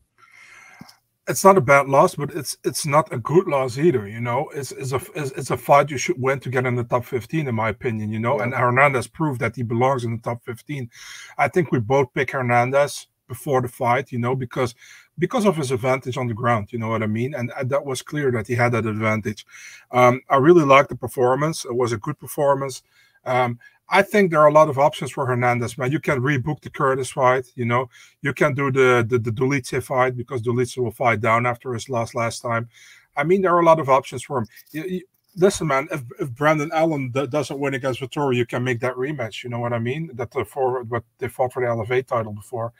It's 1.29 1.43
not 1.43 1.57
a 1.57 1.61
bad 1.61 1.87
loss, 1.87 2.15
but 2.15 2.31
it's 2.31 2.57
it's 2.63 2.85
not 2.85 3.13
a 3.13 3.19
good 3.19 3.47
loss 3.47 3.77
either. 3.77 4.07
You 4.07 4.19
know, 4.19 4.49
it's 4.53 4.71
it's 4.71 4.91
a 4.91 5.01
it's, 5.15 5.51
a 5.51 5.57
fight 5.57 5.91
you 5.91 5.97
should 5.97 6.19
win 6.19 6.39
to 6.39 6.49
get 6.49 6.65
in 6.65 6.75
the 6.75 6.83
top 6.83 7.05
fifteen, 7.05 7.47
in 7.47 7.55
my 7.55 7.69
opinion. 7.69 8.11
You 8.11 8.19
know, 8.19 8.37
yeah. 8.37 8.43
and 8.43 8.53
Hernandez 8.53 9.07
proved 9.07 9.39
that 9.41 9.55
he 9.55 9.63
belongs 9.63 10.03
in 10.03 10.15
the 10.15 10.21
top 10.21 10.43
fifteen. 10.43 10.89
I 11.37 11.47
think 11.47 11.71
we 11.71 11.79
both 11.79 12.13
pick 12.13 12.31
Hernandez 12.31 13.07
before 13.27 13.61
the 13.61 13.67
fight. 13.67 14.11
You 14.11 14.17
know, 14.17 14.35
because 14.35 14.73
because 15.19 15.45
of 15.45 15.55
his 15.55 15.71
advantage 15.71 16.17
on 16.17 16.27
the 16.27 16.33
ground. 16.33 16.73
You 16.73 16.79
know 16.79 16.89
what 16.89 17.03
I 17.03 17.07
mean? 17.07 17.35
And, 17.35 17.51
and 17.57 17.69
that 17.69 17.85
was 17.85 18.01
clear 18.01 18.31
that 18.31 18.47
he 18.47 18.55
had 18.55 18.71
that 18.71 18.85
advantage. 18.85 19.45
Um, 19.91 20.21
I 20.29 20.37
really 20.37 20.63
liked 20.63 20.89
the 20.89 20.95
performance. 20.95 21.65
It 21.65 21.75
was 21.75 21.91
a 21.91 21.97
good 21.97 22.17
performance. 22.17 22.81
Um, 23.25 23.59
I 23.91 24.01
think 24.01 24.29
there 24.29 24.41
are 24.41 24.47
a 24.47 24.53
lot 24.53 24.69
of 24.69 24.77
options 24.77 25.11
for 25.11 25.25
Hernandez, 25.25 25.77
man. 25.77 25.91
You 25.91 25.99
can 25.99 26.21
rebook 26.21 26.61
the 26.61 26.69
Curtis 26.69 27.11
fight, 27.11 27.47
you 27.55 27.65
know. 27.65 27.89
You 28.21 28.33
can 28.33 28.53
do 28.53 28.71
the 28.71 29.05
the, 29.07 29.17
the 29.19 29.31
Dolidze 29.31 29.81
fight 29.83 30.15
because 30.15 30.41
Dolidze 30.41 30.77
will 30.77 30.91
fight 30.91 31.21
down 31.21 31.45
after 31.45 31.73
his 31.73 31.89
loss 31.89 32.13
last 32.13 32.41
time. 32.41 32.69
I 33.17 33.23
mean, 33.23 33.41
there 33.41 33.55
are 33.55 33.61
a 33.61 33.65
lot 33.65 33.79
of 33.79 33.89
options 33.89 34.23
for 34.23 34.37
him. 34.39 34.47
You, 34.71 34.83
you, 34.83 35.01
listen, 35.35 35.67
man, 35.67 35.87
if, 35.91 36.03
if 36.19 36.31
Brendan 36.31 36.71
Allen 36.73 37.11
doesn't 37.11 37.59
win 37.59 37.73
against 37.73 38.01
Vettori, 38.01 38.35
you 38.35 38.45
can 38.45 38.63
make 38.63 38.79
that 38.81 38.95
rematch. 38.95 39.43
You 39.43 39.49
know 39.49 39.59
what 39.59 39.73
I 39.73 39.79
mean? 39.79 40.11
That 40.13 40.31
the 40.31 40.45
for 40.45 40.83
what 40.83 41.03
they 41.17 41.27
fought 41.27 41.53
for 41.53 41.61
the 41.61 41.69
LFA 41.69 42.05
title 42.05 42.33
before. 42.33 42.73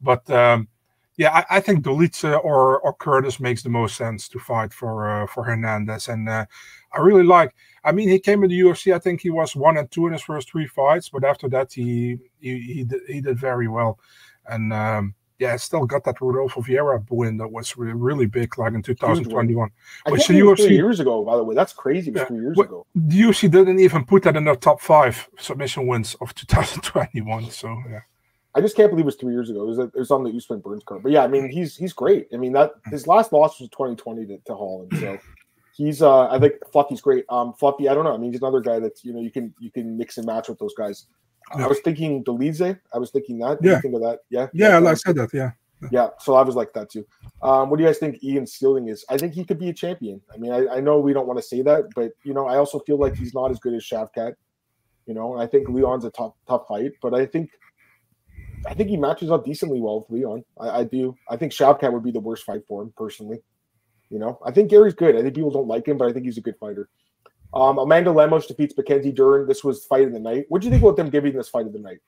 But 0.00 0.28
um, 0.30 0.68
yeah, 1.16 1.30
I, 1.32 1.56
I 1.56 1.60
think 1.60 1.84
Dolidze 1.84 2.32
or 2.44 2.80
or 2.80 2.94
Curtis 2.94 3.38
makes 3.38 3.62
the 3.62 3.68
most 3.68 3.96
sense 3.96 4.28
to 4.28 4.38
fight 4.38 4.72
for 4.72 5.08
uh, 5.08 5.26
for 5.26 5.44
Hernandez, 5.44 6.08
and 6.08 6.28
uh, 6.28 6.46
I 6.92 7.00
really 7.00 7.22
like. 7.22 7.54
I 7.84 7.92
mean, 7.92 8.08
he 8.08 8.18
came 8.18 8.42
in 8.42 8.50
the 8.50 8.60
UFC. 8.60 8.94
I 8.94 8.98
think 8.98 9.20
he 9.20 9.30
was 9.30 9.54
one 9.54 9.76
and 9.76 9.90
two 9.90 10.06
in 10.06 10.12
his 10.12 10.22
first 10.22 10.50
three 10.50 10.66
fights, 10.66 11.08
but 11.08 11.24
after 11.24 11.48
that, 11.50 11.72
he 11.72 12.18
he 12.40 12.60
he 12.60 12.84
did, 12.84 13.02
he 13.06 13.20
did 13.20 13.38
very 13.38 13.68
well, 13.68 14.00
and 14.46 14.72
um, 14.72 15.14
yeah, 15.38 15.56
still 15.56 15.84
got 15.86 16.04
that 16.04 16.20
Rodolfo 16.20 16.62
Vieira 16.62 17.04
win 17.10 17.36
that 17.38 17.48
was 17.48 17.76
really, 17.76 17.92
really 17.92 18.26
big, 18.26 18.56
like 18.58 18.72
in 18.72 18.82
2021. 18.82 19.70
Which 20.08 20.26
the 20.26 20.34
UFC 20.34 20.56
three 20.66 20.76
years 20.76 21.00
ago, 21.00 21.24
by 21.24 21.36
the 21.36 21.44
way, 21.44 21.54
that's 21.54 21.72
crazy. 21.72 22.12
Yeah, 22.12 22.24
three 22.24 22.40
years 22.40 22.58
ago. 22.58 22.86
The 22.94 23.20
UFC 23.20 23.50
didn't 23.50 23.78
even 23.80 24.04
put 24.04 24.22
that 24.24 24.36
in 24.36 24.44
their 24.44 24.56
top 24.56 24.80
five 24.80 25.28
submission 25.38 25.86
wins 25.86 26.16
of 26.20 26.34
2021. 26.34 27.50
So 27.50 27.82
yeah. 27.88 28.00
I 28.54 28.60
just 28.60 28.76
can't 28.76 28.90
believe 28.90 29.04
it 29.04 29.06
was 29.06 29.16
three 29.16 29.32
years 29.32 29.50
ago. 29.50 29.62
It 29.62 29.66
was, 29.66 29.78
it 29.78 29.94
was 29.94 30.10
on 30.10 30.22
the 30.22 30.30
Usman 30.30 30.60
Burns 30.60 30.84
card. 30.84 31.02
But 31.02 31.12
yeah, 31.12 31.24
I 31.24 31.28
mean, 31.28 31.50
he's 31.50 31.76
he's 31.76 31.92
great. 31.92 32.28
I 32.32 32.36
mean, 32.36 32.52
that 32.52 32.72
his 32.90 33.06
last 33.06 33.32
loss 33.32 33.60
was 33.60 33.68
2020 33.70 34.26
to, 34.26 34.38
to 34.38 34.54
Holland. 34.54 34.92
So 35.00 35.18
he's 35.76 36.02
uh 36.02 36.28
I 36.28 36.38
think 36.38 36.54
Fluffy's 36.72 37.00
great. 37.00 37.24
Um 37.28 37.52
Fluffy, 37.54 37.88
I 37.88 37.94
don't 37.94 38.04
know. 38.04 38.14
I 38.14 38.16
mean, 38.16 38.32
he's 38.32 38.40
another 38.40 38.60
guy 38.60 38.78
that's 38.78 39.04
you 39.04 39.12
know 39.12 39.20
you 39.20 39.30
can 39.30 39.52
you 39.58 39.70
can 39.70 39.96
mix 39.96 40.18
and 40.18 40.26
match 40.26 40.48
with 40.48 40.58
those 40.58 40.74
guys. 40.74 41.06
Yeah. 41.56 41.64
I 41.64 41.66
was 41.68 41.80
thinking 41.80 42.24
Dolidze. 42.24 42.78
I 42.92 42.98
was 42.98 43.10
thinking 43.10 43.38
that. 43.38 43.58
Yeah. 43.60 43.80
Think 43.80 43.94
of 43.94 44.02
that. 44.02 44.20
Yeah. 44.30 44.46
Yeah, 44.54 44.78
I 44.78 44.94
said 44.94 45.16
that. 45.16 45.34
Yeah. 45.34 45.50
Yeah. 45.90 46.08
So 46.20 46.34
I 46.34 46.42
was 46.42 46.54
like 46.54 46.72
that 46.74 46.90
too. 46.90 47.04
Um, 47.42 47.68
what 47.68 47.76
do 47.76 47.82
you 47.82 47.88
guys 47.88 47.98
think 47.98 48.22
Ian 48.22 48.44
Stieling 48.44 48.90
is? 48.90 49.04
I 49.10 49.18
think 49.18 49.34
he 49.34 49.44
could 49.44 49.58
be 49.58 49.68
a 49.68 49.72
champion. 49.72 50.20
I 50.32 50.38
mean, 50.38 50.52
I, 50.52 50.76
I 50.76 50.80
know 50.80 50.98
we 50.98 51.12
don't 51.12 51.26
want 51.26 51.38
to 51.38 51.42
say 51.42 51.60
that, 51.62 51.90
but 51.94 52.12
you 52.22 52.32
know, 52.32 52.46
I 52.46 52.56
also 52.56 52.78
feel 52.80 52.98
like 52.98 53.16
he's 53.16 53.34
not 53.34 53.50
as 53.50 53.58
good 53.58 53.74
as 53.74 53.84
Shavkat. 53.84 54.34
You 55.06 55.14
know, 55.14 55.36
I 55.36 55.46
think 55.46 55.68
Leon's 55.68 56.04
a 56.04 56.10
tough 56.10 56.32
tough 56.48 56.66
fight, 56.68 56.92
but 57.02 57.12
I 57.12 57.26
think 57.26 57.50
I 58.66 58.74
think 58.74 58.88
he 58.88 58.96
matches 58.96 59.30
up 59.30 59.44
decently 59.44 59.80
well 59.80 60.00
with 60.00 60.10
Leon. 60.10 60.44
I, 60.58 60.80
I 60.80 60.84
do. 60.84 61.16
I 61.28 61.36
think 61.36 61.52
Shavkat 61.52 61.92
would 61.92 62.02
be 62.02 62.10
the 62.10 62.20
worst 62.20 62.44
fight 62.44 62.62
for 62.66 62.82
him 62.82 62.92
personally. 62.96 63.38
You 64.10 64.18
know, 64.18 64.38
I 64.44 64.52
think 64.52 64.70
Garry's 64.70 64.94
good. 64.94 65.16
I 65.16 65.22
think 65.22 65.34
people 65.34 65.50
don't 65.50 65.68
like 65.68 65.86
him, 65.86 65.98
but 65.98 66.08
I 66.08 66.12
think 66.12 66.24
he's 66.24 66.38
a 66.38 66.42
good 66.42 66.56
fighter. 66.58 66.88
Um, 67.52 67.78
Amanda 67.78 68.10
Lemos 68.10 68.46
defeats 68.46 68.76
Mackenzie 68.76 69.12
Dern. 69.12 69.46
This 69.46 69.62
was 69.62 69.84
fight 69.84 70.06
of 70.06 70.12
the 70.12 70.18
night. 70.18 70.46
What 70.48 70.60
do 70.60 70.66
you 70.66 70.70
think 70.70 70.82
about 70.82 70.96
them 70.96 71.10
giving 71.10 71.32
this 71.32 71.48
fight 71.48 71.66
of 71.66 71.72
the 71.72 71.78
night? 71.78 71.98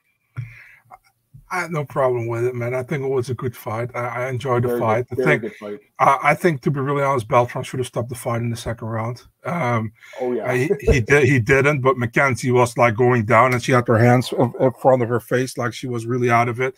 I 1.50 1.60
had 1.60 1.70
no 1.70 1.84
problem 1.84 2.26
with 2.26 2.44
it, 2.44 2.54
man. 2.56 2.74
I 2.74 2.82
think 2.82 3.04
it 3.04 3.08
was 3.08 3.30
a 3.30 3.34
good 3.34 3.56
fight. 3.56 3.94
I, 3.94 4.24
I 4.24 4.28
enjoyed 4.28 4.64
the 4.64 4.68
very 4.68 4.80
fight. 4.80 5.08
Good, 5.08 5.20
I 5.20 5.38
think, 5.38 5.54
fight. 5.54 5.78
I, 6.00 6.18
I, 6.24 6.34
think, 6.34 6.60
to 6.62 6.72
be 6.72 6.80
really 6.80 7.04
honest, 7.04 7.28
Beltran 7.28 7.62
should 7.62 7.78
have 7.78 7.86
stopped 7.86 8.08
the 8.08 8.16
fight 8.16 8.40
in 8.40 8.50
the 8.50 8.56
second 8.56 8.88
round. 8.88 9.22
Um, 9.44 9.92
oh 10.20 10.32
yeah, 10.32 10.52
he, 10.52 10.70
he, 10.80 11.00
did. 11.00 11.24
He 11.24 11.38
didn't, 11.38 11.82
but 11.82 11.98
Mackenzie 11.98 12.50
was 12.50 12.76
like 12.76 12.96
going 12.96 13.26
down, 13.26 13.52
and 13.52 13.62
she 13.62 13.72
had 13.72 13.86
her 13.86 13.98
hands 13.98 14.32
in 14.32 14.72
front 14.80 15.02
of 15.02 15.08
her 15.08 15.20
face, 15.20 15.56
like 15.56 15.72
she 15.72 15.86
was 15.86 16.04
really 16.04 16.30
out 16.30 16.48
of 16.48 16.60
it, 16.60 16.74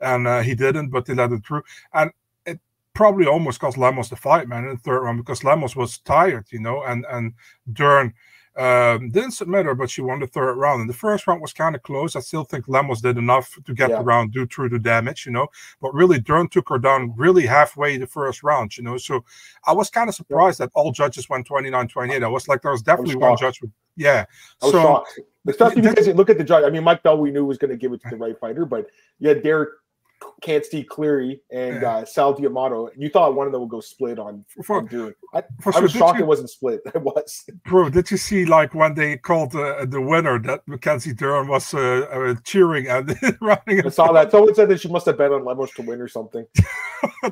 and 0.00 0.28
uh, 0.28 0.40
he 0.40 0.54
didn't, 0.54 0.90
but 0.90 1.04
they 1.04 1.14
let 1.14 1.32
it 1.32 1.44
through. 1.44 1.62
And 1.92 2.12
it 2.46 2.60
probably 2.94 3.26
almost 3.26 3.58
cost 3.58 3.76
Lemos 3.76 4.08
the 4.08 4.16
fight, 4.16 4.46
man, 4.46 4.64
in 4.64 4.70
the 4.70 4.76
third 4.76 5.00
round 5.00 5.18
because 5.18 5.42
Lemos 5.42 5.74
was 5.74 5.98
tired, 5.98 6.46
you 6.50 6.60
know, 6.60 6.84
and 6.84 7.04
and 7.10 7.34
Dern 7.72 8.14
um, 8.56 9.08
didn't 9.08 9.32
submit 9.32 9.64
her, 9.66 9.74
but 9.74 9.90
she 9.90 10.02
won 10.02 10.20
the 10.20 10.26
third 10.26 10.54
round. 10.54 10.82
And 10.82 10.90
the 10.90 10.94
first 10.94 11.26
round 11.26 11.40
was 11.40 11.52
kind 11.52 11.74
of 11.74 11.82
close. 11.82 12.16
I 12.16 12.20
still 12.20 12.44
think 12.44 12.68
Lemos 12.68 13.00
did 13.00 13.16
enough 13.16 13.58
to 13.64 13.74
get 13.74 13.90
yeah. 13.90 13.98
the 13.98 14.04
round 14.04 14.32
due 14.32 14.46
through 14.46 14.68
the 14.68 14.78
damage, 14.78 15.24
you 15.24 15.32
know. 15.32 15.48
But 15.80 15.94
really, 15.94 16.20
Dern 16.20 16.48
took 16.48 16.68
her 16.68 16.78
down 16.78 17.14
really 17.16 17.46
halfway 17.46 17.96
the 17.96 18.06
first 18.06 18.42
round, 18.42 18.76
you 18.76 18.84
know. 18.84 18.98
So 18.98 19.24
I 19.66 19.72
was 19.72 19.88
kind 19.90 20.08
of 20.08 20.14
surprised 20.14 20.60
yeah. 20.60 20.66
that 20.66 20.72
all 20.74 20.92
judges 20.92 21.28
went 21.28 21.46
29 21.46 21.88
28. 21.88 22.22
I 22.22 22.28
was 22.28 22.48
like, 22.48 22.62
there 22.62 22.72
was 22.72 22.82
definitely 22.82 23.16
was 23.16 23.22
one 23.22 23.36
judge 23.38 23.60
with, 23.62 23.70
yeah. 23.96 24.26
I 24.60 24.66
was 24.66 24.72
so, 24.72 24.82
shocked. 24.82 25.20
Especially 25.48 25.82
because 25.82 26.06
you 26.06 26.12
look 26.12 26.30
at 26.30 26.38
the 26.38 26.44
judge. 26.44 26.64
I 26.64 26.70
mean, 26.70 26.84
Mike 26.84 27.02
Bell, 27.02 27.18
we 27.18 27.30
knew 27.30 27.44
was 27.44 27.58
going 27.58 27.70
to 27.70 27.76
give 27.76 27.92
it 27.92 28.00
to 28.02 28.10
the 28.10 28.16
right 28.18 28.38
fighter, 28.38 28.64
but 28.64 28.86
yeah, 29.18 29.34
Derek 29.34 29.70
Canty 30.40 30.82
Cleary 30.84 31.40
and 31.50 31.84
uh, 31.84 32.04
Sal 32.04 32.32
D'Amato. 32.34 32.90
You 32.96 33.08
thought 33.08 33.34
one 33.34 33.46
of 33.46 33.52
them 33.52 33.60
would 33.62 33.70
go 33.70 33.80
split 33.80 34.18
on, 34.18 34.44
For- 34.64 34.78
on 34.78 34.86
Dune. 34.86 35.14
I, 35.34 35.42
For 35.60 35.74
I 35.76 35.80
was 35.80 35.92
shocked 35.92 36.18
did 36.18 36.24
it 36.24 36.26
wasn't 36.26 36.50
split. 36.50 36.80
It 36.94 37.00
was. 37.02 37.44
Bro, 37.64 37.90
did 37.90 38.10
you 38.10 38.16
see 38.16 38.44
like 38.44 38.74
when 38.74 38.94
they 38.94 39.16
called 39.16 39.54
uh, 39.54 39.84
the 39.86 40.00
winner 40.00 40.38
that 40.40 40.66
Mackenzie 40.66 41.14
Dern 41.14 41.48
was 41.48 41.72
uh, 41.74 42.06
uh, 42.12 42.34
cheering 42.44 42.88
and 42.88 43.16
running? 43.40 43.86
I 43.86 43.88
saw 43.88 44.12
that. 44.12 44.30
Someone 44.30 44.54
said 44.54 44.68
that 44.68 44.80
she 44.80 44.88
must 44.88 45.06
have 45.06 45.16
bet 45.18 45.32
on 45.32 45.44
Lemos 45.44 45.70
to 45.72 45.82
win 45.82 46.00
or 46.00 46.08
something. 46.08 46.46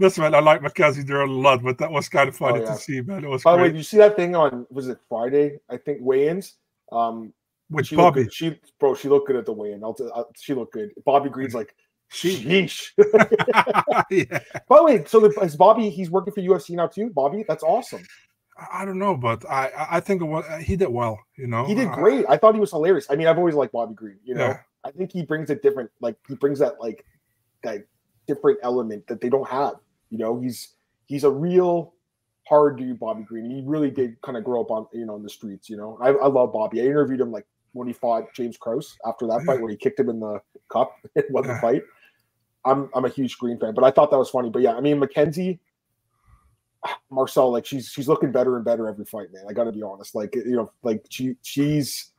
Listen, 0.00 0.22
man, 0.22 0.34
I 0.34 0.40
like 0.40 0.62
Mackenzie 0.62 1.04
Dern 1.04 1.28
a 1.28 1.32
lot, 1.32 1.62
but 1.62 1.78
that 1.78 1.90
was 1.90 2.08
kind 2.08 2.28
of 2.28 2.36
funny 2.36 2.60
Oh, 2.60 2.62
yeah. 2.62 2.72
to 2.74 2.76
see, 2.76 3.00
man. 3.00 3.24
It 3.24 3.28
was 3.28 3.42
By 3.42 3.56
the 3.56 3.62
way, 3.62 3.76
you 3.76 3.82
see 3.82 3.96
that 3.98 4.16
thing 4.16 4.34
on 4.34 4.66
was 4.70 4.88
it 4.88 4.98
Friday? 5.08 5.58
I 5.70 5.76
think 5.76 5.98
weigh-ins. 6.00 6.54
Um, 6.92 7.32
with 7.70 7.86
she 7.86 7.96
Bobby. 7.96 8.28
She 8.30 8.58
bro, 8.78 8.94
she 8.94 9.08
looked 9.08 9.26
good 9.26 9.36
at 9.36 9.46
the 9.46 9.52
weigh-in. 9.52 9.82
I'll 9.82 9.94
t- 9.94 10.08
uh, 10.14 10.24
she 10.36 10.54
looked 10.54 10.74
good. 10.74 10.90
Bobby 11.04 11.28
Green's 11.30 11.54
like, 11.54 11.74
sheesh. 12.14 12.90
yeah. 14.10 14.40
By 14.68 14.76
the 14.78 14.84
way, 14.84 15.04
so 15.06 15.20
the, 15.20 15.28
is 15.42 15.56
Bobby? 15.56 15.90
He's 15.90 16.10
working 16.10 16.32
for 16.32 16.40
UFC 16.40 16.70
now 16.70 16.86
too. 16.86 17.10
Bobby, 17.10 17.44
that's 17.46 17.62
awesome. 17.62 18.02
I- 18.72 18.84
don't 18.84 18.98
know, 18.98 19.16
but 19.16 19.44
I 19.50 19.72
I- 19.90 20.00
think 20.00 20.22
it 20.22 20.26
was, 20.26 20.44
he 20.62 20.76
did 20.76 20.88
well. 20.88 21.18
You 21.36 21.48
know, 21.48 21.64
He 21.64 21.74
did 21.74 21.88
Uh, 21.88 21.94
great. 21.94 22.24
I 22.28 22.36
thought 22.36 22.54
he 22.54 22.60
was 22.60 22.70
hilarious. 22.70 23.06
I 23.10 23.16
mean, 23.16 23.26
I've 23.26 23.38
always 23.38 23.54
liked 23.56 23.72
Bobby 23.72 23.94
Green. 23.94 24.18
You 24.24 24.34
know, 24.36 24.46
Yeah. 24.46 24.58
I 24.84 24.90
think 24.92 25.12
he 25.12 25.22
brings 25.24 25.50
a 25.50 25.54
different, 25.56 25.90
like 26.00 26.16
he 26.28 26.34
brings 26.36 26.58
that 26.60 26.74
like 26.80 27.04
that 27.62 27.84
different 28.26 28.58
element 28.62 29.06
that 29.08 29.20
they 29.20 29.28
don't 29.28 29.48
have. 29.48 29.74
You 30.10 30.18
know, 30.18 30.38
he's 30.40 30.74
he's 31.06 31.24
a 31.24 31.30
real 31.30 31.94
hard 32.46 32.76
dude, 32.76 33.00
Bobby 33.00 33.22
Green. 33.24 33.50
He 33.50 33.62
really 33.66 33.90
did 33.90 34.20
kind 34.22 34.36
of 34.36 34.44
grow 34.44 34.60
up 34.60 34.70
on 34.70 34.86
you 34.92 35.06
know 35.06 35.16
in 35.16 35.22
the 35.22 35.28
streets. 35.30 35.68
You 35.68 35.76
know, 35.78 35.98
I, 36.00 36.10
I 36.10 36.26
love 36.28 36.52
Bobby. 36.52 36.80
I 36.80 36.84
interviewed 36.84 37.20
him 37.20 37.32
like 37.32 37.46
when 37.72 37.88
he 37.88 37.92
fought 37.94 38.32
James 38.34 38.56
Krause 38.56 38.94
after 39.04 39.26
that 39.26 39.42
fight 39.44 39.60
where 39.60 39.70
he 39.70 39.76
kicked 39.76 39.98
him 39.98 40.08
in 40.10 40.20
the 40.20 40.40
cup 40.70 40.94
and 41.16 41.24
won 41.30 41.44
the 41.46 41.56
fight. 41.56 41.82
I'm 42.64 42.88
I'm 42.94 43.04
a 43.04 43.08
huge 43.08 43.38
Green 43.38 43.58
fan, 43.58 43.74
but 43.74 43.84
I 43.84 43.90
thought 43.90 44.10
that 44.10 44.18
was 44.18 44.30
funny. 44.30 44.50
But 44.50 44.62
yeah, 44.62 44.74
I 44.74 44.80
mean 44.80 44.98
Mackenzie. 44.98 45.60
Marcel, 47.10 47.50
like 47.50 47.64
she's 47.64 47.88
she's 47.88 48.08
looking 48.08 48.30
better 48.30 48.56
and 48.56 48.64
better 48.64 48.88
every 48.88 49.04
fight, 49.06 49.32
man. 49.32 49.44
I 49.48 49.52
got 49.52 49.64
to 49.64 49.72
be 49.72 49.82
honest. 49.82 50.14
Like 50.14 50.34
you 50.34 50.56
know, 50.56 50.72
like 50.82 51.04
she 51.08 51.36
she's. 51.42 52.10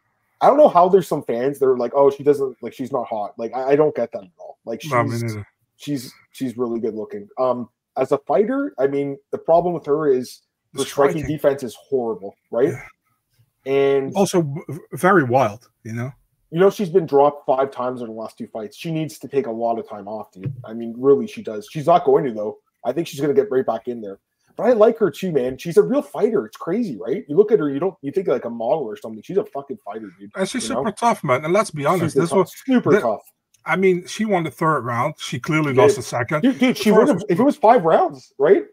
I 0.41 0.47
don't 0.47 0.58
know 0.58 0.67
how 0.67 0.89
there's 0.89 1.08
some 1.08 1.23
fans 1.23 1.60
that 1.60 1.65
are 1.65 1.77
like, 1.77 1.93
oh, 1.95 2.10
she 2.10 2.23
doesn't 2.23 2.58
like 2.62 2.73
she's 2.73 2.91
not 2.91 3.08
hot. 3.08 3.34
Like 3.38 3.53
I, 3.55 3.71
I 3.71 3.75
don't 3.75 3.95
get 3.95 4.12
that 4.12 4.23
at 4.23 4.29
all. 4.39 4.60
Like 4.65 4.81
she's 4.81 4.91
No, 4.91 5.43
she's 5.77 6.13
she's 6.31 6.58
really 6.58 6.79
good 6.79 6.95
looking. 6.95 7.27
Um, 7.39 7.69
as 7.97 8.12
a 8.12 8.17
fighter, 8.19 8.73
I 8.79 8.88
mean, 8.88 9.17
the 9.31 9.38
problem 9.38 9.73
with 9.73 9.86
her 9.86 10.08
is 10.08 10.41
The 10.73 10.79
her 10.79 10.86
striking 10.86 11.19
striking. 11.19 11.36
defense 11.36 11.63
is 11.63 11.75
horrible, 11.75 12.36
right? 12.51 12.73
And 13.65 14.13
Also, 14.15 14.53
very 14.93 15.23
wild. 15.23 15.69
You 15.84 15.93
know. 15.93 16.12
You 16.51 16.60
know 16.60 16.69
she's 16.69 16.89
been 16.89 17.05
dropped 17.05 17.45
five 17.45 17.71
times 17.71 18.01
in 18.01 18.08
the 18.08 18.13
last 18.13 18.38
two 18.38 18.47
fights. 18.47 18.77
She 18.77 18.91
needs 18.91 19.17
to 19.19 19.27
take 19.27 19.47
a 19.47 19.51
lot 19.51 19.79
of 19.79 19.88
time 19.89 20.08
off, 20.08 20.31
dude. 20.31 20.53
I 20.63 20.73
mean, 20.73 20.93
really, 20.97 21.27
she 21.27 21.41
does. 21.43 21.67
She's 21.71 21.88
not 21.88 22.05
going 22.05 22.25
to 22.25 22.31
though. 22.34 22.58
I 22.84 22.91
think 22.91 23.08
she's 23.08 23.19
going 23.19 23.34
to 23.34 23.39
get 23.41 23.49
right 23.51 23.65
back 23.65 23.88
in 23.88 24.01
there. 24.01 24.19
But 24.55 24.67
I 24.67 24.71
like 24.73 24.97
her 24.99 25.12
too, 25.12 25.31
man. 25.34 25.58
She's 25.58 25.75
a 25.75 25.81
real 25.81 26.01
fighter. 26.01 26.45
It's 26.45 26.55
crazy, 26.55 26.95
right? 26.97 27.25
You 27.27 27.36
look 27.36 27.51
at 27.51 27.60
her, 27.60 27.69
you 27.69 27.79
don't 27.79 27.95
you 28.01 28.12
think 28.12 28.27
like 28.27 28.45
a 28.45 28.49
model 28.49 28.84
or 28.84 28.95
something. 28.95 29.21
She's 29.21 29.38
a 29.38 29.43
fucking 29.45 29.79
fighter, 29.84 30.10
dude. 30.19 30.31
And 30.36 30.47
she's 30.47 30.69
You 30.69 30.75
know? 30.75 30.81
super 30.81 30.91
tough, 30.93 31.23
man. 31.23 31.43
And 31.43 31.53
let's 31.53 31.71
be 31.71 31.86
honest, 31.86 32.15
this 32.15 32.29
tough- 32.29 32.38
was. 32.38 32.53
super 32.65 32.99
tough. 33.01 33.21
I 33.65 33.75
mean, 33.75 34.05
she 34.05 34.25
won 34.25 34.43
the 34.43 34.51
third 34.51 34.81
round. 34.81 35.15
She 35.17 35.39
clearly 35.39 35.73
lost 35.73 35.95
the 35.95 36.03
second. 36.03 36.41
Dude, 36.41 36.60
dude 36.60 36.77
she 36.77 36.91
would 36.91 37.08
have 37.08 37.23
if 37.27 37.39
it 37.39 37.43
was 37.43 37.58
five 37.58 37.84
rounds, 37.84 38.31
right? 38.38 38.63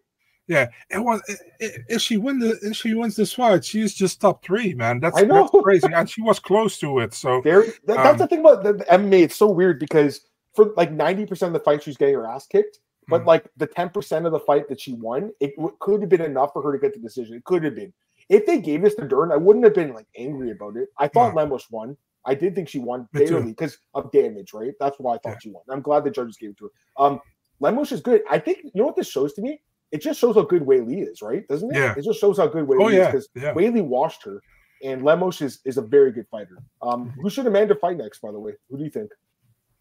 Yeah, 0.52 0.66
it 0.90 0.98
was. 0.98 1.20
i- 1.28 1.64
i- 1.64 1.78
If 1.88 2.02
she 2.02 2.16
win 2.18 2.38
the, 2.38 2.58
if 2.62 2.76
she 2.76 2.92
wins 2.94 3.16
this 3.16 3.32
fight, 3.32 3.64
she's 3.64 3.94
just 3.94 4.20
top 4.20 4.44
three, 4.44 4.74
man. 4.74 5.00
That's, 5.00 5.18
I 5.18 5.22
know. 5.22 5.48
that's 5.50 5.50
crazy, 5.64 5.88
and 5.94 6.08
she 6.08 6.20
was 6.22 6.38
close 6.38 6.78
to 6.80 6.98
it. 6.98 7.14
So 7.14 7.40
There, 7.42 7.62
that, 7.86 7.96
that's 8.04 8.08
Um, 8.12 8.18
the 8.18 8.26
thing 8.26 8.40
about 8.40 8.62
the, 8.62 8.72
the 8.74 8.84
MMA. 8.84 9.22
It's 9.22 9.36
so 9.36 9.48
weird 9.50 9.78
because 9.80 10.20
for 10.54 10.72
like 10.76 10.92
ninety 10.92 11.24
percent 11.26 11.48
of 11.54 11.60
the 11.60 11.64
fight, 11.64 11.82
she's 11.82 11.96
getting 11.96 12.14
her 12.16 12.26
ass 12.26 12.46
kicked. 12.46 12.78
But 13.08 13.22
Mhm. 13.22 13.26
like 13.26 13.44
the 13.56 13.66
ten 13.66 13.88
percent 13.88 14.26
of 14.26 14.32
the 14.32 14.40
fight 14.40 14.68
that 14.68 14.80
she 14.80 14.92
won, 14.94 15.32
it 15.40 15.56
w- 15.56 15.74
could 15.80 16.00
have 16.02 16.10
been 16.10 16.20
enough 16.20 16.52
for 16.52 16.62
her 16.62 16.72
to 16.72 16.78
get 16.78 16.92
the 16.94 17.00
decision. 17.00 17.36
It 17.36 17.44
could 17.44 17.64
have 17.64 17.74
been. 17.74 17.92
If 18.28 18.46
they 18.46 18.60
gave 18.60 18.82
this 18.82 18.94
to 18.96 19.08
Dern, 19.08 19.32
I 19.32 19.36
wouldn't 19.36 19.64
have 19.64 19.74
been 19.74 19.92
like 19.94 20.06
angry 20.16 20.50
about 20.52 20.76
it. 20.76 20.88
I 20.98 21.08
thought 21.08 21.34
Lemos 21.34 21.68
won. 21.70 21.96
I 22.24 22.34
did 22.36 22.54
think 22.54 22.68
she 22.68 22.78
won 22.78 23.08
Me 23.12 23.24
barely 23.26 23.46
because 23.50 23.76
of 23.94 24.12
damage, 24.12 24.52
right? 24.54 24.74
That's 24.78 24.96
why 25.00 25.14
I 25.14 25.18
thought 25.18 25.32
Yeah. 25.32 25.38
she 25.42 25.50
won. 25.50 25.64
I'm 25.70 25.82
glad 25.82 26.04
the 26.04 26.10
judges 26.10 26.36
gave 26.36 26.50
it 26.50 26.58
to 26.58 26.66
her. 26.66 27.04
Um, 27.04 27.20
Lemos 27.58 27.90
is 27.92 28.00
good. 28.00 28.22
I 28.30 28.38
think 28.38 28.58
you 28.62 28.70
know 28.76 28.84
what 28.86 28.96
this 28.96 29.08
shows 29.10 29.32
to 29.34 29.42
me. 29.42 29.60
It 29.92 30.00
just 30.00 30.18
shows 30.18 30.34
how 30.34 30.42
good 30.42 30.62
Weili 30.62 31.06
is, 31.06 31.20
right? 31.22 31.46
Doesn't 31.48 31.70
it? 31.74 31.78
Yeah. 31.78 31.94
It 31.96 32.02
just 32.04 32.18
shows 32.18 32.38
how 32.38 32.46
good 32.46 32.66
Weili 32.66 32.82
oh 32.84 32.88
yeah, 32.88 33.08
is 33.14 33.28
because 33.28 33.28
yeah. 33.34 33.52
Weili 33.54 33.82
washed 33.84 34.24
her, 34.24 34.40
and 34.82 35.04
Lemos 35.04 35.40
is, 35.42 35.60
is 35.64 35.76
a 35.76 35.82
very 35.82 36.10
good 36.12 36.26
fighter. 36.30 36.56
Um, 36.80 37.06
Mm-hmm. 37.06 37.20
who 37.20 37.30
should 37.30 37.46
Amanda 37.46 37.74
fight 37.74 37.98
next? 37.98 38.20
By 38.20 38.32
the 38.32 38.40
way, 38.40 38.52
who 38.70 38.78
do 38.78 38.84
you 38.84 38.90
think? 38.90 39.10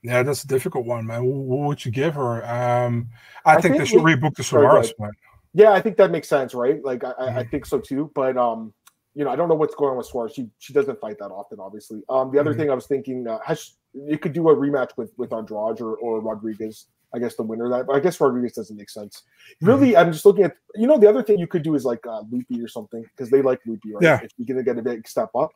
Yeah, 0.03 0.23
that's 0.23 0.43
a 0.43 0.47
difficult 0.47 0.85
one, 0.85 1.05
man. 1.05 1.21
Who 1.21 1.41
would 1.67 1.85
you 1.85 1.91
give 1.91 2.15
her? 2.15 2.43
Um, 2.45 3.09
I, 3.45 3.55
I 3.55 3.61
think, 3.61 3.77
they 3.77 3.85
should 3.85 4.01
rebook 4.01 4.35
the 4.35 4.43
Suarez 4.43 4.91
fight. 4.97 5.11
Yeah, 5.53 5.71
I 5.71 5.81
think 5.81 5.97
that 5.97 6.11
makes 6.11 6.27
sense, 6.27 6.53
right? 6.53 6.83
Like 6.83 7.03
I, 7.03 7.11
I, 7.11 7.37
I 7.39 7.43
think 7.45 7.65
so 7.65 7.79
too. 7.79 8.11
But 8.15 8.35
um, 8.37 8.73
you 9.13 9.23
know, 9.23 9.29
I 9.29 9.35
don't 9.35 9.47
know 9.47 9.55
what's 9.55 9.75
going 9.75 9.91
on 9.91 9.97
with 9.97 10.07
Suarez. 10.07 10.33
She 10.33 10.49
she 10.59 10.73
doesn't 10.73 10.99
fight 10.99 11.19
that 11.19 11.29
often, 11.29 11.59
obviously. 11.59 12.01
Um, 12.09 12.31
the 12.31 12.39
other 12.39 12.53
Mhm. 12.53 12.57
thing 12.57 12.69
I 12.71 12.73
was 12.73 12.87
thinking, 12.87 13.27
uh, 13.27 13.39
has 13.45 13.77
you 13.93 14.17
could 14.17 14.33
do 14.33 14.49
a 14.49 14.55
rematch 14.55 14.89
with 14.97 15.13
with 15.17 15.31
Andrade 15.31 15.79
or, 15.81 15.95
or 15.97 16.19
Rodriguez. 16.19 16.87
I 17.13 17.19
guess 17.19 17.35
the 17.35 17.43
winner 17.43 17.65
of 17.65 17.71
that, 17.71 17.87
but 17.87 17.95
I 17.95 17.99
guess 17.99 18.19
Rodriguez 18.21 18.53
doesn't 18.53 18.75
make 18.77 18.89
sense. 18.89 19.23
Mm-hmm. 19.55 19.67
Really, 19.67 19.97
I'm 19.97 20.11
just 20.11 20.25
looking 20.25 20.43
at 20.45 20.55
you 20.75 20.87
know 20.87 20.97
the 20.97 21.09
other 21.09 21.23
thing 21.23 21.39
you 21.39 21.47
could 21.47 21.63
do 21.63 21.75
is 21.75 21.83
like 21.85 22.05
uh, 22.07 22.21
Loopy 22.31 22.61
or 22.61 22.67
something 22.67 23.03
because 23.15 23.29
they 23.29 23.41
like 23.41 23.59
Loopy, 23.65 23.93
right? 23.93 24.03
Yeah. 24.03 24.19
If 24.23 24.31
you're 24.37 24.47
gonna 24.47 24.63
get 24.63 24.77
a 24.77 24.81
big 24.81 25.07
step 25.07 25.29
up, 25.35 25.51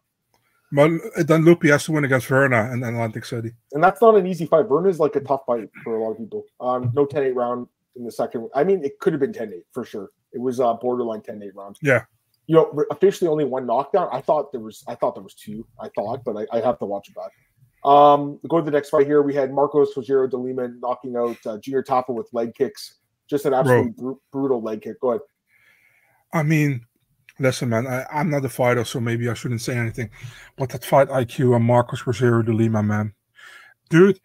Well, 0.74 1.00
then 1.18 1.46
Loopy 1.46 1.70
has 1.70 1.86
to 1.86 1.92
win 1.94 2.04
against 2.04 2.28
Verna 2.28 2.72
in 2.74 2.84
Atlantic 2.84 3.26
City. 3.26 3.52
and 3.74 3.84
that's 3.84 4.02
not 4.02 4.16
an 4.16 4.26
easy 4.28 4.46
fight. 4.46 4.68
Verna 4.68 4.90
is 4.90 5.00
like 5.00 5.16
a 5.16 5.22
tough 5.22 5.44
fight 5.46 5.70
for 5.84 5.96
a 5.98 6.04
lot 6.04 6.12
of 6.12 6.18
people. 6.18 6.44
Um, 6.60 6.92
no 6.94 7.06
10-8 7.06 7.36
round 7.36 7.68
in 7.96 8.04
the 8.04 8.12
second. 8.12 8.50
I 8.54 8.64
mean, 8.64 8.84
it 8.84 9.00
could 9.00 9.14
have 9.14 9.20
been 9.22 9.32
10-8 9.32 9.62
for 9.72 9.86
sure. 9.86 10.10
It 10.34 10.42
was 10.42 10.60
uh, 10.60 10.74
borderline 10.74 11.22
10-8 11.22 11.52
round. 11.56 11.78
Yeah. 11.82 12.04
You 12.48 12.56
know, 12.56 12.84
officially 12.92 13.30
only 13.30 13.46
one 13.46 13.66
knockdown. 13.66 14.10
I 14.12 14.22
thought 14.22 14.52
there 14.52 14.62
was. 14.62 14.84
I 14.88 14.94
thought 14.96 15.16
there 15.16 15.24
was 15.24 15.34
two. 15.34 15.66
I 15.80 15.90
thought, 15.96 16.24
but 16.24 16.36
I, 16.38 16.58
I 16.58 16.62
have 16.62 16.78
to 16.80 16.86
watch 16.86 17.08
it 17.10 17.16
back. 17.16 17.32
Um, 17.86 18.40
go 18.48 18.58
to 18.58 18.66
the 18.66 18.72
next 18.72 18.90
fight 18.90 19.06
here. 19.06 19.22
We 19.22 19.36
had 19.36 19.54
Marcos 19.54 19.94
Rogerio 19.94 20.28
de 20.28 20.38
Lima 20.38 20.70
knocking 20.80 21.16
out 21.16 21.38
uh, 21.46 21.60
Junior 21.60 21.84
Tafa 21.84 22.10
with 22.10 22.28
leg 22.34 22.56
kicks. 22.56 22.96
Just 23.30 23.46
an 23.46 23.54
absolutely 23.54 23.92
bru- 23.92 24.20
brutal 24.32 24.62
leg 24.62 24.82
kick. 24.82 25.00
Go 25.00 25.12
ahead. 25.12 25.22
I 26.34 26.42
mean, 26.42 26.86
listen, 27.40 27.70
man, 27.70 27.86
I, 27.86 28.06
I'm 28.12 28.32
not 28.32 28.44
a 28.44 28.50
fighter, 28.50 28.84
so 28.86 29.00
maybe 29.00 29.30
I 29.30 29.36
shouldn't 29.36 29.62
say 29.62 29.78
anything. 29.78 30.10
But 30.58 30.70
that 30.70 30.84
fight 30.84 31.10
IQ 31.10 31.54
on 31.54 31.62
Marcos 31.62 32.02
Rogerio 32.02 32.44
de 32.44 32.54
Lima, 32.54 32.82
man, 32.82 33.14
dude. 33.90 34.20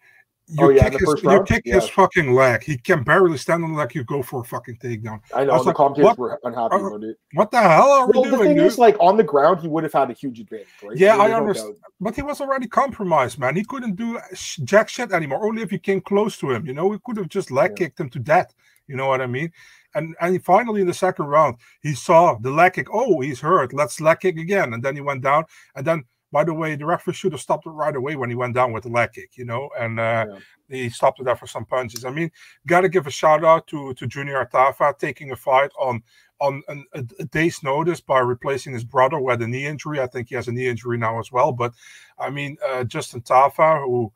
You 0.53 0.65
Oh, 0.65 0.69
yeah, 0.69 0.83
kick, 0.83 0.93
the 0.93 0.99
his, 0.99 1.09
first 1.09 1.23
you 1.23 1.29
round? 1.29 1.47
kick 1.47 1.61
Yeah. 1.65 1.75
his 1.75 1.87
fucking 1.89 2.33
leg. 2.33 2.63
He 2.63 2.77
can 2.77 3.03
barely 3.03 3.37
stand 3.37 3.63
on 3.63 3.71
the 3.71 3.77
leg. 3.77 3.95
You 3.95 4.03
go 4.03 4.21
for 4.21 4.41
a 4.41 4.43
fucking 4.43 4.77
takedown. 4.77 5.21
I 5.33 5.45
know 5.45 5.53
I 5.53 5.57
the 5.59 5.63
like, 5.63 5.75
commentators 5.75 6.05
what? 6.09 6.19
were 6.19 6.39
unhappy 6.43 6.75
Uh, 6.75 6.87
about 6.87 7.03
it. 7.03 7.17
What 7.33 7.51
the 7.51 7.61
hell 7.61 7.89
are 7.91 8.07
Well, 8.07 8.23
we 8.23 8.29
the 8.29 8.35
doing, 8.35 8.47
thing 8.49 8.57
dude? 8.57 8.65
is, 8.65 8.77
like 8.77 8.97
on 8.99 9.15
the 9.15 9.23
ground, 9.23 9.61
he 9.61 9.67
would 9.69 9.83
have 9.83 9.93
had 9.93 10.09
a 10.09 10.13
huge 10.13 10.39
advantage, 10.41 10.67
right? 10.83 10.97
Yeah, 10.97 11.15
I 11.17 11.31
understand. 11.33 11.75
doubt. 11.81 11.91
But 12.01 12.15
he 12.15 12.21
was 12.21 12.41
already 12.41 12.67
compromised, 12.67 13.39
man. 13.39 13.55
He 13.55 13.63
couldn't 13.63 13.95
do 13.95 14.19
jack 14.63 14.89
shit 14.89 15.11
anymore. 15.13 15.45
Only 15.45 15.61
if 15.61 15.71
you 15.71 15.79
came 15.79 16.01
close 16.01 16.37
to 16.39 16.51
him, 16.51 16.65
you 16.65 16.73
know. 16.73 16.87
We 16.87 16.99
could 17.05 17.17
have 17.17 17.29
just 17.29 17.49
leg 17.51 17.71
Yeah. 17.71 17.85
kicked 17.85 17.99
him 17.99 18.09
to 18.09 18.19
death. 18.19 18.53
You 18.87 18.97
know 18.97 19.07
what 19.07 19.21
I 19.21 19.27
mean? 19.27 19.51
And 19.95 20.15
and 20.19 20.43
finally 20.43 20.81
in 20.81 20.87
the 20.87 20.93
second 20.93 21.25
round, 21.27 21.55
he 21.81 21.93
saw 21.93 22.35
the 22.35 22.49
leg 22.51 22.73
kick. 22.73 22.87
Oh, 22.91 23.21
he's 23.21 23.39
hurt. 23.39 23.71
Let's 23.73 24.01
leg 24.01 24.19
kick 24.19 24.37
again. 24.37 24.73
And 24.73 24.83
then 24.83 24.95
he 24.95 25.01
went 25.01 25.21
down. 25.21 25.45
And 25.75 25.85
then, 25.85 26.03
by 26.31 26.43
the 26.43 26.53
way, 26.53 26.75
the 26.75 26.85
referee 26.85 27.13
should 27.13 27.31
have 27.33 27.41
stopped 27.41 27.65
it 27.65 27.71
right 27.71 27.95
away 27.95 28.15
when 28.15 28.29
he 28.29 28.35
went 28.35 28.55
down 28.55 28.71
with 28.73 28.83
the 28.83 28.89
leg 28.89 29.11
kick. 29.13 29.37
You 29.37 29.45
know, 29.45 29.69
and 29.79 29.99
uh, 29.99 30.25
Yeah. 30.29 30.39
he 30.69 30.89
stopped 30.89 31.19
it 31.19 31.25
there 31.25 31.35
for 31.35 31.47
some 31.47 31.65
punches. 31.65 32.05
I 32.05 32.11
mean, 32.11 32.31
got 32.67 32.81
to 32.81 32.89
give 32.89 33.07
a 33.07 33.11
shout 33.11 33.43
out 33.43 33.67
to 33.67 33.93
to 33.95 34.07
Junior 34.07 34.45
Atafa 34.45 34.97
taking 34.97 35.31
a 35.31 35.35
fight 35.35 35.71
on 35.79 36.01
on 36.39 36.63
an, 36.69 36.85
a, 36.93 37.05
a 37.19 37.25
day's 37.25 37.61
notice 37.61 38.01
by 38.01 38.19
replacing 38.19 38.73
his 38.73 38.83
brother 38.83 39.17
who 39.17 39.29
had 39.29 39.41
a 39.41 39.47
knee 39.47 39.65
injury. 39.67 39.99
I 39.99 40.07
think 40.07 40.29
he 40.29 40.35
has 40.35 40.47
a 40.47 40.51
knee 40.51 40.67
injury 40.67 40.97
now 40.97 41.19
as 41.19 41.31
well. 41.31 41.51
But 41.51 41.73
I 42.17 42.29
mean, 42.31 42.57
uh, 42.67 42.83
Justin 42.83 43.21
Tafa, 43.21 43.83
who, 43.83 44.11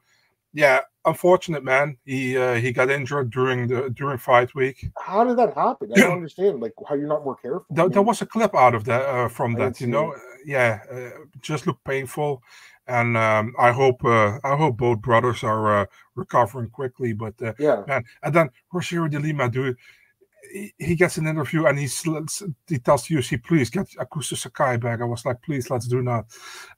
yeah, 0.56 0.80
unfortunate 1.04 1.64
man. 1.64 1.98
He 2.06 2.38
uh, 2.38 2.56
he 2.56 2.72
got 2.72 2.90
injured 2.90 3.30
during 3.30 3.68
the 3.68 3.90
during 3.90 4.18
fight 4.18 4.56
week. 4.56 4.90
How 4.98 5.26
did 5.26 5.38
that 5.38 5.54
happen? 5.54 5.92
I 5.94 6.00
don't 6.00 6.12
understand. 6.24 6.62
Like 6.62 6.74
how 6.88 6.96
you're 6.96 7.10
not 7.10 7.26
more 7.26 7.36
careful. 7.36 7.66
There, 7.70 7.90
there 7.90 8.02
was 8.02 8.22
a 8.22 8.26
clip 8.26 8.56
out 8.56 8.74
of 8.74 8.86
that 8.86 9.02
uh, 9.02 9.28
from 9.28 9.56
I 9.58 9.60
that. 9.60 9.82
You 9.82 9.88
know, 9.88 10.16
yeah, 10.46 10.80
uh, 10.90 11.26
just 11.42 11.68
looked 11.68 11.84
painful. 11.84 12.42
And 12.88 13.18
um, 13.18 13.54
I 13.60 13.72
hope 13.72 14.06
uh, 14.06 14.40
I 14.44 14.56
hope 14.56 14.78
both 14.78 15.02
brothers 15.02 15.44
are 15.44 15.82
uh, 15.82 15.86
recovering 16.16 16.70
quickly. 16.70 17.12
But 17.14 17.34
uh, 17.42 17.54
yeah. 17.60 17.84
man. 17.88 18.06
And 18.24 18.34
then 18.34 18.50
Rogerio 18.74 19.10
de 19.10 19.20
Lima, 19.20 19.50
dude, 19.50 19.76
he, 20.52 20.74
he 20.78 20.96
gets 20.96 21.18
an 21.18 21.28
interview 21.28 21.66
and 21.66 21.78
he's, 21.78 22.02
he 22.68 22.78
tells 22.80 23.08
UFC, 23.08 23.44
please 23.44 23.70
get 23.70 23.88
Augusto 24.00 24.38
Sakai 24.38 24.78
back. 24.78 25.02
I 25.02 25.06
was 25.06 25.26
like, 25.26 25.42
please, 25.42 25.70
let's 25.70 25.88
do 25.88 26.02
not. 26.02 26.26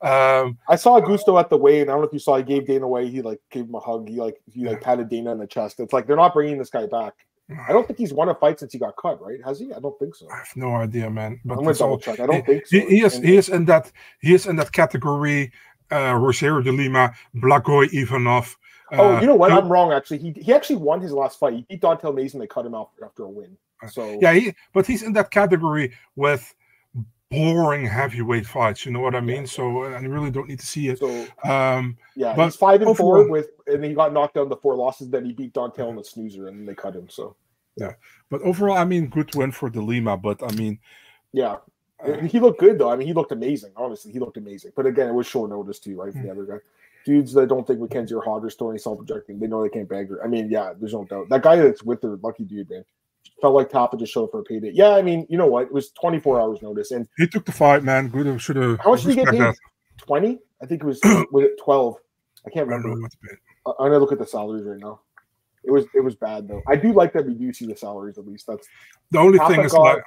Um, 0.02 0.58
I 0.70 0.76
saw 0.76 1.00
Gusto 1.00 1.38
at 1.38 1.50
the 1.50 1.58
weigh, 1.58 1.82
and 1.82 1.90
I 1.90 1.94
don't 1.94 2.02
know 2.02 2.08
if 2.08 2.14
you 2.14 2.20
saw. 2.20 2.38
He 2.38 2.44
gave 2.44 2.68
Dana 2.68 2.86
away. 2.86 3.10
He 3.10 3.22
like 3.22 3.40
gave 3.52 3.66
him 3.66 3.76
a 3.76 3.80
hug. 3.80 4.08
He 4.10 4.16
like 4.18 4.42
he 4.52 4.66
like 4.66 4.82
patted 4.82 5.10
Dana 5.10 5.32
on 5.32 5.40
the 5.40 5.48
chest. 5.48 5.80
It's 5.80 5.94
like 5.94 6.08
they're 6.08 6.16
not 6.16 6.34
bringing 6.34 6.58
this 6.58 6.70
guy 6.70 6.86
back. 6.88 7.14
I 7.68 7.72
don't 7.72 7.88
think 7.88 7.98
he's 7.98 8.12
won 8.14 8.28
a 8.28 8.36
fight 8.36 8.60
since 8.60 8.74
he 8.74 8.80
got 8.80 8.98
cut, 8.98 9.22
right? 9.22 9.40
Has 9.46 9.60
he? 9.60 9.72
I 9.74 9.80
don't 9.80 9.98
think 10.00 10.16
so. 10.16 10.28
I 10.30 10.38
have 10.40 10.56
no 10.58 10.76
idea, 10.76 11.10
man. 11.10 11.40
But 11.46 11.58
I'm 11.58 11.64
gonna 11.64 11.76
double 11.76 11.98
check. 11.98 12.20
I 12.20 12.26
don't 12.26 12.46
think 12.46 12.68
so. 12.68 12.78
he, 12.78 12.86
he 12.98 13.04
is 13.04 13.16
And- 13.16 13.26
he 13.26 13.38
is 13.38 13.48
in 13.50 13.66
that 13.66 13.92
he 14.22 14.34
is 14.34 14.46
in 14.48 14.58
that 14.58 14.72
category. 14.72 15.52
Uh, 15.90 16.12
Rogerio 16.16 16.62
de 16.62 16.72
Lima, 16.74 17.14
Blagoy 17.34 17.88
Ivanov, 17.94 18.58
oh, 18.94 19.16
Uh, 19.16 19.22
you 19.22 19.28
know 19.28 19.36
what? 19.36 19.52
I'm 19.52 19.70
wrong. 19.70 19.92
Actually, 19.92 20.20
he 20.20 20.32
he 20.32 20.54
actually 20.54 20.78
won 20.78 21.02
his 21.02 21.12
last 21.12 21.40
fight. 21.40 21.54
He 21.54 21.66
beat 21.70 21.82
Don'Tale 21.82 22.14
Mayes. 22.14 22.34
They 22.34 22.48
cut 22.48 22.66
him 22.66 22.76
out 22.76 22.92
after 23.04 23.24
a 23.24 23.30
win. 23.30 23.58
So 23.90 24.18
yeah, 24.22 24.34
he, 24.34 24.54
but 24.74 24.86
he's 24.86 25.04
in 25.04 25.14
that 25.14 25.32
category 25.32 25.94
with 26.16 26.54
boring 27.30 27.86
heavyweight 27.86 28.46
fights. 28.46 28.86
You 28.86 28.92
know 28.92 29.00
what 29.00 29.16
I 29.16 29.22
mean? 29.22 29.46
So 29.46 29.84
uh, 29.84 29.90
I 29.90 30.00
really 30.00 30.32
don't 30.32 30.48
need 30.48 30.60
to 30.60 30.66
see 30.66 30.88
it. 30.90 31.00
so 31.00 31.28
Um, 31.44 31.98
yeah, 32.16 32.36
But 32.36 32.46
he's 32.46 32.56
five 32.56 32.82
and 32.82 32.96
four 32.96 33.30
with, 33.30 33.50
and 33.68 33.84
he 33.84 33.94
got 33.94 34.14
knocked 34.14 34.36
down 34.36 34.50
the 34.50 34.56
four 34.56 34.76
losses. 34.76 35.10
Then 35.10 35.26
he 35.26 35.34
beat 35.34 35.54
Don'Tale 35.54 35.90
in 35.90 35.96
the 35.98 36.04
snoozer, 36.04 36.48
and 36.48 36.68
they 36.68 36.74
cut 36.74 36.96
him. 36.96 37.10
So 37.10 37.36
yeah, 37.76 37.94
but 38.30 38.42
overall, 38.42 38.78
I 38.78 38.86
mean, 38.86 39.08
good 39.08 39.34
win 39.36 39.52
for 39.52 39.70
De 39.70 39.82
Lima. 39.82 40.18
But 40.18 40.42
I 40.42 40.56
mean, 40.56 40.80
yeah, 41.34 41.58
uh, 42.04 42.18
he 42.22 42.40
looked 42.40 42.60
good 42.60 42.80
though. 42.80 42.90
I 42.90 42.96
mean, 42.96 43.08
he 43.08 43.14
looked 43.14 43.32
amazing. 43.32 43.72
Honestly, 43.76 44.12
he 44.12 44.20
looked 44.20 44.38
amazing. 44.38 44.72
But 44.76 44.86
again, 44.86 45.10
it 45.10 45.14
was 45.14 45.28
short 45.28 45.50
notice 45.50 45.80
too, 45.80 46.00
right? 46.00 46.14
For 46.14 46.22
the 46.22 46.32
other 46.32 46.46
guy, 46.46 46.58
dudes 47.08 47.34
that 47.34 47.48
don't 47.50 47.66
think 47.66 47.80
Mackenzie 47.80 48.14
or 48.14 48.22
Hodge 48.22 48.44
are 48.44 48.50
storing 48.52 48.78
self-projecting, 48.78 49.40
they 49.40 49.48
know 49.48 49.64
they 49.64 49.70
can't 49.70 49.90
bag 49.90 50.10
her. 50.10 50.24
I 50.24 50.28
mean, 50.28 50.52
yeah, 50.52 50.74
there's 50.80 50.94
no 50.94 51.06
doubt. 51.06 51.30
That 51.30 51.42
guy 51.42 51.56
that's 51.56 51.82
with 51.84 52.02
her, 52.04 52.18
lucky 52.22 52.44
dude, 52.44 52.70
man. 52.70 52.84
Felt 53.42 53.56
like 53.56 53.70
Tafa 53.70 53.98
just 54.00 54.14
showed 54.14 54.26
up 54.26 54.32
for 54.32 54.40
a 54.42 54.44
payday. 54.44 54.72
Yeah, 54.74 54.92
I 54.96 55.02
mean, 55.02 55.26
you 55.30 55.38
know 55.38 55.48
what? 55.48 55.64
It 55.68 55.74
was 55.74 55.92
24 55.92 56.40
hours 56.42 56.62
notice, 56.62 56.92
and 56.92 57.08
he 57.18 57.28
took 57.28 57.46
the 57.46 57.52
fight, 57.52 57.84
man. 57.84 58.10
Good. 58.10 58.40
Should 58.42 58.56
have. 58.58 58.80
How 58.80 58.92
much 58.92 59.04
did 59.04 59.10
he 59.10 59.16
get 59.16 59.28
paid? 59.30 59.42
that. 59.42 59.56
20. 60.00 60.38
I 60.62 60.66
think 60.66 60.82
it 60.84 60.86
was 60.86 61.00
was 61.32 61.44
it 61.46 61.60
12. 61.64 61.96
I 62.46 62.50
can't 62.50 62.68
I 62.68 62.72
don't 62.74 62.82
know 62.84 62.90
remember. 62.90 63.02
what's 63.04 63.16
paid. 63.16 63.38
I- 63.66 63.72
I'm 63.80 63.88
gonna 63.92 64.00
look 64.00 64.12
at 64.12 64.20
the 64.20 64.26
salaries 64.28 64.64
right 64.66 64.80
now. 64.80 65.02
It 65.64 65.72
was 65.72 65.86
it 65.94 66.04
was 66.04 66.16
bad 66.16 66.48
though. 66.48 66.62
I 66.68 66.76
do 66.78 66.94
like 66.94 67.12
that 67.14 67.26
we 67.26 67.34
do 67.34 67.52
see 67.52 67.66
the 67.68 67.76
salaries 67.76 68.18
at 68.18 68.26
least. 68.28 68.48
That's 68.48 68.68
The 69.12 69.20
only 69.20 69.38
Tafa 69.40 69.48
thing 69.50 69.60
is 69.66 69.72
got 69.74 69.82
like 69.82 70.04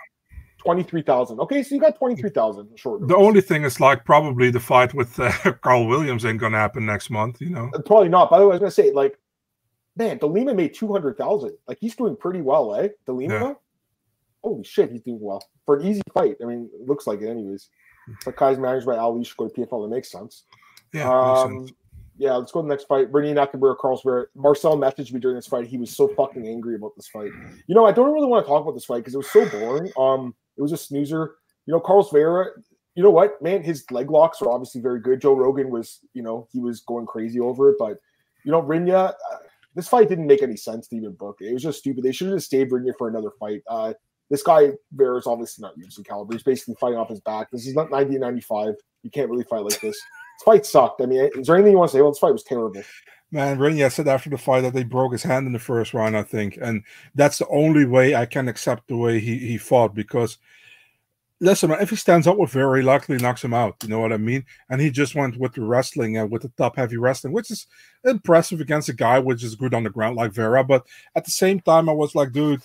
23,000. 0.60 1.40
Okay, 1.40 1.62
so 1.62 1.74
you 1.74 1.80
got 1.80 1.96
23,000 1.98 2.68
short. 2.78 3.06
the 3.08 3.16
only 3.16 3.40
thing 3.40 3.64
is 3.64 3.80
like 3.80 4.04
probably 4.04 4.50
the 4.50 4.60
fight 4.60 4.92
with 4.94 5.18
uh, 5.18 5.30
Karl 5.62 5.86
Williams 5.86 6.24
ain't 6.24 6.38
gonna 6.38 6.58
happen 6.58 6.86
next 6.86 7.10
month. 7.10 7.40
You 7.40 7.50
know. 7.50 7.70
Uh, 7.74 7.80
Probably 7.80 8.08
not. 8.08 8.30
By 8.30 8.38
the 8.38 8.44
way, 8.46 8.50
I 8.52 8.54
was 8.54 8.60
gonna 8.60 8.70
say 8.70 8.92
like, 8.92 9.18
man, 9.96 10.18
Delima 10.18 10.54
made 10.54 10.74
200,000. 10.74 11.52
Like 11.66 11.78
he's 11.80 11.96
doing 11.96 12.16
pretty 12.16 12.40
well, 12.42 12.74
eh? 12.76 12.88
Delima. 13.06 13.34
Yeah. 13.34 13.54
Holy 14.42 14.64
shit, 14.64 14.90
he's 14.92 15.02
doing 15.02 15.20
well 15.20 15.42
for 15.66 15.76
an 15.78 15.86
easy 15.86 16.02
fight. 16.14 16.36
I 16.42 16.46
mean, 16.46 16.70
it 16.74 16.86
looks 16.86 17.06
like 17.06 17.20
it 17.20 17.28
anyways. 17.28 17.68
But 18.24 18.36
Kai's 18.36 18.58
managed 18.58 18.86
by 18.86 18.96
Ali 18.96 19.22
should 19.24 19.36
go 19.36 19.48
to 19.48 19.54
PFL. 19.54 19.88
That 19.88 19.94
makes 19.94 20.10
sense. 20.10 20.44
Yeah. 20.92 21.04
makes 21.04 21.40
Um, 21.40 21.58
sense. 21.66 21.72
yeah, 22.16 22.32
let's 22.34 22.50
go 22.50 22.60
to 22.60 22.66
the 22.66 22.70
next 22.74 22.84
fight. 22.84 23.12
Rinya 23.12 23.34
Nakamura, 23.34 23.76
Carlos 23.78 24.02
Vera. 24.02 24.26
Marcel 24.34 24.76
messaged 24.78 25.12
me 25.12 25.20
during 25.20 25.36
this 25.36 25.46
fight. 25.46 25.66
He 25.66 25.76
was 25.78 25.94
so 25.94 26.08
fucking 26.16 26.46
angry 26.48 26.74
about 26.74 26.96
this 26.96 27.06
fight. 27.08 27.30
You 27.66 27.74
know, 27.74 27.84
I 27.86 27.92
don't 27.92 28.12
really 28.12 28.26
want 28.26 28.44
to 28.44 28.48
talk 28.48 28.62
about 28.62 28.72
this 28.74 28.86
fight 28.86 28.98
because 28.98 29.14
it 29.14 29.18
was 29.18 29.30
so 29.30 29.48
boring. 29.50 29.92
Um, 29.98 30.34
it 30.56 30.62
was 30.62 30.72
a 30.72 30.76
snoozer. 30.76 31.36
You 31.66 31.74
know, 31.74 31.80
Carlos 31.80 32.10
Vera. 32.10 32.46
You 32.94 33.02
know 33.02 33.10
what, 33.10 33.40
man? 33.40 33.62
His 33.62 33.88
leg 33.90 34.10
locks 34.10 34.42
are 34.42 34.50
obviously 34.50 34.80
very 34.80 35.00
good. 35.00 35.20
Joe 35.20 35.34
Rogan 35.34 35.70
was, 35.70 36.00
you 36.12 36.22
know, 36.22 36.48
he 36.52 36.58
was 36.58 36.80
going 36.80 37.06
crazy 37.06 37.38
over 37.40 37.70
it. 37.70 37.76
But 37.78 37.98
you 38.44 38.50
know, 38.50 38.62
Rinya, 38.62 39.10
uh, 39.10 39.36
this 39.74 39.88
fight 39.88 40.08
didn't 40.08 40.26
make 40.26 40.42
any 40.42 40.56
sense 40.56 40.88
to 40.88 40.96
even 40.96 41.12
book. 41.12 41.38
It 41.40 41.52
was 41.52 41.62
just 41.62 41.78
stupid. 41.78 42.02
They 42.02 42.12
should 42.12 42.28
have 42.28 42.36
just 42.36 42.46
stayed 42.46 42.70
Rinya 42.70 42.92
for 42.98 43.08
another 43.08 43.30
fight. 43.38 43.62
Uh, 43.68 43.94
this 44.28 44.42
guy 44.42 44.70
Vera 44.92 45.18
is 45.18 45.26
obviously 45.26 45.62
not 45.62 45.76
UFC 45.76 46.04
caliber. 46.06 46.32
He's 46.32 46.42
basically 46.42 46.76
fighting 46.80 46.98
off 46.98 47.08
his 47.08 47.20
back. 47.20 47.50
This 47.50 47.66
is 47.66 47.74
not 47.74 47.90
1995. 47.90 48.74
You 49.02 49.10
can't 49.10 49.30
really 49.30 49.44
fight 49.44 49.64
like 49.64 49.80
this. 49.80 49.96
This 50.40 50.44
fight 50.44 50.66
sucked. 50.66 51.02
I 51.02 51.06
mean, 51.06 51.30
is 51.34 51.46
there 51.46 51.56
anything 51.56 51.72
you 51.72 51.78
want 51.78 51.90
to 51.90 51.96
say? 51.96 52.02
Well, 52.02 52.12
this 52.12 52.18
fight 52.18 52.32
was 52.32 52.44
terrible. 52.44 52.82
Man, 53.32 53.58
Rinya 53.58 53.92
said 53.92 54.08
after 54.08 54.28
the 54.28 54.38
fight 54.38 54.62
that 54.62 54.74
they 54.74 54.82
broke 54.82 55.12
his 55.12 55.22
hand 55.22 55.46
in 55.46 55.52
the 55.52 55.58
first 55.58 55.94
round, 55.94 56.16
I 56.16 56.24
think. 56.24 56.58
And 56.60 56.82
that's 57.14 57.38
the 57.38 57.46
only 57.48 57.84
way 57.84 58.14
I 58.14 58.26
can 58.26 58.48
accept 58.48 58.88
the 58.88 58.96
way 58.96 59.20
he, 59.20 59.38
he 59.38 59.56
fought 59.56 59.94
because 59.94 60.38
listen, 61.40 61.70
man, 61.70 61.80
if 61.80 61.90
he 61.90 61.96
stands 61.96 62.26
up 62.26 62.36
with 62.36 62.50
Vera, 62.50 62.78
he 62.78 62.84
likely 62.84 63.16
knocks 63.16 63.42
him 63.42 63.54
out. 63.54 63.76
You 63.82 63.88
know 63.88 63.98
what 63.98 64.12
I 64.12 64.18
mean? 64.18 64.44
And 64.68 64.80
he 64.80 64.90
just 64.90 65.14
went 65.14 65.36
with 65.36 65.54
the 65.54 65.62
wrestling 65.62 66.16
and 66.16 66.30
with 66.30 66.42
the 66.42 66.50
top 66.50 66.76
heavy 66.76 66.96
wrestling, 66.96 67.32
which 67.32 67.50
is 67.50 67.66
impressive 68.04 68.60
against 68.60 68.88
a 68.88 68.92
guy 68.92 69.18
which 69.18 69.42
is 69.42 69.54
good 69.54 69.74
on 69.74 69.84
the 69.84 69.90
ground 69.90 70.16
like 70.16 70.32
Vera. 70.32 70.62
But 70.62 70.86
at 71.14 71.24
the 71.24 71.30
same 71.30 71.60
time, 71.60 71.88
I 71.88 71.92
was 71.92 72.14
like, 72.14 72.32
dude, 72.32 72.62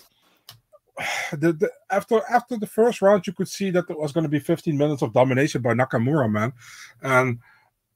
the, 1.32 1.52
the, 1.52 1.70
after 1.90 2.20
after 2.30 2.56
the 2.56 2.66
first 2.66 3.02
round, 3.02 3.26
you 3.26 3.32
could 3.32 3.48
see 3.48 3.70
that 3.70 3.88
there 3.88 3.96
was 3.96 4.12
going 4.12 4.24
to 4.24 4.30
be 4.30 4.38
15 4.38 4.76
minutes 4.76 5.02
of 5.02 5.12
domination 5.12 5.62
by 5.62 5.74
Nakamura, 5.74 6.30
man. 6.30 6.52
And 7.02 7.38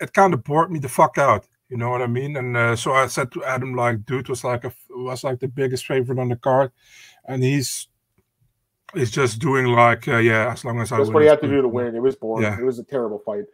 it 0.00 0.12
kind 0.12 0.34
of 0.34 0.44
bored 0.44 0.72
me 0.72 0.78
the 0.78 0.88
fuck 0.88 1.18
out. 1.18 1.46
You 1.70 1.76
know 1.76 1.90
what 1.90 2.02
I 2.02 2.08
mean? 2.08 2.36
And 2.36 2.56
uh, 2.56 2.76
so 2.76 2.92
I 2.92 3.06
said 3.06 3.30
to 3.32 3.44
Adam, 3.44 3.74
like, 3.74 4.04
dude 4.04 4.28
was 4.28 4.42
like 4.42 4.64
a 4.64 4.72
was 4.90 5.22
like 5.22 5.38
the 5.38 5.48
biggest 5.48 5.86
favorite 5.86 6.18
on 6.18 6.28
the 6.28 6.36
card, 6.36 6.72
and 7.26 7.44
he's 7.44 7.86
he's 8.92 9.10
just 9.10 9.38
doing 9.38 9.66
like, 9.66 10.08
uh, 10.08 10.18
yeah, 10.18 10.50
as 10.52 10.64
long 10.64 10.80
as 10.80 10.90
I 10.90 10.98
That's 10.98 11.10
what 11.10 11.22
he 11.22 11.28
had 11.28 11.40
to 11.42 11.48
do 11.48 11.62
to 11.62 11.68
win. 11.68 11.94
It 11.94 12.02
was 12.02 12.16
boring. 12.16 12.42
Yeah. 12.42 12.58
It 12.58 12.64
was 12.64 12.80
a 12.80 12.84
terrible 12.84 13.20
fight. 13.24 13.44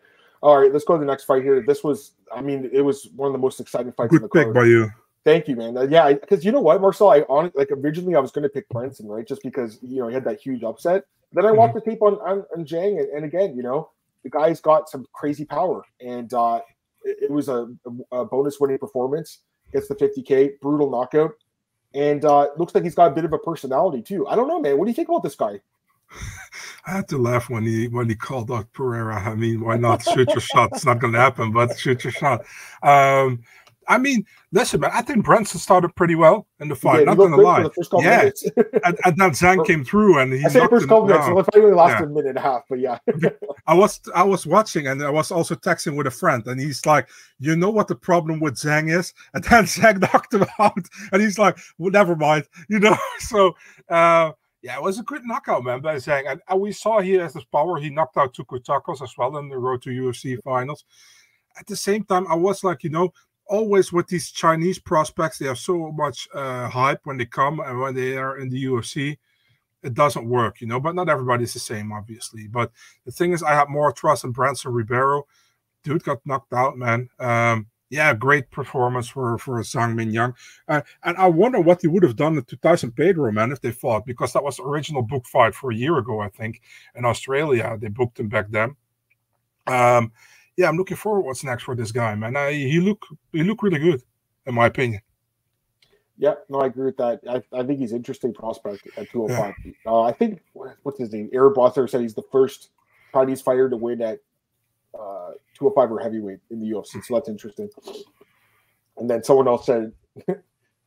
All 0.41 0.59
right, 0.59 0.73
let's 0.73 0.85
go 0.85 0.95
to 0.95 1.01
the 1.01 1.07
next 1.07 1.25
fight 1.25 1.43
here. 1.43 1.63
This 1.67 1.83
was, 1.83 2.13
I 2.35 2.41
mean, 2.41 2.71
it 2.73 2.83
was 2.83 3.09
one 3.17 3.27
of 3.27 3.33
the 3.33 3.39
most 3.39 3.61
exciting 3.61 3.93
fights 3.93 4.15
in 4.15 4.23
the 4.23 4.29
Good 4.29 4.39
pick 4.39 4.45
card. 4.45 4.55
by 4.55 4.65
you. 4.65 4.91
Thank 5.25 5.49
you, 5.49 5.57
man. 5.57 5.77
Uh, 5.77 5.83
yeah, 5.83 6.13
because 6.13 6.45
you 6.45 6.53
know 6.53 6.61
what, 6.61 6.81
Marcel, 6.81 7.11
I 7.11 7.21
on 7.23 7.51
like 7.55 7.71
originally 7.73 8.15
I 8.15 8.21
was 8.21 8.31
going 8.31 8.45
to 8.45 8.49
pick 8.49 8.69
Brendson, 8.69 9.09
right, 9.09 9.27
just 9.27 9.43
because 9.43 9.79
you 9.83 10.01
know 10.01 10.09
he 10.09 10.15
had 10.15 10.25
that 10.25 10.41
huge 10.41 10.63
upset. 10.63 11.05
Then 11.33 11.45
I 11.45 11.53
watched 11.53 11.75
the 11.75 11.81
tape 11.81 12.01
on 12.01 12.15
on, 12.15 12.45
on 12.57 12.65
Zhang, 12.65 12.99
and, 13.01 13.09
and 13.09 13.25
again, 13.25 13.57
you 13.57 13.63
know, 13.63 13.91
the 14.23 14.31
guy's 14.31 14.61
got 14.61 14.89
some 14.89 15.05
crazy 15.13 15.45
power, 15.45 15.83
and 16.01 16.33
uh, 16.33 16.61
it, 17.07 17.31
was 17.31 17.49
a, 17.49 17.69
a 18.13 18.25
bonus 18.25 18.59
winning 18.61 18.79
performance. 18.79 19.41
Gets 19.73 19.89
the 19.89 19.95
50k, 19.95 20.61
brutal 20.61 20.91
knockout, 20.91 21.33
and 21.95 22.25
uh, 22.25 22.49
looks 22.57 22.75
like 22.75 22.85
he's 22.85 22.95
got 22.95 23.11
a 23.11 23.15
bit 23.15 23.25
of 23.25 23.33
a 23.33 23.39
personality 23.39 24.03
too. 24.03 24.27
I 24.29 24.37
don't 24.37 24.49
know, 24.49 24.61
man. 24.61 24.79
What 24.79 24.85
do 24.85 24.91
you 24.91 24.95
think 24.95 25.09
about 25.09 25.23
this 25.23 25.35
guy? 25.35 25.61
I 26.87 26.93
had 26.93 27.09
to 27.09 27.19
laugh 27.19 27.51
when 27.51 27.65
he 27.65 27.89
when 27.89 28.09
he 28.09 28.15
called 28.15 28.51
out 28.51 28.73
Pereira. 28.73 29.21
I 29.21 29.35
mean, 29.35 29.61
why 29.61 29.77
not 29.77 30.05
shoot 30.05 30.29
your 30.31 30.41
shot? 30.41 30.71
It's 30.73 30.85
not 30.85 31.01
going 31.01 31.13
to 31.15 31.19
happen, 31.19 31.53
but 31.53 31.77
shoot 31.79 32.05
your 32.05 32.13
shot. 32.13 32.45
Um, 32.83 33.43
I 33.89 33.99
mean, 33.99 34.25
listen, 34.53 34.81
man. 34.81 34.91
I 34.93 35.03
think 35.03 35.25
Brendson 35.25 35.59
started 35.59 35.95
pretty 35.95 36.15
well 36.15 36.47
in 36.61 36.69
the 36.69 36.75
fight. 36.75 37.01
He 37.01 37.05
Not 37.05 37.15
to 37.17 37.25
lie. 37.37 37.63
the 37.63 37.71
first 37.71 37.91
couple 37.91 38.05
Yeah. 38.05 38.31
And, 38.85 38.99
and 39.05 39.17
then 39.17 39.31
Zhang 39.31 39.65
came 39.67 39.85
through, 39.85 40.19
and 40.19 40.33
he 40.33 40.45
I 40.45 40.49
said 40.49 40.69
first 40.69 40.89
couple 40.89 41.07
minutes. 41.07 41.27
So 41.27 41.35
the 41.37 41.45
fight 41.45 41.63
only 41.63 41.75
lasted 41.75 42.05
Yeah. 42.05 42.07
a 42.07 42.09
minute 42.09 42.29
and 42.31 42.39
a 42.39 42.41
half, 42.41 42.63
but 42.69 42.81
yeah. 42.81 42.99
I 43.67 43.75
was 43.75 44.01
I 44.15 44.23
was 44.23 44.47
watching 44.47 44.87
and 44.89 45.03
I 45.03 45.11
was 45.11 45.31
also 45.31 45.55
texting 45.55 45.97
with 45.97 46.07
a 46.07 46.11
friend, 46.11 46.47
and 46.47 46.61
he's 46.61 46.85
like, 46.87 47.09
"You 47.39 47.57
know 47.57 47.71
what 47.71 47.89
the 47.89 47.97
problem 47.97 48.41
with 48.41 48.55
Zhang 48.55 48.91
is?" 48.97 49.13
And 49.35 49.45
then 49.45 49.65
Zhang 49.65 50.01
knocked 50.01 50.35
him 50.35 50.45
out, 50.59 50.85
and 51.13 51.23
he's 51.23 51.39
like, 51.39 51.59
"Well, 51.79 51.91
never 51.91 52.17
mind," 52.17 52.45
you 52.69 52.79
know. 52.81 52.97
So, 53.19 53.55
uh, 53.89 54.33
yeah, 54.63 54.77
it 54.77 54.83
was 54.83 54.99
a 54.99 55.03
good 55.05 55.25
knockout, 55.25 55.63
man, 55.65 55.81
by 55.81 55.97
Zhang, 55.97 56.29
and, 56.31 56.41
and 56.49 56.61
we 56.61 56.73
saw 56.73 57.01
he 57.01 57.13
has 57.13 57.35
this 57.35 57.45
power. 57.45 57.79
He 57.79 57.91
knocked 57.91 58.17
out 58.17 58.35
Tuco 58.35 58.59
Tokkos 58.63 59.03
as 59.03 59.17
well 59.17 59.37
in 59.39 59.49
the 59.49 59.59
road 59.59 59.83
to 59.83 59.91
UFC 59.91 60.43
finals. 60.43 60.85
At 61.59 61.67
the 61.67 61.77
same 61.77 62.05
time, 62.05 62.27
I 62.29 62.35
was 62.35 62.63
like, 62.65 62.85
you 62.85 62.91
know, 62.91 63.13
always 63.49 63.93
with 63.93 64.09
these 64.09 64.31
Chinese 64.31 64.79
prospects, 64.79 65.39
they 65.39 65.47
have 65.47 65.59
so 65.59 65.93
much 65.93 66.29
uh, 66.35 66.69
hype 66.69 67.01
when 67.05 67.17
they 67.17 67.27
come 67.27 67.61
and 67.61 67.81
when 67.81 67.95
they 67.95 68.17
are 68.17 68.39
in 68.39 68.49
the 68.49 68.65
UFC 68.65 69.19
it 69.87 69.95
doesn't 69.95 70.29
work, 70.29 70.61
you 70.61 70.67
know. 70.67 70.81
But 70.81 70.95
not 70.95 71.09
everybody's 71.09 71.55
the 71.55 71.61
same, 71.61 71.93
obviously. 71.93 72.49
But 72.49 72.73
the 73.05 73.13
thing 73.13 73.33
is, 73.33 73.43
I 73.43 73.55
have 73.55 73.69
more 73.69 73.93
trust 73.93 74.25
in 74.25 74.33
Brendson 74.33 74.75
Ribeiro. 74.75 75.27
Dude 75.85 76.03
got 76.03 76.27
knocked 76.27 76.53
out, 76.53 76.77
man. 76.77 77.09
Um, 77.21 77.67
yeah, 77.89 78.13
great 78.15 78.51
performance 78.51 79.09
for 79.09 79.39
for 79.39 79.61
Zhang 79.61 79.95
Mingyang. 79.95 80.35
Uh, 80.67 80.83
and 81.05 81.17
I 81.17 81.29
wonder 81.29 81.61
what 81.61 81.83
he 81.83 81.87
would 81.87 82.03
have 82.03 82.17
done 82.17 82.43
to 82.43 82.57
Tyson 82.57 82.91
Pedro, 82.91 83.31
man, 83.31 83.53
if 83.53 83.61
they 83.61 83.71
fought, 83.71 84.05
because 84.05 84.33
that 84.33 84.43
was 84.43 84.57
the 84.57 84.65
original 84.65 85.03
book 85.03 85.25
fight 85.27 85.55
for 85.55 85.71
a 85.71 85.77
year 85.77 85.97
ago, 85.99 86.21
I 86.21 86.29
think, 86.29 86.63
in 86.97 87.05
Australia. 87.05 87.79
They 87.81 87.89
booked 87.89 88.19
him 88.19 88.29
back 88.29 88.51
then. 88.51 88.75
Um, 89.69 90.13
yeah, 90.57 90.69
I'm 90.69 90.77
looking 90.77 90.97
forward 90.97 91.23
to 91.23 91.27
what's 91.27 91.45
next 91.45 91.65
for 91.65 91.75
this 91.75 91.93
guy, 91.93 92.15
man. 92.15 92.37
I, 92.37 92.53
he 92.53 92.81
look 92.81 93.07
he 93.33 93.43
look 93.43 93.63
really 93.63 93.79
good, 93.79 94.03
in 94.47 94.55
my 94.55 94.67
opinion. 94.67 95.01
Yeah, 96.19 96.35
no, 96.49 96.61
I 96.61 96.67
agree 96.67 96.87
with 96.87 96.97
that. 96.97 97.21
I, 97.29 97.43
I 97.53 97.63
think 97.63 97.79
he's 97.79 97.93
an 97.93 97.99
interesting 97.99 98.33
prospect 98.33 98.87
at 98.97 99.11
205. 99.11 99.55
Uh, 99.85 100.01
I 100.01 100.13
think 100.13 100.41
what's 100.83 100.99
his 100.99 101.13
name? 101.13 101.29
Eric 101.33 101.55
Bother 101.55 101.87
said 101.87 102.01
he's 102.01 102.15
the 102.15 102.25
first 102.33 102.71
Chinese 103.13 103.43
fighter 103.43 103.69
to 103.69 103.77
win 103.77 104.01
at 104.01 104.21
uh, 104.95 105.33
205 105.59 105.93
or 105.93 106.01
heavyweight 106.01 106.39
in 106.51 106.61
the 106.61 106.71
UFC. 106.71 107.05
So 107.05 107.15
that's 107.15 107.29
interesting. 107.29 107.69
And 108.97 109.11
then 109.11 109.23
someone 109.25 109.47
else 109.47 109.67
said, 109.67 109.93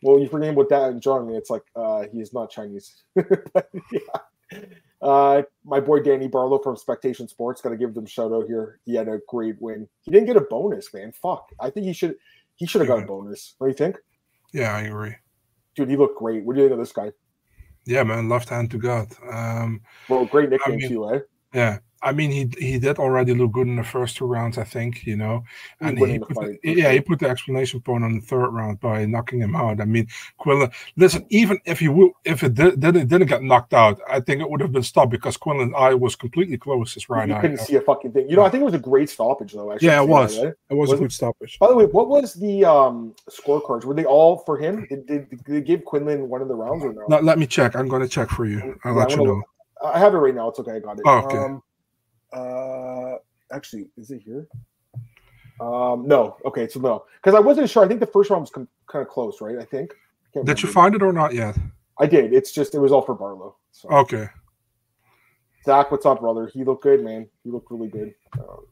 "Well, 0.02 0.20
you 0.20 0.28
forget 0.28 0.50
about 0.50 0.70
that 0.70 0.90
and 0.90 1.02
John." 1.02 1.28
And 1.28 1.36
it's 1.36 1.52
like 1.52 1.64
uh, 1.76 2.06
he 2.12 2.20
is 2.22 2.34
not 2.34 2.50
Chinese. 2.50 3.04
but, 3.16 3.70
yeah. 3.92 4.60
Uh, 5.02 5.44
my 5.64 5.80
boy 5.80 6.02
Danny 6.02 6.28
Barlow 6.28 6.60
from 6.60 6.76
Spectation 6.76 7.28
Sports, 7.28 7.62
got 7.62 7.70
to 7.70 7.78
give 7.78 7.94
them 7.94 8.06
a 8.06 8.08
shout 8.10 8.32
out 8.34 8.48
here. 8.48 8.80
He 8.86 8.96
had 8.96 9.08
a 9.08 9.20
great 9.28 9.56
win. 9.62 9.88
He 10.02 10.12
didn't 10.12 10.28
get 10.28 10.36
a 10.36 10.42
bonus, 10.42 10.94
man. 10.94 11.14
Fuck. 11.14 11.50
I 11.60 11.70
think 11.70 11.86
he 11.86 11.94
should. 11.94 12.16
He 12.58 12.66
should 12.66 12.82
have 12.82 12.88
got 12.90 13.04
a 13.04 13.06
bonus. 13.06 13.56
What 13.58 13.68
do 13.68 13.72
you 13.72 13.78
think, 13.78 13.98
Yeah, 14.54 14.76
I 14.76 14.82
agree. 14.82 15.16
dude? 15.76 15.90
He 15.90 15.96
looked 15.96 16.20
great. 16.20 16.44
What 16.44 16.56
do 16.56 16.62
you 16.62 16.68
think 16.68 16.74
of 16.74 16.80
this 16.80 16.92
guy? 16.92 17.12
Yeah, 17.86 18.04
man, 18.04 18.28
left 18.28 18.50
hand 18.50 18.70
to 18.72 18.78
God. 18.78 19.08
Um, 19.32 19.82
Well, 20.10 20.26
great 20.26 20.50
nickname 20.50 20.78
mean- 20.80 20.90
too, 20.90 21.10
eh? 21.10 21.20
Yeah, 21.54 21.80
I 22.02 22.12
mean, 22.14 22.32
he 22.32 22.50
he 22.58 22.80
did 22.80 22.98
already 22.98 23.34
look 23.34 23.52
good 23.52 23.68
in 23.68 23.76
the 23.76 23.84
first 23.84 24.18
two 24.18 24.26
rounds, 24.26 24.58
I 24.58 24.64
think, 24.64 25.06
you 25.06 25.16
know. 25.16 25.44
And 25.82 25.98
he, 25.98 26.14
he 26.14 26.20
put 26.20 26.36
the, 26.36 26.60
yeah, 26.64 26.92
he 26.92 27.02
put 27.02 27.20
the 27.20 27.30
explanation 27.30 27.82
point 27.82 28.04
on 28.04 28.16
the 28.16 28.22
third 28.22 28.50
round 28.50 28.80
by 28.80 29.06
knocking 29.06 29.42
him 29.42 29.56
out. 29.56 29.82
I 29.82 29.86
mean, 29.86 30.08
Quinlan, 30.38 30.72
listen, 30.96 31.26
even 31.30 31.60
if 31.66 31.80
he 31.80 31.90
would, 31.90 32.12
if 32.24 32.44
it 32.44 32.54
did, 32.54 32.80
didn't, 32.80 33.08
didn't 33.08 33.28
get 33.28 33.44
knocked 33.44 33.74
out, 33.74 34.00
I 34.10 34.20
think 34.22 34.42
it 34.42 34.50
would 34.50 34.62
have 34.62 34.72
been 34.72 34.84
stopped 34.84 35.12
because 35.12 35.36
Quinlan's 35.36 35.74
eye 35.76 35.94
was 35.94 36.16
completely 36.16 36.58
closed. 36.58 36.94
His 36.94 37.10
right 37.10 37.28
you 37.28 37.36
eye. 37.36 37.42
couldn't 37.42 37.58
see 37.58 37.76
a 37.76 37.82
fucking 37.82 38.14
thing. 38.14 38.30
You 38.30 38.38
know, 38.38 38.44
I 38.44 38.50
think 38.50 38.62
it 38.62 38.66
was 38.66 38.74
a 38.74 38.80
great 38.80 39.10
stoppage, 39.10 39.54
though. 39.54 39.76
yeah, 39.82 40.02
it 40.02 40.08
was. 40.08 40.38
That, 40.38 40.46
right? 40.46 40.54
It 40.70 40.74
was, 40.76 40.90
was 40.90 41.00
a 41.00 41.04
good 41.04 41.12
stoppage. 41.12 41.60
By 41.60 41.68
the 41.68 41.76
way, 41.76 41.86
what 41.86 42.08
was 42.08 42.34
the 42.34 42.66
um 42.66 43.14
scorecards? 43.30 43.84
Were 43.84 43.94
they 43.94 44.06
all 44.06 44.38
for 44.38 44.58
him? 44.58 44.86
Did, 44.90 45.06
did, 45.06 45.30
did, 45.30 45.44
they 45.46 45.62
give 45.62 45.84
Quinlan 45.84 46.30
one 46.30 46.42
of 46.42 46.48
the 46.48 46.56
rounds 46.56 46.84
or 46.84 46.94
no? 46.94 47.06
Let, 47.08 47.24
let 47.24 47.40
me 47.40 47.46
check. 47.46 47.76
I'm 47.76 47.88
going 47.88 48.02
to 48.02 48.08
check 48.08 48.30
for 48.30 48.46
you. 48.46 48.80
I'll 48.84 48.94
yeah, 48.94 49.00
let 49.00 49.12
you 49.12 49.18
know. 49.18 49.24
Look. 49.24 49.46
I 49.84 50.00
have 50.00 50.14
it 50.14 50.18
right 50.18 50.36
now. 50.36 50.50
It's 50.50 50.60
okay. 50.60 50.74
I 50.74 50.80
got 50.80 50.98
it. 51.00 51.04
Oh, 51.06 51.20
okay. 51.20 51.38
Um, 51.38 51.64
uh, 52.34 53.16
actually, 53.52 53.90
is 53.98 54.12
it 54.12 54.22
here? 54.24 54.48
Um, 55.60 56.08
no. 56.08 56.38
Okay, 56.46 56.68
so 56.68 56.80
no, 56.80 57.06
because 57.22 57.36
I 57.36 57.40
wasn't 57.40 57.70
sure. 57.70 57.84
I 57.84 57.88
think 57.88 58.00
the 58.00 58.08
first 58.08 58.30
round 58.30 58.42
was 58.42 58.50
com- 58.50 58.68
kind 58.88 59.02
of 59.02 59.10
close, 59.10 59.42
right? 59.42 59.58
I 59.58 59.66
think. 59.66 59.94
Did 60.46 60.62
you 60.62 60.70
find 60.70 60.96
it 60.96 61.02
or 61.02 61.12
not 61.12 61.34
yet? 61.34 61.58
I 62.00 62.06
did. 62.06 62.34
It's 62.34 62.52
just 62.52 62.76
it 62.76 62.80
was 62.80 62.92
all 62.92 63.02
for 63.02 63.16
Barlow. 63.16 63.56
So. 63.72 63.90
Okay. 63.90 64.28
Zach, 65.66 65.92
what's 65.92 66.06
up, 66.06 66.22
brother? 66.22 66.50
He 66.54 66.64
looked 66.64 66.84
good, 66.84 67.04
man. 67.04 67.28
He 67.44 67.52
looked 67.52 67.70
really 67.72 67.90
good. 67.90 68.14
Um, 68.40 68.66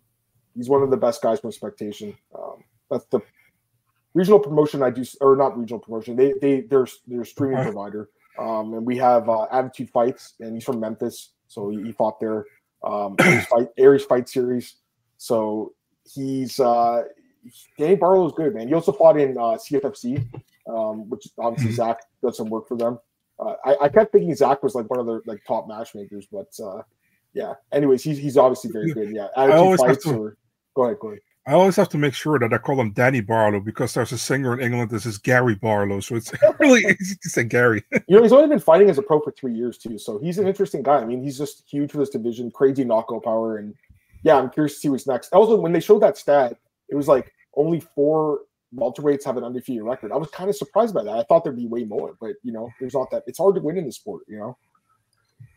he's 0.55 0.69
one 0.69 0.81
of 0.81 0.89
the 0.89 0.97
best 0.97 1.21
guys 1.21 1.39
from 1.39 1.49
expectation. 1.49 2.15
Um, 2.33 2.63
that's 2.89 3.05
the 3.05 3.19
regional 4.13 4.39
promotion 4.39 4.81
I 4.81 4.91
do, 4.91 5.03
or 5.19 5.35
not 5.35 5.57
regional 5.57 5.79
promotion. 5.79 6.15
They 6.15 6.33
they 6.41 6.61
they're 6.61 6.87
they're 7.07 7.25
streaming 7.25 7.61
provider. 7.63 8.09
Um, 8.39 8.73
and 8.75 8.85
we 8.85 8.97
have 8.97 9.27
uh, 9.29 9.47
Attitude 9.51 9.89
Fights, 9.89 10.35
and 10.39 10.53
he's 10.53 10.63
from 10.63 10.79
Memphis, 10.79 11.31
so 11.47 11.69
he, 11.69 11.81
he 11.81 11.91
fought 11.91 12.19
there 12.19 12.45
um, 12.83 13.15
Aries 13.19 13.45
fight 13.45 13.67
Aries 13.77 14.05
fight 14.05 14.29
series. 14.29 14.75
So 15.17 15.73
he's 16.13 16.59
uh, 16.59 17.03
Danny 17.77 17.95
Barlow 17.95 18.27
is 18.27 18.33
good, 18.35 18.53
man. 18.53 18.67
He 18.67 18.73
also 18.73 18.91
fought 18.91 19.19
in 19.19 19.37
uh, 19.37 19.57
CFFC, 19.57 20.25
um, 20.67 21.09
which 21.09 21.27
obviously 21.39 21.71
mm-hmm. 21.71 21.75
Zach 21.75 22.01
does 22.23 22.37
some 22.37 22.49
work 22.49 22.67
for 22.67 22.77
them. 22.77 22.99
Uh, 23.39 23.53
I, 23.65 23.77
I 23.83 23.89
kept 23.89 24.11
thinking 24.11 24.33
Zach 24.35 24.63
was 24.63 24.75
like 24.75 24.89
one 24.89 24.99
of 24.99 25.05
their 25.05 25.21
like 25.25 25.43
top 25.45 25.67
matchmakers, 25.67 26.27
but 26.31 26.51
uh, 26.63 26.81
yeah. 27.33 27.53
Anyways, 27.71 28.03
he's 28.03 28.17
he's 28.17 28.37
obviously 28.37 28.71
very 28.71 28.91
good. 28.91 29.11
Yeah, 29.13 29.27
attitude 29.35 29.79
fights 29.79 30.03
to, 30.05 30.17
or 30.17 30.37
go 30.75 30.85
ahead, 30.85 30.97
go 30.99 31.09
ahead. 31.09 31.19
I 31.47 31.53
always 31.53 31.77
have 31.77 31.87
to 31.89 31.97
make 31.97 32.13
sure 32.13 32.37
that 32.39 32.51
I 32.51 32.57
call 32.57 32.81
him 32.81 32.91
Danny 32.91 33.21
Barlow 33.21 33.61
because 33.61 33.93
there's 33.93 34.11
a 34.11 34.17
singer 34.17 34.53
in 34.53 34.59
England. 34.59 34.91
This 34.91 35.05
is 35.05 35.17
Gary 35.17 35.55
Barlow, 35.55 36.01
so 36.01 36.15
it's 36.15 36.33
really 36.59 36.81
easy 36.99 37.15
to 37.15 37.29
say 37.29 37.45
Gary. 37.45 37.85
you 38.09 38.17
know, 38.17 38.21
he's 38.21 38.33
only 38.33 38.49
been 38.49 38.59
fighting 38.59 38.89
as 38.89 38.97
a 38.97 39.01
pro 39.01 39.21
for 39.21 39.31
three 39.31 39.53
years 39.53 39.77
too, 39.77 39.97
so 39.97 40.19
he's 40.19 40.39
an 40.39 40.47
interesting 40.47 40.83
guy. 40.83 40.97
I 40.97 41.05
mean, 41.05 41.23
he's 41.23 41.37
just 41.37 41.63
huge 41.65 41.93
for 41.93 41.99
this 41.99 42.09
division, 42.09 42.51
crazy 42.51 42.83
knockout 42.83 43.23
power, 43.23 43.57
and 43.57 43.73
yeah, 44.23 44.35
I'm 44.35 44.49
curious 44.49 44.73
to 44.73 44.79
see 44.81 44.89
what's 44.89 45.07
next. 45.07 45.31
Also, 45.31 45.55
when 45.55 45.71
they 45.71 45.79
showed 45.79 46.01
that 46.01 46.17
stat, 46.17 46.57
it 46.89 46.95
was 46.95 47.07
like 47.07 47.31
only 47.55 47.79
four 47.79 48.41
welterweights 48.75 49.23
have 49.23 49.37
an 49.37 49.45
undefeated 49.45 49.83
record. 49.83 50.11
I 50.11 50.17
was 50.17 50.29
kind 50.29 50.49
of 50.49 50.55
surprised 50.57 50.93
by 50.93 51.03
that. 51.03 51.17
I 51.17 51.23
thought 51.23 51.45
there'd 51.45 51.55
be 51.55 51.67
way 51.67 51.85
more, 51.85 52.17
but 52.19 52.35
you 52.43 52.51
know, 52.51 52.69
there's 52.81 52.93
not 52.93 53.09
that. 53.11 53.23
It's 53.25 53.37
hard 53.37 53.55
to 53.55 53.61
win 53.61 53.77
in 53.77 53.85
this 53.85 53.95
sport, 53.95 54.23
you 54.27 54.37
know. 54.37 54.57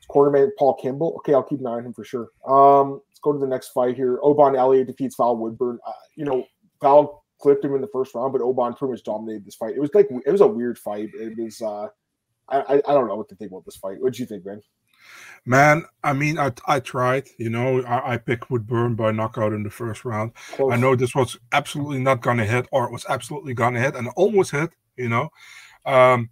Quarterman 0.08 0.50
Paul 0.56 0.74
Kimball. 0.74 1.14
Okay, 1.16 1.34
I'll 1.34 1.42
keep 1.42 1.58
an 1.58 1.66
eye 1.66 1.70
on 1.70 1.86
him 1.86 1.92
for 1.92 2.04
sure. 2.04 2.28
Um, 2.46 3.00
go 3.22 3.32
to 3.32 3.38
the 3.38 3.46
next 3.46 3.68
fight 3.68 3.96
here. 3.96 4.18
Oban 4.22 4.56
Elliott 4.56 4.88
defeats 4.88 5.16
Val 5.16 5.36
Woodburn. 5.36 5.78
Uh, 5.86 5.92
you 6.16 6.24
know, 6.24 6.44
Val 6.80 7.24
clipped 7.40 7.64
him 7.64 7.74
in 7.74 7.80
the 7.80 7.88
first 7.88 8.14
round, 8.14 8.32
but 8.32 8.42
Oban 8.42 8.74
pretty 8.74 8.92
much 8.92 9.04
dominated 9.04 9.44
this 9.44 9.56
fight. 9.56 9.74
It 9.74 9.80
was 9.80 9.90
like 9.94 10.08
it 10.10 10.30
was 10.30 10.40
a 10.40 10.46
weird 10.46 10.78
fight. 10.78 11.10
It 11.14 11.36
was 11.38 11.60
uh, 11.60 11.88
I 12.48 12.82
I 12.86 12.92
don't 12.92 13.08
know 13.08 13.16
what 13.16 13.28
to 13.30 13.34
think 13.36 13.50
about 13.50 13.64
this 13.64 13.76
fight. 13.76 14.00
What 14.00 14.14
do 14.14 14.22
you 14.22 14.26
think, 14.26 14.44
man? 14.44 14.60
Man, 15.46 15.84
I 16.04 16.12
mean, 16.12 16.38
I 16.38 16.52
I 16.66 16.80
tried. 16.80 17.28
You 17.38 17.50
know, 17.50 17.82
I, 17.82 18.14
I 18.14 18.16
picked 18.18 18.50
Woodburn 18.50 18.94
by 18.94 19.10
knockout 19.10 19.52
in 19.52 19.62
the 19.62 19.70
first 19.70 20.04
round. 20.04 20.32
Close. 20.52 20.72
I 20.72 20.76
know 20.76 20.94
this 20.94 21.14
was 21.14 21.38
absolutely 21.52 22.00
not 22.00 22.20
gonna 22.20 22.44
hit, 22.44 22.68
or 22.72 22.84
it 22.84 22.92
was 22.92 23.06
absolutely 23.08 23.54
gonna 23.54 23.80
hit, 23.80 23.94
and 23.94 24.08
almost 24.16 24.50
hit. 24.50 24.70
You 24.96 25.08
know, 25.08 25.30
um, 25.86 26.30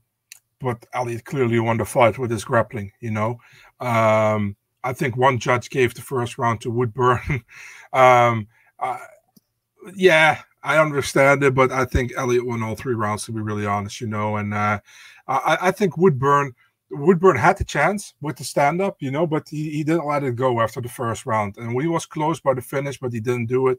but 0.61 0.84
Elliott 0.93 1.24
clearly 1.24 1.59
won 1.59 1.78
the 1.78 1.86
fight 1.86 2.18
with 2.18 2.30
his 2.30 2.45
grappling. 2.45 2.93
You 3.01 3.12
know, 3.12 3.41
um, 3.80 4.57
I 4.85 4.93
think 4.93 5.16
one 5.16 5.39
judge 5.39 5.70
gave 5.70 5.95
the 5.95 6.03
first 6.03 6.39
round 6.39 6.61
to 6.62 6.70
Woodburn. 6.70 7.45
um, 7.93 8.49
uh, 8.79 8.99
yeah, 9.95 10.43
I 10.62 10.79
understand 10.79 11.43
it, 11.43 11.55
but 11.55 11.72
I 11.72 11.85
think 11.85 12.12
Elliott 12.16 12.47
won 12.47 12.62
all 12.62 12.76
three 12.76 12.95
rounds. 12.95 13.24
To 13.24 13.33
be 13.33 13.41
really 13.41 13.66
honest, 13.66 14.01
you 14.01 14.07
know, 14.07 14.37
and 14.37 14.55
uh, 14.55 14.81
I, 15.26 15.59
I, 15.62 15.70
think 15.70 15.97
Woodburn 15.97 16.53
Woodburn 16.91 17.37
had 17.37 17.59
the 17.59 17.64
chance 17.64 18.14
with 18.20 18.37
the 18.37 18.45
stand 18.45 18.81
up, 18.81 18.97
you 19.01 19.11
know, 19.11 19.26
but 19.26 19.49
he, 19.49 19.70
he 19.70 19.85
didn't 19.85 20.07
let 20.07 20.24
it 20.24 20.37
go 20.37 20.61
after 20.61 20.81
the 20.81 20.89
first 20.89 21.26
round, 21.26 21.57
and 21.59 21.81
he 21.81 21.87
was 21.89 22.07
close 22.07 22.41
by 22.41 22.55
the 22.55 22.62
finish, 22.62 22.99
but 22.99 23.12
he 23.12 23.20
didn't 23.20 23.47
do 23.47 23.68
it. 23.68 23.79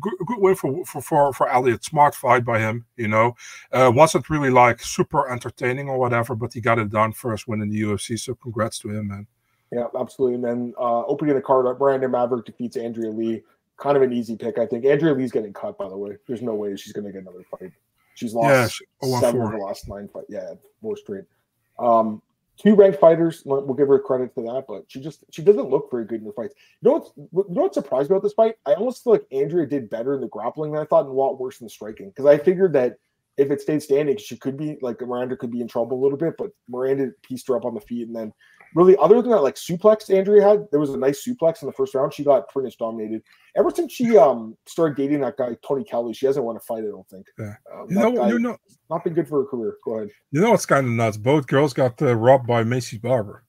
Good, 0.00 0.14
good 0.26 0.38
win 0.38 0.54
for 0.54 0.84
for 0.84 1.00
for, 1.00 1.32
for 1.32 1.48
Elliott. 1.48 1.84
Smart 1.84 2.14
fight 2.14 2.44
by 2.44 2.58
him, 2.58 2.84
you 2.96 3.08
know. 3.08 3.34
Uh, 3.72 3.90
wasn't 3.94 4.28
really 4.28 4.50
like 4.50 4.82
super 4.82 5.30
entertaining 5.30 5.88
or 5.88 5.98
whatever, 5.98 6.34
but 6.34 6.52
he 6.52 6.60
got 6.60 6.78
it 6.78 6.90
done 6.90 7.12
first 7.12 7.48
win 7.48 7.62
in 7.62 7.70
the 7.70 7.80
UFC. 7.82 8.18
So 8.18 8.34
congrats 8.34 8.78
to 8.80 8.90
him, 8.90 9.08
man. 9.08 9.26
Yeah, 9.72 9.86
absolutely. 9.98 10.36
And 10.36 10.44
then 10.44 10.74
uh, 10.78 11.04
opening 11.04 11.34
the 11.34 11.42
card, 11.42 11.66
up, 11.66 11.78
Miranda 11.78 12.08
Maverick 12.08 12.46
defeats 12.46 12.76
Andrea 12.76 13.10
Lee. 13.10 13.42
Kind 13.76 13.96
of 13.96 14.02
an 14.02 14.12
easy 14.12 14.36
pick, 14.36 14.58
I 14.58 14.66
think. 14.66 14.84
Andrea 14.84 15.14
Lee's 15.14 15.30
getting 15.30 15.52
cut, 15.52 15.78
by 15.78 15.88
the 15.88 15.96
way. 15.96 16.16
There's 16.26 16.42
no 16.42 16.54
way 16.54 16.74
she's 16.76 16.92
going 16.92 17.06
to 17.06 17.12
get 17.12 17.22
another 17.22 17.44
fight. 17.50 17.72
She's 18.14 18.34
lost 18.34 18.80
yeah, 18.80 18.86
oh, 19.02 19.20
seven 19.20 19.40
of 19.40 19.52
the 19.52 19.58
last 19.58 19.88
nine 19.88 20.08
fights. 20.08 20.26
Yeah, 20.28 20.54
four 20.82 20.96
straight. 20.96 21.24
Um, 21.78 22.20
two 22.56 22.74
ranked 22.74 22.98
fighters. 22.98 23.42
We'll 23.44 23.74
give 23.74 23.88
her 23.88 24.00
credit 24.00 24.34
for 24.34 24.42
that, 24.42 24.64
but 24.66 24.84
she 24.88 25.00
just 25.00 25.24
she 25.30 25.42
doesn't 25.42 25.70
look 25.70 25.88
very 25.90 26.04
good 26.04 26.20
in 26.20 26.26
the 26.26 26.32
fights. 26.32 26.54
You 26.82 26.90
know 26.90 26.96
what's 26.98 27.12
you 27.16 27.54
know 27.54 27.62
what's 27.62 27.74
surprised 27.74 28.10
me 28.10 28.16
about 28.16 28.24
this 28.24 28.32
fight? 28.32 28.56
I 28.66 28.74
almost 28.74 29.04
feel 29.04 29.12
like 29.12 29.26
Andrea 29.30 29.66
did 29.66 29.88
better 29.88 30.14
in 30.14 30.20
the 30.20 30.28
grappling 30.28 30.72
than 30.72 30.82
I 30.82 30.84
thought, 30.84 31.04
and 31.04 31.10
a 31.10 31.12
lot 31.12 31.38
worse 31.38 31.60
in 31.60 31.66
the 31.66 31.70
striking. 31.70 32.08
Because 32.08 32.26
I 32.26 32.38
figured 32.38 32.72
that 32.72 32.96
if 33.36 33.52
it 33.52 33.60
stayed 33.60 33.82
standing, 33.82 34.16
she 34.16 34.36
could 34.36 34.56
be 34.56 34.78
like 34.82 35.00
Miranda 35.00 35.36
could 35.36 35.52
be 35.52 35.60
in 35.60 35.68
trouble 35.68 36.00
a 36.00 36.02
little 36.02 36.18
bit, 36.18 36.34
but 36.36 36.50
Miranda 36.68 37.12
pieced 37.22 37.46
her 37.46 37.56
up 37.56 37.64
on 37.64 37.74
the 37.74 37.80
feet, 37.80 38.08
and 38.08 38.16
then 38.16 38.32
really, 38.74 38.96
other 38.96 39.20
than 39.20 39.30
that, 39.30 39.42
like 39.42 39.54
suplex 39.54 40.14
Andrea 40.14 40.46
had, 40.46 40.66
there 40.70 40.80
was 40.80 40.90
a 40.90 40.96
nice 40.98 41.24
suplex 41.24 41.62
in 41.62 41.66
the 41.66 41.72
first 41.72 41.94
round. 41.94 42.12
She 42.12 42.24
got 42.24 42.48
pretty 42.48 42.66
much 42.66 42.78
dominated. 42.78 43.22
Ever 43.56 43.70
since 43.70 43.92
she 43.92 44.16
um 44.16 44.56
started 44.66 44.96
dating 44.96 45.20
that 45.20 45.36
guy 45.36 45.56
Tony 45.66 45.84
Kelly, 45.84 46.12
she 46.12 46.26
hasn't 46.26 46.44
won 46.44 46.56
a 46.56 46.60
fight. 46.60 46.84
I 46.84 46.90
don't 46.90 47.08
think. 47.08 47.26
Yeah. 47.38 47.54
Um, 47.72 47.86
you 47.88 47.96
know, 47.96 48.26
you 48.28 48.38
know, 48.38 48.56
not 48.90 49.04
been 49.04 49.14
good 49.14 49.28
for 49.28 49.42
her 49.42 49.48
career. 49.48 49.76
Go 49.84 49.96
ahead. 49.96 50.10
You 50.30 50.40
know, 50.40 50.54
it's 50.54 50.66
kind 50.66 50.86
of 50.86 50.92
nuts. 50.92 51.16
Both 51.16 51.46
girls 51.46 51.72
got 51.72 52.00
uh, 52.02 52.14
robbed 52.14 52.46
by 52.46 52.62
Maycee 52.64 53.00
Barber. 53.00 53.44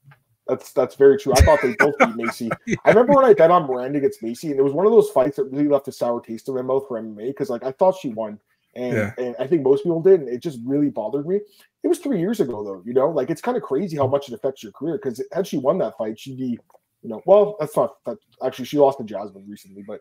That's 0.47 0.73
that's 0.73 0.95
very 0.95 1.17
true. 1.17 1.33
I 1.33 1.41
thought 1.41 1.61
they 1.61 1.75
both 1.77 1.97
beat 1.99 2.07
Maycee. 2.17 2.49
yeah. 2.65 2.75
I 2.83 2.89
remember 2.89 3.13
when 3.13 3.25
I 3.25 3.33
bet 3.33 3.51
on 3.51 3.67
Miranda 3.67 3.99
against 3.99 4.23
Maycee, 4.23 4.49
and 4.49 4.59
it 4.59 4.63
was 4.63 4.73
one 4.73 4.87
of 4.87 4.91
those 4.91 5.09
fights 5.11 5.35
that 5.35 5.45
really 5.45 5.67
left 5.67 5.87
a 5.87 5.91
sour 5.91 6.21
taste 6.21 6.49
in 6.49 6.55
my 6.55 6.63
mouth 6.63 6.85
for 6.87 6.99
MMA 6.99 7.27
because 7.27 7.49
like 7.49 7.63
I 7.63 7.71
thought 7.71 7.95
she 8.01 8.09
won, 8.09 8.39
and, 8.79 8.93
yeah. 8.93 9.13
and 9.17 9.35
I 9.39 9.45
think 9.45 9.63
most 9.63 9.83
people 9.83 10.01
did, 10.01 10.21
and 10.21 10.29
it 10.29 10.41
just 10.41 10.59
really 10.63 10.89
bothered 10.89 11.27
me. 11.27 11.41
It 11.83 11.87
was 11.87 11.99
three 11.99 12.19
years 12.19 12.39
ago, 12.39 12.63
though. 12.63 12.81
You 12.85 12.93
know, 12.93 13.09
like 13.09 13.29
it's 13.29 13.41
kind 13.41 13.57
of 13.57 13.63
crazy 13.63 13.97
how 13.97 14.07
much 14.07 14.29
it 14.29 14.33
affects 14.33 14.63
your 14.63 14.71
career. 14.71 14.97
Because 14.97 15.21
had 15.33 15.45
she 15.45 15.57
won 15.57 15.77
that 15.79 15.97
fight, 15.97 16.17
she'd 16.17 16.37
be, 16.37 16.57
you 17.01 17.09
know, 17.09 17.21
well, 17.25 17.57
that's 17.59 17.75
not 17.75 18.03
that. 18.05 18.17
Actually, 18.43 18.65
she 18.65 18.77
lost 18.77 18.99
to 18.99 19.03
Jasmine 19.03 19.45
recently, 19.49 19.83
but 19.85 19.99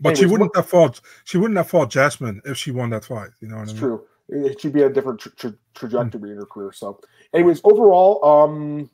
but 0.00 0.10
anyways, 0.10 0.18
she 0.18 0.26
wouldn't 0.26 0.50
what, 0.50 0.56
have 0.56 0.68
fought. 0.68 1.00
She 1.24 1.36
wouldn't 1.36 1.58
have 1.58 1.68
fought 1.68 1.90
Jasmine 1.90 2.40
if 2.46 2.56
she 2.56 2.70
won 2.70 2.90
that 2.90 3.04
fight. 3.04 3.30
You 3.40 3.48
know 3.48 3.56
what 3.56 3.68
I 3.68 3.72
mean? 3.72 3.76
True. 3.76 4.06
It 4.30 4.60
should 4.60 4.72
be 4.72 4.82
a 4.82 4.88
different 4.88 5.20
tra- 5.20 5.32
tra- 5.32 5.58
trajectory 5.74 6.20
mm 6.20 6.32
in 6.32 6.36
her 6.36 6.46
career. 6.46 6.72
So, 6.72 7.00
anyways, 7.34 7.60
overall, 7.64 8.24
um, 8.24 8.88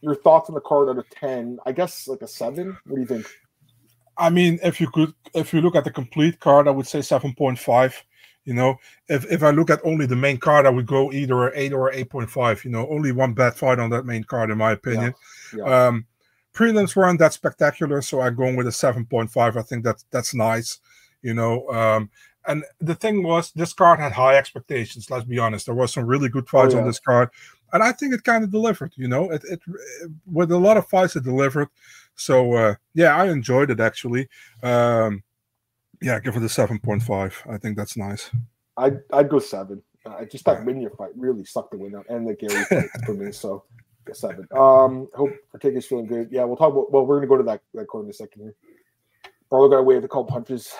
your 0.00 0.14
thoughts 0.14 0.48
on 0.48 0.54
the 0.54 0.60
card 0.60 0.88
out 0.88 0.98
of 0.98 1.10
ten? 1.10 1.58
I 1.66 1.72
guess 1.72 2.08
like 2.08 2.22
a 2.22 2.28
seven. 2.28 2.76
What 2.86 2.94
do 2.94 3.00
you 3.00 3.06
think? 3.06 3.26
I 4.16 4.30
mean, 4.30 4.58
if 4.62 4.80
you 4.80 4.88
could, 4.90 5.12
if 5.34 5.52
you 5.52 5.60
look 5.60 5.76
at 5.76 5.84
the 5.84 5.90
complete 5.90 6.40
card, 6.40 6.68
I 6.68 6.70
would 6.70 6.86
say 6.86 7.02
seven 7.02 7.34
point 7.34 7.58
five. 7.58 8.02
You 8.44 8.54
know, 8.54 8.76
if 9.08 9.24
if 9.32 9.42
I 9.42 9.50
look 9.50 9.70
at 9.70 9.80
only 9.84 10.06
the 10.06 10.16
main 10.16 10.36
card, 10.36 10.66
I 10.66 10.70
would 10.70 10.86
go 10.86 11.10
either 11.12 11.52
eight 11.54 11.72
or 11.72 11.90
eight 11.92 12.10
point 12.10 12.30
five. 12.30 12.64
You 12.64 12.70
know, 12.70 12.86
only 12.88 13.10
one 13.10 13.32
bad 13.32 13.54
fight 13.54 13.78
on 13.78 13.90
that 13.90 14.04
main 14.04 14.24
card, 14.24 14.50
in 14.50 14.58
my 14.58 14.72
opinion. 14.72 15.14
Yeah. 15.56 15.64
Yeah. 15.64 15.86
Um, 15.86 16.06
prelims 16.52 16.94
weren't 16.94 17.18
that 17.20 17.32
spectacular, 17.32 18.02
so 18.02 18.20
I'm 18.20 18.36
going 18.36 18.54
with 18.54 18.66
a 18.66 18.72
seven 18.72 19.06
point 19.06 19.30
five. 19.30 19.56
I 19.56 19.62
think 19.62 19.84
that 19.84 20.04
that's 20.10 20.34
nice. 20.34 20.78
You 21.22 21.32
know, 21.32 21.66
um, 21.70 22.10
and 22.46 22.64
the 22.80 22.94
thing 22.94 23.22
was, 23.22 23.50
this 23.52 23.72
card 23.72 23.98
had 23.98 24.12
high 24.12 24.36
expectations. 24.36 25.10
Let's 25.10 25.24
be 25.24 25.38
honest. 25.38 25.64
There 25.64 25.74
was 25.74 25.94
some 25.94 26.04
really 26.04 26.28
good 26.28 26.46
fights 26.46 26.74
oh, 26.74 26.76
yeah. 26.76 26.82
on 26.82 26.86
this 26.86 27.00
card, 27.00 27.30
and 27.74 27.82
I 27.82 27.92
think 27.92 28.14
it 28.14 28.24
kind 28.24 28.44
of 28.44 28.50
delivered. 28.50 28.92
You 28.96 29.08
know, 29.08 29.30
it, 29.30 29.42
it, 29.44 29.60
it 29.66 30.10
with 30.24 30.50
a 30.52 30.56
lot 30.56 30.78
of 30.78 30.88
fights 30.88 31.16
it 31.16 31.24
delivered. 31.24 31.68
So 32.14 32.54
uh, 32.54 32.74
yeah, 32.94 33.16
I 33.16 33.28
enjoyed 33.28 33.70
it 33.70 33.80
actually. 33.80 34.28
Um, 34.62 35.22
yeah, 36.00 36.20
give 36.20 36.36
it 36.36 36.42
a 36.42 36.48
seven 36.48 36.78
point 36.78 37.02
five. 37.02 37.42
I 37.50 37.58
think 37.58 37.76
that's 37.76 37.96
nice. 37.96 38.30
I'd 38.76 39.00
I'd 39.12 39.28
go 39.28 39.40
seven. 39.40 39.82
Uh, 40.06 40.24
just 40.24 40.44
that 40.44 40.64
yeah. 40.66 40.88
fight 40.96 41.10
really 41.16 41.44
sucked 41.44 41.72
the 41.72 41.78
win 41.78 41.94
out, 41.94 42.06
and 42.08 42.28
the 42.28 42.34
Garry 42.34 42.64
fight 42.64 42.90
for 43.04 43.14
me. 43.14 43.32
So 43.32 43.64
seven. 44.12 44.46
Um, 44.52 45.08
hope 45.14 45.32
Ortega's 45.52 45.86
feeling 45.86 46.06
good. 46.06 46.28
Yeah, 46.30 46.44
we'll 46.44 46.56
talk 46.56 46.72
about. 46.72 46.92
Well, 46.92 47.06
we're 47.06 47.16
gonna 47.16 47.26
go 47.26 47.36
to 47.36 47.42
that 47.44 47.62
that 47.74 47.86
court 47.86 48.04
in 48.04 48.10
a 48.10 48.14
second 48.14 48.42
here. 48.42 48.54
Barlow 49.50 49.68
got 49.68 49.78
away 49.78 49.96
with 49.96 50.04
a 50.04 50.08
couple 50.08 50.24
punches. 50.24 50.72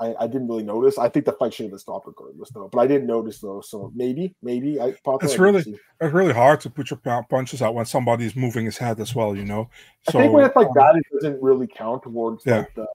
I, 0.00 0.14
I 0.20 0.26
didn't 0.26 0.48
really 0.48 0.62
notice. 0.62 0.96
I 0.98 1.08
think 1.08 1.26
the 1.26 1.32
fight 1.32 1.52
should 1.52 1.64
have 1.64 1.72
been 1.72 1.78
stopped 1.78 2.06
regardless, 2.06 2.48
though. 2.50 2.68
But 2.72 2.80
I 2.80 2.86
didn't 2.86 3.06
notice 3.06 3.38
though, 3.38 3.60
so 3.60 3.92
maybe, 3.94 4.34
maybe 4.42 4.80
I. 4.80 4.94
It's 5.22 5.38
really, 5.38 5.60
it's 6.00 6.14
really 6.14 6.32
hard 6.32 6.60
to 6.62 6.70
put 6.70 6.90
your 6.90 6.98
punches 7.28 7.60
out 7.60 7.74
when 7.74 7.84
somebody's 7.84 8.34
moving 8.34 8.64
his 8.64 8.78
head 8.78 8.98
as 8.98 9.14
well. 9.14 9.36
You 9.36 9.44
know. 9.44 9.68
So, 10.08 10.18
I 10.18 10.22
think 10.22 10.32
when 10.32 10.44
it's 10.46 10.56
like 10.56 10.68
um, 10.68 10.72
that, 10.76 10.96
it 10.96 11.04
doesn't 11.12 11.42
really 11.42 11.66
count 11.66 12.02
towards 12.02 12.46
yeah. 12.46 12.58
like 12.58 12.74
the 12.74 12.86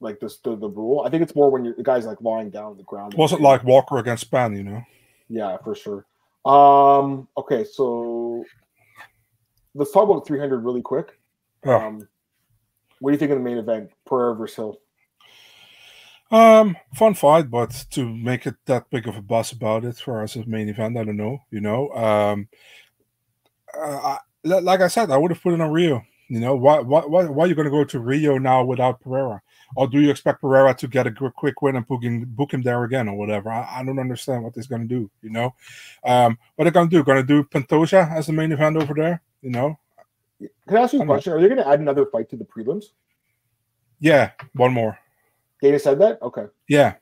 like 0.00 0.20
this 0.20 0.38
the, 0.38 0.56
the 0.56 0.68
rule. 0.68 1.04
I 1.06 1.10
think 1.10 1.22
it's 1.22 1.34
more 1.34 1.50
when 1.50 1.64
you're 1.64 1.74
the 1.74 1.82
guy's 1.82 2.04
like 2.04 2.20
lying 2.20 2.50
down 2.50 2.72
on 2.72 2.76
the 2.76 2.84
ground. 2.84 3.14
Was 3.14 3.32
it 3.32 3.40
like 3.40 3.64
Walker 3.64 3.98
against 3.98 4.30
Spann? 4.30 4.56
You 4.56 4.64
know. 4.64 4.82
Yeah, 5.28 5.56
for 5.64 5.74
sure. 5.74 6.06
Um. 6.44 7.28
Okay, 7.38 7.64
so 7.64 8.44
let's 9.74 9.92
talk 9.92 10.04
about 10.04 10.26
300 10.26 10.58
really 10.58 10.82
quick. 10.82 11.18
Oh. 11.64 11.74
Um, 11.74 12.08
what 13.00 13.10
do 13.10 13.14
you 13.14 13.18
think 13.18 13.30
of 13.30 13.38
the 13.38 13.44
main 13.44 13.58
event, 13.58 13.90
Pereira 14.06 14.34
versus 14.34 14.56
Hill? 14.56 14.80
Um, 16.30 16.76
fun 16.94 17.14
fight, 17.14 17.50
but 17.50 17.86
to 17.90 18.08
make 18.08 18.46
it 18.46 18.56
that 18.66 18.90
big 18.90 19.06
of 19.06 19.16
a 19.16 19.22
buzz 19.22 19.52
about 19.52 19.84
it 19.84 19.96
for 19.96 20.22
us 20.22 20.36
as 20.36 20.46
main 20.46 20.68
event, 20.68 20.96
I 20.96 21.04
don't 21.04 21.16
know. 21.16 21.38
You 21.50 21.60
know, 21.60 21.90
um, 21.90 22.48
uh, 23.76 24.16
I, 24.16 24.18
like 24.42 24.80
I 24.80 24.88
said, 24.88 25.10
I 25.10 25.16
would 25.16 25.30
have 25.30 25.42
put 25.42 25.54
it 25.54 25.60
on 25.60 25.70
Rio. 25.70 26.02
You 26.28 26.40
know, 26.40 26.56
why 26.56 26.80
why 26.80 27.02
why, 27.02 27.24
why 27.26 27.44
are 27.44 27.46
you 27.46 27.54
going 27.54 27.66
to 27.66 27.70
go 27.70 27.84
to 27.84 28.00
Rio 28.00 28.38
now 28.38 28.64
without 28.64 29.00
Pereira? 29.00 29.40
Or 29.76 29.86
do 29.86 30.00
you 30.00 30.10
expect 30.10 30.40
Pereira 30.40 30.74
to 30.74 30.88
get 30.88 31.06
a 31.06 31.12
quick 31.12 31.60
win 31.62 31.76
and 31.76 31.86
book 31.86 32.02
him, 32.02 32.24
book 32.24 32.54
him 32.54 32.62
there 32.62 32.84
again 32.84 33.08
or 33.08 33.16
whatever? 33.16 33.50
I, 33.50 33.80
I 33.80 33.84
don't 33.84 33.98
understand 33.98 34.44
what 34.44 34.54
he's 34.54 34.66
going 34.68 34.82
to 34.82 34.88
do. 34.88 35.10
You 35.22 35.30
know, 35.30 35.54
um, 36.04 36.38
what 36.54 36.64
they're 36.64 36.72
going 36.72 36.88
to 36.88 36.96
do? 36.96 37.04
Going 37.04 37.24
to 37.24 37.26
do 37.26 37.44
Pantoja 37.44 38.10
as 38.10 38.26
the 38.26 38.32
main 38.32 38.50
event 38.52 38.76
over 38.76 38.94
there? 38.94 39.22
You 39.42 39.50
know. 39.50 39.78
Can 40.40 40.76
I 40.76 40.82
ask 40.82 40.92
you 40.92 41.02
a 41.02 41.06
question? 41.06 41.32
Are 41.32 41.40
they 41.40 41.48
going 41.48 41.60
to 41.60 41.68
add 41.68 41.80
another 41.80 42.06
fight 42.06 42.28
to 42.30 42.36
the 42.36 42.44
prelims? 42.44 42.86
Yeah, 44.00 44.32
one 44.52 44.72
more. 44.72 44.98
Dana 45.62 45.78
said 45.78 45.98
that. 46.00 46.20
Okay. 46.22 46.44
Yeah. 46.68 46.94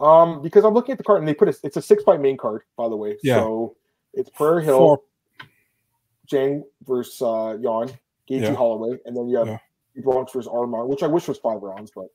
Um, 0.00 0.42
because 0.42 0.64
I'm 0.64 0.74
looking 0.74 0.92
at 0.92 0.98
the 0.98 1.04
card 1.04 1.20
and 1.20 1.28
they 1.28 1.34
put 1.34 1.48
a, 1.48 1.56
it's 1.62 1.76
a 1.76 1.82
six 1.82 2.02
fight 2.02 2.20
main 2.20 2.36
card, 2.36 2.62
by 2.76 2.88
the 2.88 2.96
way. 2.96 3.16
Yeah. 3.22 3.36
So 3.36 3.76
it's 4.12 4.30
Pereira 4.30 4.62
Hill, 4.62 4.78
Four. 4.78 5.00
Zhang 6.30 6.62
versus 6.86 7.22
uh 7.22 7.56
Yan, 7.60 7.88
Gaethje 8.28 8.42
yeah. 8.42 8.54
Holloway, 8.54 8.98
and 9.04 9.16
then 9.16 9.28
you 9.28 9.38
have 9.38 9.46
yeah. 9.46 9.58
Bronx 10.02 10.32
versus 10.32 10.50
Arman, 10.50 10.86
which 10.88 11.02
I 11.02 11.06
wish 11.06 11.28
was 11.28 11.38
five 11.38 11.62
rounds, 11.62 11.90
but 11.94 12.08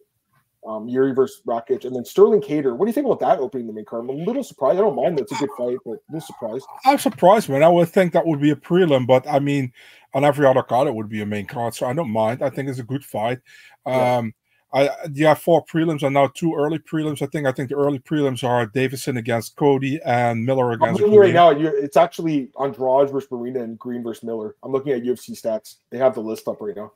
um, 0.67 0.87
Jiří 0.87 1.15
versus 1.15 1.41
Rakic, 1.47 1.85
and 1.85 1.95
then 1.95 2.05
Sterling 2.05 2.41
Kattar. 2.41 2.75
What 2.75 2.85
do 2.85 2.89
you 2.89 2.93
think 2.93 3.07
about 3.07 3.19
that 3.21 3.39
opening 3.39 3.65
the 3.65 3.73
main 3.73 3.85
card? 3.85 4.03
I'm 4.03 4.09
a 4.09 4.13
little 4.13 4.43
surprised. 4.43 4.77
I 4.77 4.81
don't 4.81 4.95
mind 4.95 5.17
that 5.17 5.23
it's 5.23 5.31
a 5.31 5.35
good 5.35 5.49
fight, 5.57 5.77
but 5.83 5.93
a 5.93 5.99
little 6.09 6.21
surprised. 6.21 6.65
I'm 6.85 6.99
surprised, 6.99 7.49
man. 7.49 7.63
I 7.63 7.69
would 7.69 7.89
think 7.89 8.13
that 8.13 8.25
would 8.27 8.41
be 8.41 8.51
a 8.51 8.55
prelim, 8.55 9.07
but 9.07 9.27
I 9.27 9.39
mean, 9.39 9.73
on 10.13 10.23
every 10.23 10.45
other 10.45 10.61
card, 10.61 10.87
it 10.87 10.93
would 10.93 11.09
be 11.09 11.21
a 11.21 11.25
main 11.25 11.47
card, 11.47 11.73
so 11.73 11.87
I 11.87 11.93
don't 11.93 12.11
mind. 12.11 12.43
I 12.43 12.51
think 12.51 12.69
it's 12.69 12.79
a 12.79 12.83
good 12.83 13.03
fight. 13.03 13.39
Um, 13.87 14.33
I 14.73 14.89
yeah, 15.13 15.33
four 15.33 15.65
prelims 15.65 16.03
and 16.03 16.13
now 16.13 16.27
two 16.33 16.55
early 16.55 16.79
prelims. 16.79 17.21
I 17.21 17.25
think 17.25 17.45
I 17.45 17.51
think 17.51 17.69
the 17.69 17.75
early 17.75 17.99
prelims 17.99 18.43
are 18.43 18.65
Deiveson 18.67 19.17
against 19.17 19.55
Cody 19.55 19.99
and 20.05 20.45
Miller 20.45 20.71
against. 20.71 21.01
I'm 21.01 21.05
looking 21.07 21.19
right 21.19 21.33
now. 21.33 21.49
It's 21.51 21.97
actually 21.97 22.51
Andrade 22.59 23.09
versus 23.11 23.29
Marina 23.31 23.63
and 23.63 23.77
Green 23.77 24.01
versus 24.01 24.23
Miller. 24.23 24.55
I'm 24.63 24.71
looking 24.71 24.93
at 24.93 25.03
UFC 25.03 25.31
stats. 25.31 25.75
They 25.89 25.97
have 25.97 26.15
the 26.15 26.21
list 26.21 26.47
up 26.47 26.61
right 26.61 26.75
now. 26.75 26.93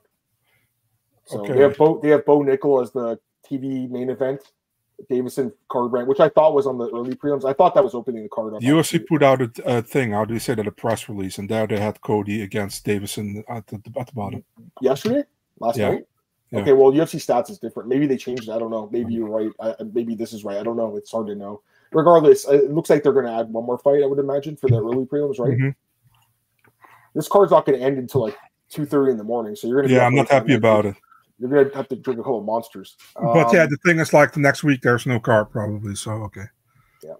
So 1.26 1.40
okay. 1.40 1.52
they 1.52 1.60
have 1.60 1.76
Bo 1.76 2.00
they 2.02 2.08
have 2.10 2.24
Bo 2.24 2.40
Nickal 2.40 2.82
as 2.82 2.92
the 2.92 3.18
TV 3.48 3.90
main 3.90 4.10
event. 4.10 4.40
Deiveson 5.10 5.52
Garbrandt, 5.70 6.06
which 6.06 6.20
I 6.20 6.30
thought 6.30 6.54
was 6.54 6.66
on 6.66 6.78
the 6.78 6.88
early 6.88 7.14
prelims. 7.14 7.44
I 7.44 7.52
thought 7.52 7.74
that 7.74 7.84
was 7.84 7.94
opening 7.94 8.22
the 8.22 8.30
card 8.30 8.54
up. 8.54 8.62
UFC 8.62 9.06
put 9.06 9.22
out 9.22 9.42
a, 9.42 9.50
a, 9.66 9.82
thing. 9.82 10.12
How 10.12 10.24
do 10.24 10.32
you 10.32 10.40
say 10.40 10.54
that? 10.54 10.66
A 10.66 10.72
press 10.72 11.06
release, 11.06 11.36
and 11.36 11.50
there 11.50 11.66
they 11.66 11.78
had 11.78 12.00
Cody 12.00 12.40
against 12.40 12.86
Deiveson 12.86 13.44
at 13.46 13.66
the, 13.66 13.76
at 13.98 14.06
the 14.06 14.12
bottom. 14.14 14.42
Yesterday, 14.80 15.24
last 15.60 15.76
yeah. 15.76 15.90
night. 15.90 16.06
Yeah. 16.50 16.60
Okay, 16.60 16.72
well, 16.72 16.92
UFC 16.92 17.16
stats 17.16 17.50
is 17.50 17.58
different. 17.58 17.88
Maybe 17.88 18.06
they 18.06 18.16
changed 18.16 18.48
it. 18.48 18.52
I 18.52 18.58
don't 18.58 18.70
know. 18.70 18.88
Maybe 18.92 19.14
you're 19.14 19.28
right. 19.28 19.50
I, 19.60 19.74
maybe 19.92 20.14
this 20.14 20.32
is 20.32 20.44
right. 20.44 20.58
I 20.58 20.62
don't 20.62 20.76
know. 20.76 20.96
It's 20.96 21.10
hard 21.10 21.26
to 21.26 21.34
know. 21.34 21.62
Regardless, 21.92 22.46
it 22.46 22.70
looks 22.70 22.90
like 22.90 23.02
they're 23.02 23.12
going 23.12 23.26
to 23.26 23.32
add 23.32 23.48
one 23.48 23.64
more 23.64 23.78
fight. 23.78 24.02
I 24.02 24.06
would 24.06 24.18
imagine 24.18 24.56
for 24.56 24.68
the 24.68 24.76
early 24.76 25.06
prelims, 25.06 25.38
right? 25.38 25.58
Mm-hmm. 25.58 25.70
This 27.14 27.28
card's 27.28 27.50
not 27.50 27.66
going 27.66 27.78
to 27.78 27.84
end 27.84 27.98
until 27.98 28.22
like 28.22 28.36
two 28.68 28.86
thirty 28.86 29.10
in 29.10 29.18
the 29.18 29.24
morning. 29.24 29.56
So 29.56 29.66
you're 29.66 29.80
going 29.80 29.88
to. 29.88 29.94
Yeah, 29.94 30.06
I'm 30.06 30.14
not 30.14 30.28
happy 30.28 30.54
about 30.54 30.86
it. 30.86 30.94
You're 31.38 31.50
going 31.50 31.68
to 31.68 31.76
have 31.76 31.88
to 31.88 31.96
drink 31.96 32.20
a 32.20 32.22
couple 32.22 32.38
of 32.38 32.44
monsters. 32.44 32.96
But 33.14 33.48
um, 33.48 33.54
yeah, 33.54 33.66
the 33.66 33.76
thing 33.84 33.98
is, 33.98 34.12
like 34.12 34.32
the 34.32 34.40
next 34.40 34.62
week, 34.62 34.82
there's 34.82 35.06
no 35.06 35.18
card 35.18 35.50
probably. 35.50 35.94
So 35.96 36.12
okay. 36.12 36.44
Yeah, 37.02 37.14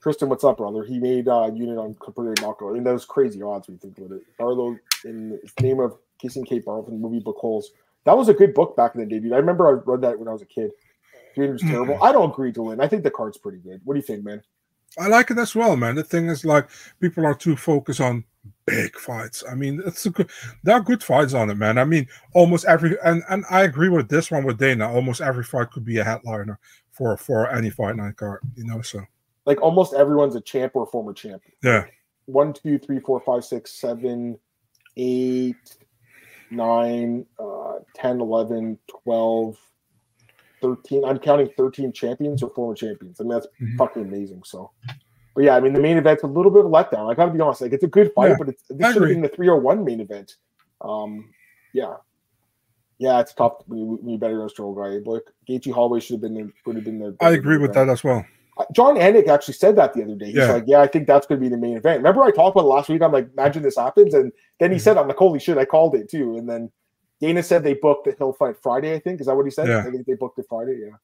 Tristan, 0.00 0.28
what's 0.28 0.44
up, 0.44 0.58
brother? 0.58 0.84
He 0.84 0.98
made 1.00 1.28
uh, 1.28 1.50
unit 1.52 1.78
on 1.78 1.94
completely 1.94 2.34
knockout, 2.42 2.76
and 2.76 2.84
was 2.84 3.04
crazy 3.04 3.42
odds. 3.42 3.68
We 3.68 3.76
think 3.76 3.98
about 3.98 4.12
it. 4.12 4.22
Barlow 4.38 4.76
in 5.04 5.30
the 5.30 5.62
name 5.62 5.80
of 5.80 5.96
kissing 6.20 6.44
Kate 6.44 6.64
Barlow 6.64 6.84
from 6.84 6.94
the 6.94 7.00
movie 7.00 7.20
Book 7.20 7.36
Holes 7.38 7.72
that 8.04 8.16
was 8.16 8.28
a 8.28 8.34
good 8.34 8.54
book 8.54 8.76
back 8.76 8.94
in 8.94 9.00
the 9.00 9.06
day, 9.06 9.20
dude. 9.20 9.32
I 9.32 9.36
remember 9.36 9.68
I 9.68 9.80
read 9.84 10.00
that 10.02 10.18
when 10.18 10.28
I 10.28 10.32
was 10.32 10.42
a 10.42 10.46
kid. 10.46 10.70
Dream 11.34 11.52
was 11.52 11.62
terrible. 11.62 11.94
Mm-hmm. 11.94 12.04
I 12.04 12.12
don't 12.12 12.30
agree, 12.30 12.52
Dylan. 12.52 12.82
I 12.82 12.88
think 12.88 13.04
the 13.04 13.10
card's 13.10 13.38
pretty 13.38 13.58
good. 13.58 13.80
What 13.84 13.94
do 13.94 14.00
you 14.00 14.06
think, 14.06 14.24
man? 14.24 14.42
I 14.98 15.08
like 15.08 15.30
it 15.30 15.38
as 15.38 15.54
well, 15.54 15.76
man. 15.76 15.94
The 15.94 16.02
thing 16.02 16.28
is, 16.28 16.44
like, 16.44 16.68
people 17.00 17.24
are 17.26 17.34
too 17.34 17.54
focused 17.54 18.00
on 18.00 18.24
big 18.66 18.96
fights. 18.96 19.44
I 19.48 19.54
mean, 19.54 19.82
it's 19.86 20.06
a 20.06 20.10
good. 20.10 20.30
There 20.62 20.74
are 20.74 20.80
good 20.80 21.02
fights 21.02 21.34
on 21.34 21.50
it, 21.50 21.56
man. 21.56 21.78
I 21.78 21.84
mean, 21.84 22.08
almost 22.34 22.64
every 22.64 22.96
and 23.04 23.22
and 23.28 23.44
I 23.50 23.62
agree 23.62 23.88
with 23.88 24.08
this 24.08 24.30
one 24.30 24.44
with 24.44 24.58
Dana. 24.58 24.90
Almost 24.90 25.20
every 25.20 25.44
fight 25.44 25.70
could 25.70 25.84
be 25.84 25.98
a 25.98 26.04
headliner 26.04 26.58
for 26.90 27.16
for 27.16 27.50
any 27.50 27.70
fight 27.70 27.96
night 27.96 28.16
card. 28.16 28.40
You 28.56 28.64
know, 28.64 28.80
so 28.82 29.04
like 29.44 29.60
almost 29.62 29.94
everyone's 29.94 30.34
a 30.34 30.40
champ 30.40 30.72
or 30.74 30.84
a 30.84 30.86
former 30.86 31.12
champ. 31.12 31.42
Yeah. 31.62 31.84
One, 32.26 32.52
two, 32.52 32.78
three, 32.78 33.00
four, 33.00 33.20
five, 33.20 33.44
six, 33.44 33.72
seven, 33.72 34.38
eight, 34.96 35.78
nine, 36.50 37.24
uh, 37.38 37.57
10, 37.94 38.20
11, 38.20 38.78
12, 39.04 39.56
13. 40.60 41.04
I'm 41.04 41.18
counting 41.18 41.50
13 41.56 41.92
champions 41.92 42.42
or 42.42 42.50
former 42.50 42.74
champions. 42.74 43.20
I 43.20 43.24
mean, 43.24 43.32
that's 43.32 43.46
mm-hmm. 43.60 43.76
fucking 43.76 44.02
amazing. 44.02 44.42
So, 44.44 44.70
but 45.34 45.44
yeah, 45.44 45.56
I 45.56 45.60
mean, 45.60 45.72
the 45.72 45.80
main 45.80 45.96
event's 45.96 46.22
a 46.22 46.26
little 46.26 46.50
bit 46.50 46.64
of 46.64 46.66
a 46.66 46.68
letdown. 46.70 47.10
I 47.10 47.14
gotta 47.14 47.32
be 47.32 47.40
honest. 47.40 47.60
Like, 47.60 47.72
it's 47.72 47.84
a 47.84 47.88
good 47.88 48.12
fight, 48.14 48.30
yeah, 48.30 48.36
but 48.38 48.48
it's, 48.48 48.62
this 48.68 48.92
should 48.92 49.02
have 49.02 49.10
been 49.10 49.22
the 49.22 49.28
301 49.28 49.84
main 49.84 50.00
event. 50.00 50.36
Um, 50.80 51.30
yeah. 51.72 51.94
Yeah, 52.98 53.20
it's 53.20 53.32
tough 53.32 53.62
when 53.66 53.78
you, 53.78 53.98
when 54.02 54.08
you 54.10 54.18
bet 54.18 54.32
against 54.32 54.58
your 54.58 54.74
guy. 54.74 54.98
Like 55.08 55.22
Gaethje 55.48 55.72
Holloway 55.72 56.00
should 56.00 56.14
have 56.14 56.20
been 56.22 56.34
there. 56.34 56.48
Would 56.66 56.76
have 56.76 56.84
been 56.84 56.98
there. 56.98 57.14
I 57.20 57.30
agree 57.30 57.56
with 57.56 57.70
event. 57.70 57.86
that 57.86 57.92
as 57.92 58.02
well. 58.02 58.24
Jon 58.72 58.96
Anik 58.96 59.28
actually 59.28 59.54
said 59.54 59.76
that 59.76 59.94
the 59.94 60.02
other 60.02 60.16
day. 60.16 60.26
He's 60.26 60.36
yeah. 60.36 60.52
like, 60.52 60.64
"Yeah, 60.66 60.80
I 60.80 60.88
think 60.88 61.06
that's 61.06 61.26
going 61.26 61.40
to 61.40 61.44
be 61.44 61.48
the 61.48 61.56
main 61.56 61.76
event." 61.76 61.98
Remember, 61.98 62.24
I 62.24 62.32
talked 62.32 62.56
about 62.56 62.66
it 62.66 62.74
last 62.74 62.88
week. 62.88 63.02
I'm 63.02 63.12
like, 63.12 63.28
"Imagine 63.32 63.62
this 63.62 63.76
happens," 63.76 64.14
and 64.14 64.32
then 64.58 64.70
he 64.70 64.76
mm-hmm. 64.76 64.82
said, 64.82 64.96
"I'm 64.96 65.06
like, 65.06 65.16
holy 65.16 65.38
shit, 65.38 65.58
I 65.58 65.64
called 65.64 65.94
it 65.94 66.10
too." 66.10 66.36
And 66.36 66.48
then 66.48 66.70
Dana 67.20 67.42
said 67.42 67.64
they 67.64 67.74
booked 67.74 68.04
the 68.04 68.12
Hill 68.12 68.32
fight 68.32 68.56
Friday. 68.62 68.94
I 68.94 68.98
think 68.98 69.20
is 69.20 69.26
that 69.26 69.34
what 69.34 69.44
he 69.44 69.50
said? 69.50 69.68
Yeah. 69.68 69.80
I 69.80 69.90
think 69.90 70.06
they 70.06 70.14
booked 70.14 70.38
it 70.38 70.46
Friday. 70.48 70.80
Yeah. 70.82 70.96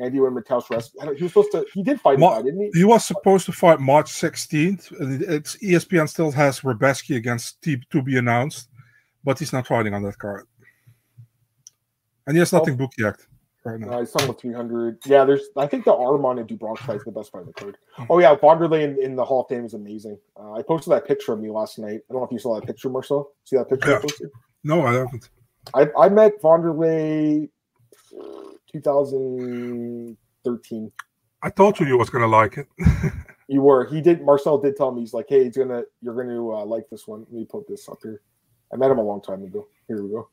Andy 0.00 0.18
Mattel's 0.18 0.70
rest. 0.70 0.96
He 1.16 1.22
was 1.22 1.32
supposed 1.32 1.52
to. 1.52 1.66
He 1.72 1.82
did 1.82 2.00
fight, 2.00 2.18
Ma- 2.18 2.40
didn't 2.40 2.60
he? 2.60 2.70
He 2.78 2.84
was 2.84 3.04
supposed 3.04 3.46
to 3.46 3.52
fight 3.52 3.80
March 3.80 4.12
16th. 4.12 4.92
It's 5.28 5.56
ESPN 5.56 6.08
still 6.08 6.30
has 6.30 6.60
Rebecki 6.60 7.16
against 7.16 7.62
T 7.62 7.78
to 7.90 8.02
be 8.02 8.16
announced, 8.18 8.68
but 9.24 9.38
he's 9.38 9.52
not 9.52 9.66
fighting 9.66 9.94
on 9.94 10.02
that 10.02 10.18
card, 10.18 10.46
and 12.26 12.36
he 12.36 12.40
has 12.40 12.52
nothing 12.52 12.74
oh. 12.74 12.76
booked 12.76 12.96
yet 12.98 13.16
right 13.66 13.80
now. 13.80 13.90
Uh, 13.90 14.00
he's 14.00 14.12
talking 14.12 14.28
about 14.28 14.40
300. 14.40 14.98
Yeah, 15.04 15.24
there's. 15.24 15.48
I 15.56 15.66
think 15.66 15.84
the 15.84 15.92
Arman 15.92 16.38
and 16.38 16.48
do 16.48 16.56
Bronx 16.56 16.80
fight 16.82 16.96
is 16.96 17.04
the 17.04 17.10
best 17.10 17.32
fight 17.32 17.40
in 17.40 17.46
the 17.46 17.52
card. 17.52 17.76
Oh 18.08 18.18
yeah, 18.18 18.34
Wanderlei 18.36 18.82
in, 18.82 19.02
in, 19.02 19.16
the 19.16 19.24
Hall 19.24 19.42
of 19.42 19.48
Fame 19.48 19.64
is 19.64 19.74
amazing. 19.74 20.18
Uh, 20.38 20.52
I 20.52 20.62
posted 20.62 20.92
that 20.92 21.06
picture 21.06 21.32
of 21.32 21.40
me 21.40 21.50
last 21.50 21.78
night. 21.78 22.00
I 22.08 22.12
don't 22.12 22.20
know 22.20 22.24
if 22.24 22.32
you 22.32 22.38
saw 22.38 22.58
that 22.58 22.66
picture, 22.66 22.88
Marcel. 22.88 23.30
See 23.44 23.56
that 23.56 23.68
picture 23.68 24.00
yeah. 24.20 24.28
No, 24.66 24.84
I 24.84 24.94
haven't. 24.94 25.30
I 25.74 25.88
I 25.96 26.08
met 26.08 26.42
Wanderlei 26.42 27.48
2013. 28.72 30.92
I 31.42 31.50
told 31.50 31.78
you 31.78 31.86
you 31.86 31.96
was 31.96 32.10
gonna 32.10 32.26
like 32.26 32.58
it. 32.58 32.66
you 33.48 33.62
were. 33.62 33.86
He 33.86 34.00
did. 34.00 34.22
Marcel 34.22 34.58
did 34.58 34.76
tell 34.76 34.90
me 34.90 35.02
he's 35.02 35.14
like, 35.14 35.26
hey, 35.28 35.44
he's 35.44 35.56
gonna 35.56 35.84
you're 36.02 36.16
gonna 36.16 36.50
uh, 36.50 36.64
like 36.64 36.90
this 36.90 37.06
one. 37.06 37.20
Let 37.20 37.32
me 37.32 37.44
put 37.44 37.68
this 37.68 37.88
up 37.88 37.98
here. 38.02 38.22
I 38.72 38.76
met 38.76 38.90
him 38.90 38.98
a 38.98 39.04
long 39.04 39.22
time 39.22 39.44
ago. 39.44 39.68
Here 39.86 40.02
we 40.02 40.10
go. 40.10 40.28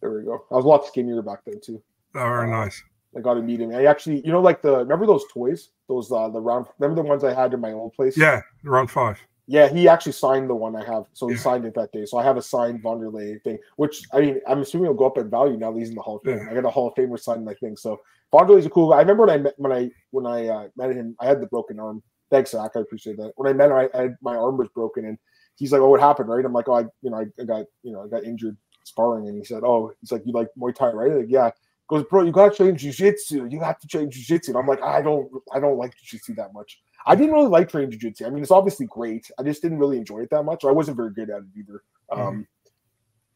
There 0.00 0.12
we 0.12 0.24
go. 0.24 0.44
I 0.50 0.54
was 0.54 0.64
a 0.64 0.68
lot 0.68 0.84
skinnier 0.84 1.22
back 1.22 1.44
then 1.46 1.60
too. 1.60 1.80
Oh, 2.16 2.18
very 2.18 2.52
uh, 2.52 2.64
nice. 2.64 2.82
I 3.16 3.20
got 3.20 3.36
a 3.36 3.42
meeting. 3.42 3.76
I 3.76 3.84
actually, 3.84 4.26
you 4.26 4.32
know, 4.32 4.40
like 4.40 4.60
the 4.60 4.78
remember 4.78 5.06
those 5.06 5.24
toys, 5.32 5.68
those 5.86 6.10
uh 6.10 6.30
the 6.30 6.40
round. 6.40 6.66
Remember 6.80 7.00
the 7.00 7.08
ones 7.08 7.22
I 7.22 7.32
had 7.32 7.54
in 7.54 7.60
my 7.60 7.70
old 7.70 7.92
place? 7.92 8.18
Yeah, 8.18 8.42
round 8.64 8.90
five. 8.90 9.20
Yeah, 9.50 9.66
he 9.66 9.88
actually 9.88 10.12
signed 10.12 10.50
the 10.50 10.54
one 10.54 10.76
I 10.76 10.84
have. 10.84 11.06
So 11.14 11.26
he 11.26 11.34
yeah. 11.34 11.40
signed 11.40 11.64
it 11.64 11.74
that 11.74 11.90
day. 11.90 12.04
So 12.04 12.18
I 12.18 12.22
have 12.22 12.36
a 12.36 12.42
signed 12.42 12.82
Wanderlei 12.82 13.42
thing, 13.42 13.58
which 13.76 14.02
I 14.12 14.20
mean, 14.20 14.40
I'm 14.46 14.60
assuming 14.60 14.88
will 14.88 14.94
go 14.94 15.06
up 15.06 15.16
in 15.16 15.30
value 15.30 15.56
now 15.56 15.72
that 15.72 15.78
he's 15.78 15.88
in 15.88 15.94
the 15.94 16.02
Hall 16.02 16.18
of 16.18 16.22
Fame. 16.22 16.38
Yeah. 16.38 16.50
I 16.50 16.54
got 16.54 16.66
a 16.66 16.70
Hall 16.70 16.88
of 16.88 16.94
Famer 16.94 17.18
signing 17.18 17.46
my 17.46 17.54
thing. 17.54 17.74
So 17.74 17.98
Wanderlei's 18.32 18.66
a 18.66 18.70
cool 18.70 18.90
guy. 18.90 18.96
I 18.96 19.00
remember 19.00 19.24
when 19.24 19.30
I 19.30 19.38
met 19.38 19.54
when 19.56 19.72
I 19.72 19.90
when 20.10 20.26
I 20.26 20.48
uh, 20.48 20.68
met 20.76 20.94
him, 20.94 21.16
I 21.18 21.26
had 21.26 21.40
the 21.40 21.46
broken 21.46 21.80
arm. 21.80 22.02
Thanks, 22.30 22.50
Zach. 22.50 22.72
I 22.76 22.80
appreciate 22.80 23.16
that. 23.16 23.32
When 23.36 23.48
I 23.48 23.54
met 23.54 23.70
him, 23.70 23.76
I, 23.76 23.88
I 23.94 24.02
had, 24.02 24.16
my 24.20 24.36
arm 24.36 24.58
was 24.58 24.68
broken, 24.74 25.06
and 25.06 25.16
he's 25.56 25.72
like, 25.72 25.80
"Oh, 25.80 25.88
what 25.88 26.00
happened?" 26.00 26.28
Right? 26.28 26.44
I'm 26.44 26.52
like, 26.52 26.68
"Oh, 26.68 26.74
I, 26.74 26.80
you 27.00 27.10
know, 27.10 27.16
I, 27.16 27.24
I 27.40 27.44
got, 27.44 27.64
you 27.82 27.92
know, 27.92 28.02
I 28.02 28.08
got 28.08 28.24
injured 28.24 28.58
sparring," 28.84 29.28
and 29.28 29.38
he 29.38 29.44
said, 29.44 29.62
"Oh, 29.64 29.92
he's 30.02 30.12
like, 30.12 30.26
you 30.26 30.32
like 30.32 30.48
Muay 30.58 30.74
Thai, 30.74 30.90
right?" 30.90 31.10
Like, 31.10 31.26
yeah 31.30 31.50
goes, 31.88 32.04
bro, 32.04 32.22
you 32.22 32.32
gotta 32.32 32.54
train 32.54 32.76
jujitsu. 32.76 33.50
You 33.50 33.60
have 33.60 33.78
to 33.80 33.88
train 33.88 34.10
jujitsu. 34.10 34.48
And 34.48 34.58
I'm 34.58 34.66
like, 34.66 34.82
I 34.82 35.02
don't, 35.02 35.30
I 35.52 35.60
don't 35.60 35.78
like 35.78 35.94
jujitsu 35.96 36.36
that 36.36 36.52
much. 36.52 36.80
I 37.06 37.14
didn't 37.14 37.32
really 37.32 37.48
like 37.48 37.70
training 37.70 37.98
jujitsu. 37.98 38.26
I 38.26 38.30
mean, 38.30 38.42
it's 38.42 38.50
obviously 38.50 38.86
great. 38.86 39.30
I 39.38 39.42
just 39.42 39.62
didn't 39.62 39.78
really 39.78 39.98
enjoy 39.98 40.20
it 40.20 40.30
that 40.30 40.44
much. 40.44 40.64
I 40.64 40.70
wasn't 40.70 40.96
very 40.96 41.12
good 41.12 41.30
at 41.30 41.38
it 41.38 41.48
either. 41.58 41.82
Mm-hmm. 42.10 42.20
Um, 42.20 42.46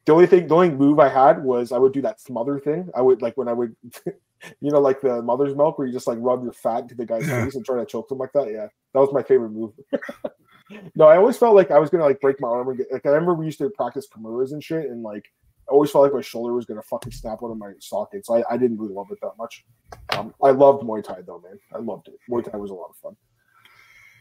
the 0.04 0.12
only 0.12 0.26
thing, 0.26 0.48
the 0.48 0.54
only 0.54 0.70
move 0.70 0.98
I 0.98 1.08
had 1.08 1.42
was 1.42 1.72
I 1.72 1.78
would 1.78 1.92
do 1.92 2.02
that 2.02 2.20
smother 2.20 2.58
thing. 2.58 2.90
I 2.94 3.00
would 3.00 3.22
like 3.22 3.36
when 3.36 3.48
I 3.48 3.52
would 3.52 3.74
you 4.60 4.70
know, 4.70 4.80
like 4.80 5.00
the 5.00 5.22
mother's 5.22 5.54
milk, 5.54 5.78
where 5.78 5.86
you 5.86 5.92
just 5.92 6.06
like 6.06 6.18
rub 6.20 6.42
your 6.42 6.52
fat 6.52 6.82
into 6.82 6.94
the 6.94 7.06
guy's 7.06 7.26
Yeah. 7.26 7.44
face 7.44 7.54
and 7.54 7.64
try 7.64 7.78
to 7.78 7.86
choke 7.86 8.10
him 8.10 8.18
like 8.18 8.32
that. 8.32 8.50
Yeah, 8.50 8.66
that 8.92 9.00
was 9.00 9.12
my 9.12 9.22
favorite 9.22 9.50
move. 9.50 9.72
no, 10.94 11.06
I 11.06 11.16
always 11.16 11.38
felt 11.38 11.54
like 11.54 11.70
I 11.70 11.78
was 11.78 11.90
gonna 11.90 12.04
like 12.04 12.20
break 12.20 12.40
my 12.40 12.48
arm 12.48 12.68
and 12.68 12.78
get 12.78 12.92
like 12.92 13.06
I 13.06 13.10
remember 13.10 13.34
we 13.34 13.46
used 13.46 13.58
to 13.58 13.70
practice 13.70 14.08
Kimuras 14.08 14.52
and 14.52 14.62
shit, 14.62 14.90
and 14.90 15.02
like 15.02 15.30
always 15.72 15.90
felt 15.90 16.04
like 16.04 16.12
my 16.14 16.20
shoulder 16.20 16.54
was 16.54 16.66
gonna 16.66 16.82
fucking 16.82 17.12
snap 17.12 17.38
out 17.42 17.50
of 17.50 17.58
my 17.58 17.72
socket. 17.80 18.24
So 18.26 18.36
I, 18.36 18.54
I 18.54 18.56
didn't 18.56 18.78
really 18.78 18.94
love 18.94 19.08
it 19.10 19.18
that 19.22 19.32
much. 19.38 19.64
Um, 20.16 20.34
I 20.42 20.50
loved 20.50 20.84
Muay 20.84 21.02
Thai 21.02 21.22
though, 21.26 21.40
man. 21.40 21.58
I 21.74 21.78
loved 21.78 22.08
it. 22.08 22.18
Muay 22.30 22.42
Thai 22.50 22.56
was 22.58 22.70
a 22.70 22.74
lot 22.74 22.90
of 22.90 22.96
fun. 22.96 23.16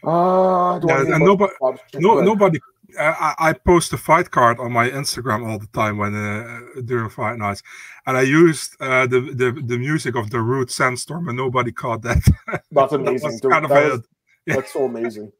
Uh, 0.04 0.80
Yeah, 0.88 1.02
and 1.16 1.24
nobody, 1.24 1.54
no, 1.96 2.22
nobody. 2.22 2.60
I, 3.00 3.36
I 3.40 3.54
post 3.54 3.94
a 3.94 3.98
fight 3.98 4.32
card 4.32 4.60
on 4.60 4.72
my 4.72 4.90
Instagram 4.90 5.48
all 5.50 5.60
the 5.60 5.68
time 5.68 5.98
when 5.98 6.14
uh, 6.16 6.60
during 6.84 7.10
fight 7.10 7.38
nights, 7.38 7.62
and 8.06 8.18
I 8.18 8.22
used 8.24 8.76
uh, 8.82 9.06
the, 9.08 9.22
the 9.22 9.52
the 9.66 9.78
music 9.78 10.16
of 10.16 10.30
Darude 10.30 10.70
Sandstorm, 10.72 11.28
and 11.30 11.38
nobody 11.38 11.72
caught 11.72 12.02
that. 12.02 12.22
That's 12.72 12.92
That 12.92 13.00
amazing. 13.00 13.32
was 13.32 13.42
kind 13.42 13.64
of 13.66 13.70
that 13.70 13.92
was- 13.92 14.08
that's 14.48 14.74
so 14.74 14.86
amazing. 14.86 15.32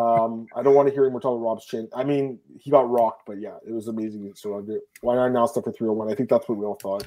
Um, 0.00 0.46
I 0.56 0.62
don't 0.62 0.74
want 0.74 0.88
to 0.88 0.94
hear 0.94 1.04
him 1.04 1.12
talk 1.14 1.36
about 1.36 1.44
Rob's 1.44 1.66
chin. 1.66 1.88
I 1.94 2.04
mean, 2.04 2.38
he 2.58 2.70
got 2.70 2.90
rocked, 2.90 3.26
but 3.26 3.40
yeah, 3.40 3.56
it 3.66 3.72
was 3.72 3.88
amazing. 3.88 4.32
So. 4.34 4.64
Why 5.02 5.14
not 5.14 5.26
announce 5.26 5.52
that 5.52 5.64
for 5.64 5.72
301? 5.72 6.10
I 6.10 6.14
think 6.14 6.28
that's 6.28 6.48
what 6.48 6.58
we 6.58 6.64
all 6.64 6.74
thought. 6.74 7.06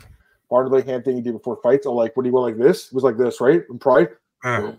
Part 0.49 0.65
of 0.65 0.71
the 0.71 0.83
hand 0.83 1.03
thing 1.03 1.15
he 1.15 1.21
did 1.21 1.33
before 1.33 1.59
fights, 1.63 1.85
oh, 1.85 1.93
like, 1.93 2.15
what 2.15 2.23
do 2.23 2.29
you 2.29 2.33
go 2.33 2.41
like 2.41 2.57
this? 2.57 2.87
It 2.87 2.93
was 2.93 3.03
like 3.03 3.17
this, 3.17 3.41
right? 3.41 3.63
In 3.69 3.79
Pride. 3.79 4.09
Uh, 4.43 4.73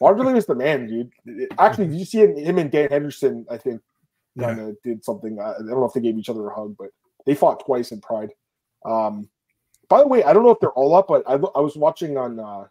Wanderlei 0.00 0.34
was 0.34 0.46
the 0.46 0.54
man, 0.54 0.86
dude. 0.86 1.50
Actually, 1.58 1.88
did 1.88 1.96
you 1.96 2.04
see 2.04 2.18
him, 2.18 2.36
him 2.36 2.58
and 2.58 2.70
Dan 2.70 2.88
Henderson? 2.90 3.46
I 3.50 3.56
think 3.56 3.80
kind 4.38 4.60
of 4.60 4.76
did 4.82 5.04
something. 5.04 5.38
I 5.40 5.52
I 5.52 5.58
don't 5.58 5.68
know 5.68 5.84
if 5.84 5.92
they 5.92 6.00
gave 6.00 6.18
each 6.18 6.28
other 6.28 6.46
a 6.46 6.54
hug, 6.54 6.76
but 6.78 6.90
they 7.24 7.34
fought 7.34 7.64
twice 7.64 7.92
in 7.92 8.00
Pride. 8.00 8.32
Um, 8.84 9.28
by 9.88 10.00
the 10.00 10.06
way, 10.06 10.22
I 10.24 10.32
don't 10.32 10.44
know 10.44 10.50
if 10.50 10.60
they're 10.60 10.70
all 10.70 10.94
up, 10.94 11.08
but 11.08 11.22
I, 11.26 11.34
I 11.34 11.60
was 11.60 11.76
watching 11.76 12.16
on 12.16 12.38
uh, 12.38 12.66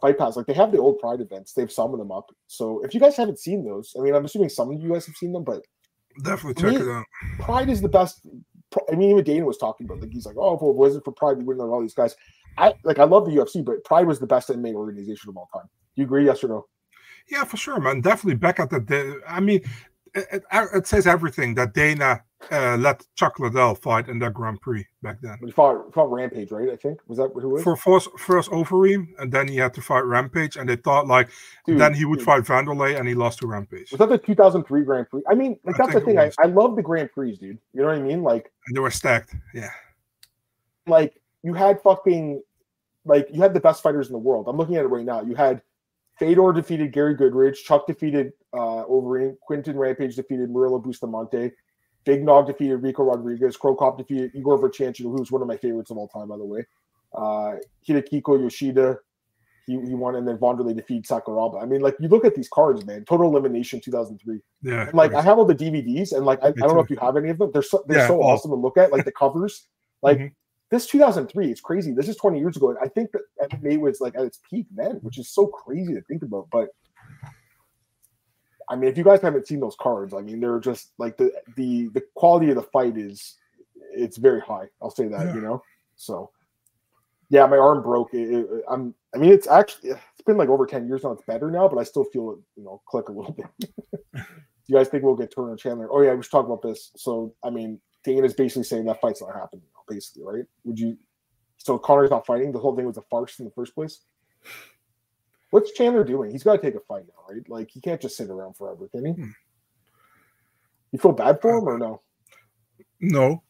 Fight 0.00 0.18
Pass. 0.18 0.36
Like 0.36 0.46
they 0.46 0.52
have 0.54 0.72
the 0.72 0.78
old 0.78 0.98
Pride 0.98 1.20
events. 1.20 1.52
They 1.52 1.62
have 1.62 1.72
some 1.72 1.92
of 1.92 1.98
them 1.98 2.12
up. 2.12 2.30
So 2.46 2.80
if 2.84 2.94
you 2.94 3.00
guys 3.00 3.16
haven't 3.16 3.38
seen 3.38 3.64
those, 3.64 3.94
I 3.98 4.02
mean, 4.02 4.14
I'm 4.14 4.24
assuming 4.24 4.48
some 4.48 4.70
of 4.70 4.80
you 4.80 4.92
guys 4.92 5.06
have 5.06 5.16
seen 5.16 5.32
them, 5.32 5.44
but 5.44 5.62
definitely 6.22 6.60
check 6.62 6.80
Me- 6.80 6.86
it 6.86 6.90
out. 6.90 7.04
Pride 7.40 7.68
is 7.68 7.80
the 7.80 7.88
best. 7.88 8.20
I 8.90 8.96
mean, 8.96 9.10
even 9.10 9.24
Dana 9.24 9.46
was 9.46 9.58
talking 9.58 9.86
about 9.86 10.00
like 10.00 10.12
he's 10.12 10.26
like, 10.26 10.36
oh, 10.38 10.54
if 10.54 10.62
it 10.62 10.74
wasn't 10.74 11.04
for 11.04 11.12
Pride, 11.12 11.38
we 11.38 11.44
wouldn't 11.44 11.64
have 11.64 11.70
all 11.70 11.80
these 11.80 11.94
guys. 11.94 12.14
I 12.56 12.74
like 12.84 12.98
I 12.98 13.04
love 13.04 13.24
the 13.24 13.32
UFC, 13.32 13.64
but 13.64 13.84
Pride 13.84 14.06
was 14.06 14.18
the 14.18 14.26
best 14.26 14.48
MMA 14.48 14.74
organization 14.74 15.30
of 15.30 15.36
all 15.36 15.48
time. 15.52 15.68
Do 15.96 16.02
you 16.02 16.04
agree? 16.04 16.26
Yes 16.26 16.44
or 16.44 16.48
no? 16.48 16.66
Yeah, 17.30 17.44
for 17.44 17.56
sure, 17.56 17.78
man. 17.78 18.00
Definitely 18.00 18.36
back 18.36 18.58
at 18.58 18.70
the 18.70 18.80
day. 18.80 19.12
I 19.26 19.40
mean, 19.40 19.62
it, 20.14 20.42
it, 20.52 20.86
says 20.86 21.06
everything 21.06 21.54
that 21.54 21.74
Dana 21.74 22.22
uh, 22.50 22.76
let 22.76 23.04
Chuck 23.14 23.38
Liddell 23.38 23.74
fight 23.74 24.08
in 24.08 24.18
that 24.20 24.34
Grand 24.34 24.60
Prix 24.60 24.86
back 25.02 25.20
then. 25.20 25.38
He 25.44 25.50
fought, 25.50 25.92
fought 25.92 26.10
Rampage, 26.10 26.50
right? 26.50 26.70
I 26.70 26.76
think 26.76 27.00
was 27.06 27.18
that 27.18 27.34
what 27.34 27.44
it 27.44 27.48
was. 27.48 27.62
For 27.62 27.76
first, 27.76 28.08
first 28.18 28.50
Overeem, 28.50 29.08
and 29.18 29.32
then 29.32 29.48
he 29.48 29.56
had 29.56 29.74
to 29.74 29.82
fight 29.82 30.04
Rampage, 30.04 30.56
and 30.56 30.68
they 30.68 30.76
thought 30.76 31.06
like 31.06 31.30
Dude, 31.66 31.80
then 31.80 31.94
he 31.94 32.04
would 32.04 32.18
dude. 32.18 32.26
fight 32.26 32.44
Vanderlei, 32.44 32.98
and 32.98 33.08
he 33.08 33.14
lost 33.14 33.40
to 33.40 33.46
Rampage. 33.46 33.90
Was 33.90 33.98
that 33.98 34.08
the 34.08 34.18
2003 34.18 34.82
Grand 34.82 35.08
Prix? 35.10 35.22
I 35.28 35.34
mean, 35.34 35.58
like 35.64 35.76
that's 35.76 35.94
the 35.94 36.00
thing. 36.00 36.18
I. 36.18 36.30
I 36.38 36.46
love 36.46 36.76
the 36.76 36.82
Grand 36.82 37.10
Prix, 37.12 37.36
dude. 37.36 37.58
You 37.72 37.82
know 37.82 37.88
what 37.88 37.96
I 37.96 38.00
mean? 38.00 38.22
Like, 38.22 38.50
And 38.66 38.76
they 38.76 38.80
were 38.80 38.90
stacked. 38.90 39.34
Yeah, 39.54 39.70
like 40.86 41.20
you 41.42 41.54
had 41.54 41.80
fucking, 41.82 42.42
like 43.04 43.28
you 43.32 43.42
had 43.42 43.54
the 43.54 43.60
best 43.60 43.82
fighters 43.82 44.08
in 44.08 44.12
the 44.12 44.18
world. 44.18 44.46
I'm 44.48 44.56
looking 44.56 44.76
at 44.76 44.84
it 44.84 44.88
right 44.88 45.04
now. 45.04 45.22
You 45.22 45.34
had 45.34 45.62
Fedor 46.18 46.52
defeated 46.52 46.92
Gary 46.92 47.14
Goodridge, 47.14 47.56
Chuck 47.64 47.86
defeated 47.86 48.32
uh 48.52 48.84
Overeem, 48.84 49.36
Quinton 49.42 49.76
Rampage 49.78 50.16
defeated 50.16 50.50
Murilo 50.50 50.82
Bustamante, 50.82 51.52
Big 52.04 52.24
Nog 52.24 52.46
defeated 52.46 52.76
Ricco 52.78 53.04
Rodriguez, 53.04 53.56
Cro 53.56 53.74
Cop 53.74 53.98
defeated 53.98 54.30
Igor 54.34 54.58
Vovchanchyn, 54.58 55.02
who's 55.02 55.30
one 55.30 55.42
of 55.42 55.48
my 55.48 55.56
favorites 55.56 55.90
of 55.90 55.98
all 55.98 56.08
time, 56.08 56.28
by 56.28 56.36
the 56.36 56.44
way. 56.44 56.64
Uh 57.14 57.54
Hidehiko 57.86 58.40
Yoshida, 58.40 58.98
he, 59.66 59.74
he 59.86 59.94
won, 59.94 60.14
and 60.16 60.26
then 60.26 60.38
Vonderlei 60.38 60.74
defeated 60.74 61.04
Sakuraba. 61.04 61.62
I 61.62 61.66
mean, 61.66 61.80
like 61.82 61.94
you 62.00 62.08
look 62.08 62.24
at 62.24 62.34
these 62.34 62.48
cards, 62.48 62.84
man. 62.86 63.04
Total 63.04 63.26
elimination 63.28 63.80
2003. 63.80 64.40
yeah. 64.62 64.86
And 64.88 64.94
like 64.94 65.12
I 65.14 65.20
have 65.22 65.38
all 65.38 65.44
the 65.44 65.54
DVDs, 65.54 66.12
and 66.12 66.24
like 66.24 66.42
I, 66.42 66.48
I 66.48 66.50
don't 66.52 66.74
know 66.74 66.80
if 66.80 66.90
you 66.90 66.96
have 66.96 67.16
any 67.16 67.28
of 67.30 67.38
them. 67.38 67.50
They're 67.52 67.62
so 67.62 67.84
they're 67.86 67.98
Yeah, 67.98 68.08
so 68.08 68.20
awesome 68.22 68.50
to 68.50 68.56
look 68.56 68.76
at, 68.78 68.90
like 68.92 69.04
the 69.04 69.12
covers. 69.12 69.66
Like 70.02 70.18
Mhm. 70.18 70.32
This 70.70 70.86
2003, 70.86 71.50
it's 71.50 71.60
crazy. 71.60 71.92
This 71.92 72.08
is 72.08 72.16
20 72.16 72.38
years 72.38 72.56
ago, 72.56 72.70
and 72.70 72.78
I 72.82 72.88
think 72.88 73.10
that 73.12 73.50
MMA 73.50 73.78
was 73.80 74.00
like 74.00 74.14
at 74.16 74.22
its 74.24 74.40
peak 74.48 74.66
then, 74.74 74.96
which 74.96 75.18
is 75.18 75.30
so 75.30 75.46
crazy 75.46 75.94
to 75.94 76.02
think 76.02 76.22
about. 76.22 76.48
But 76.50 76.68
I 78.68 78.76
mean, 78.76 78.90
if 78.90 78.98
you 78.98 79.04
guys 79.04 79.20
haven't 79.22 79.46
seen 79.46 79.60
those 79.60 79.76
cards, 79.80 80.12
I 80.12 80.20
mean, 80.20 80.40
they're 80.40 80.60
just 80.60 80.92
like 80.98 81.16
the 81.16 81.32
the 81.56 81.88
the 81.94 82.02
quality 82.14 82.50
of 82.50 82.56
the 82.56 82.62
fight 82.62 82.98
is 82.98 83.36
it's 83.94 84.18
very 84.18 84.40
high. 84.40 84.66
I'll 84.82 84.90
say 84.90 85.08
that, 85.08 85.26
Yeah. 85.28 85.34
you 85.34 85.40
know. 85.40 85.62
So 85.96 86.30
yeah, 87.30 87.46
my 87.46 87.56
arm 87.58 87.82
broke. 87.82 88.12
It, 88.14 88.30
it- 88.30 88.64
I'm. 88.68 88.94
I 89.14 89.18
mean, 89.18 89.32
it's 89.32 89.46
actually 89.46 89.90
it's 89.90 90.22
been 90.26 90.36
like 90.36 90.50
over 90.50 90.66
10 90.66 90.86
years 90.86 91.02
now. 91.02 91.12
It's 91.12 91.22
better 91.26 91.50
now, 91.50 91.66
but 91.66 91.78
I 91.78 91.82
still 91.84 92.04
feel 92.04 92.32
it, 92.32 92.38
you 92.56 92.64
know, 92.64 92.82
click 92.86 93.08
a 93.08 93.12
little 93.12 93.32
bit. 93.32 93.70
you 94.66 94.74
guys 94.74 94.88
think 94.88 95.02
we'll 95.02 95.16
get 95.16 95.34
Turner 95.34 95.56
Chandler? 95.56 95.88
Oh 95.90 96.02
yeah, 96.02 96.12
we 96.12 96.22
should 96.22 96.30
talk 96.30 96.44
about 96.44 96.60
this. 96.60 96.92
So 96.96 97.34
I 97.42 97.48
mean, 97.48 97.80
Dana's 98.04 98.34
basically 98.34 98.64
saying 98.64 98.84
that 98.84 99.00
fight's 99.00 99.22
not 99.22 99.34
happening. 99.34 99.64
Basically, 99.88 100.22
right? 100.24 100.44
Would 100.64 100.78
you? 100.78 100.96
So 101.56 101.78
Conor's 101.78 102.10
not 102.10 102.26
fighting. 102.26 102.52
The 102.52 102.58
whole 102.58 102.76
thing 102.76 102.86
was 102.86 102.98
a 102.98 103.02
farce 103.02 103.38
in 103.38 103.44
the 103.44 103.50
first 103.50 103.74
place. 103.74 104.00
What's 105.50 105.72
Chandler 105.72 106.04
doing? 106.04 106.30
He's 106.30 106.42
got 106.42 106.56
to 106.56 106.62
take 106.62 106.74
a 106.74 106.80
fight 106.80 107.04
now, 107.08 107.34
right? 107.34 107.48
Like 107.48 107.70
he 107.70 107.80
can't 107.80 108.00
just 108.00 108.16
sit 108.16 108.30
around 108.30 108.54
forever, 108.56 108.88
can 108.88 109.06
he? 109.06 109.12
Hmm. 109.12 109.30
You 110.92 110.98
feel 110.98 111.12
bad 111.12 111.40
for 111.40 111.56
him 111.56 111.68
or 111.68 111.78
no? 111.78 112.02
No. 113.00 113.42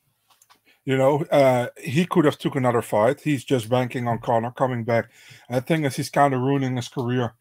You 0.85 0.97
know, 0.97 1.25
uh, 1.31 1.69
he 1.77 2.07
could 2.07 2.25
have 2.25 2.39
took 2.39 2.57
another 2.57 2.83
fight. 2.83 3.21
He's 3.21 3.45
just 3.45 3.69
banking 3.69 4.09
on 4.09 4.21
Conor 4.21 4.53
coming 4.53 4.85
back. 4.85 5.11
And 5.49 5.59
the 5.59 5.61
thing 5.61 5.85
is, 5.85 5.97
he's 5.97 6.09
kind 6.09 6.33
of 6.33 6.41
ruining 6.41 6.77
his 6.77 6.89
career, 6.89 7.35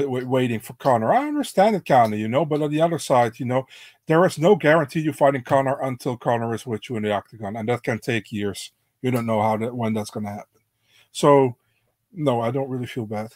waiting 0.00 0.60
for 0.60 0.72
Conor. 0.74 1.12
I 1.12 1.28
understand 1.28 1.76
it, 1.76 1.84
of, 1.84 2.18
you 2.18 2.28
know. 2.28 2.44
But 2.44 2.62
on 2.62 2.70
the 2.70 2.80
other 2.80 2.98
side, 2.98 3.38
you 3.38 3.46
know, 3.46 3.66
there 4.06 4.24
is 4.24 4.38
no 4.38 4.56
guarantee 4.56 5.00
you 5.00 5.12
fighting 5.12 5.42
Conor 5.42 5.78
until 5.82 6.16
Conor 6.16 6.54
is 6.54 6.66
with 6.66 6.88
you 6.88 6.96
in 6.96 7.02
the 7.02 7.12
octagon, 7.12 7.56
and 7.56 7.68
that 7.68 7.82
can 7.82 7.98
take 7.98 8.32
years. 8.32 8.72
You 9.02 9.10
don't 9.10 9.26
know 9.26 9.42
how 9.42 9.56
that 9.58 9.74
when 9.74 9.94
that's 9.94 10.10
going 10.10 10.24
to 10.26 10.32
happen. 10.32 10.60
So, 11.12 11.56
no, 12.12 12.40
I 12.40 12.50
don't 12.50 12.68
really 12.70 12.86
feel 12.86 13.06
bad. 13.06 13.32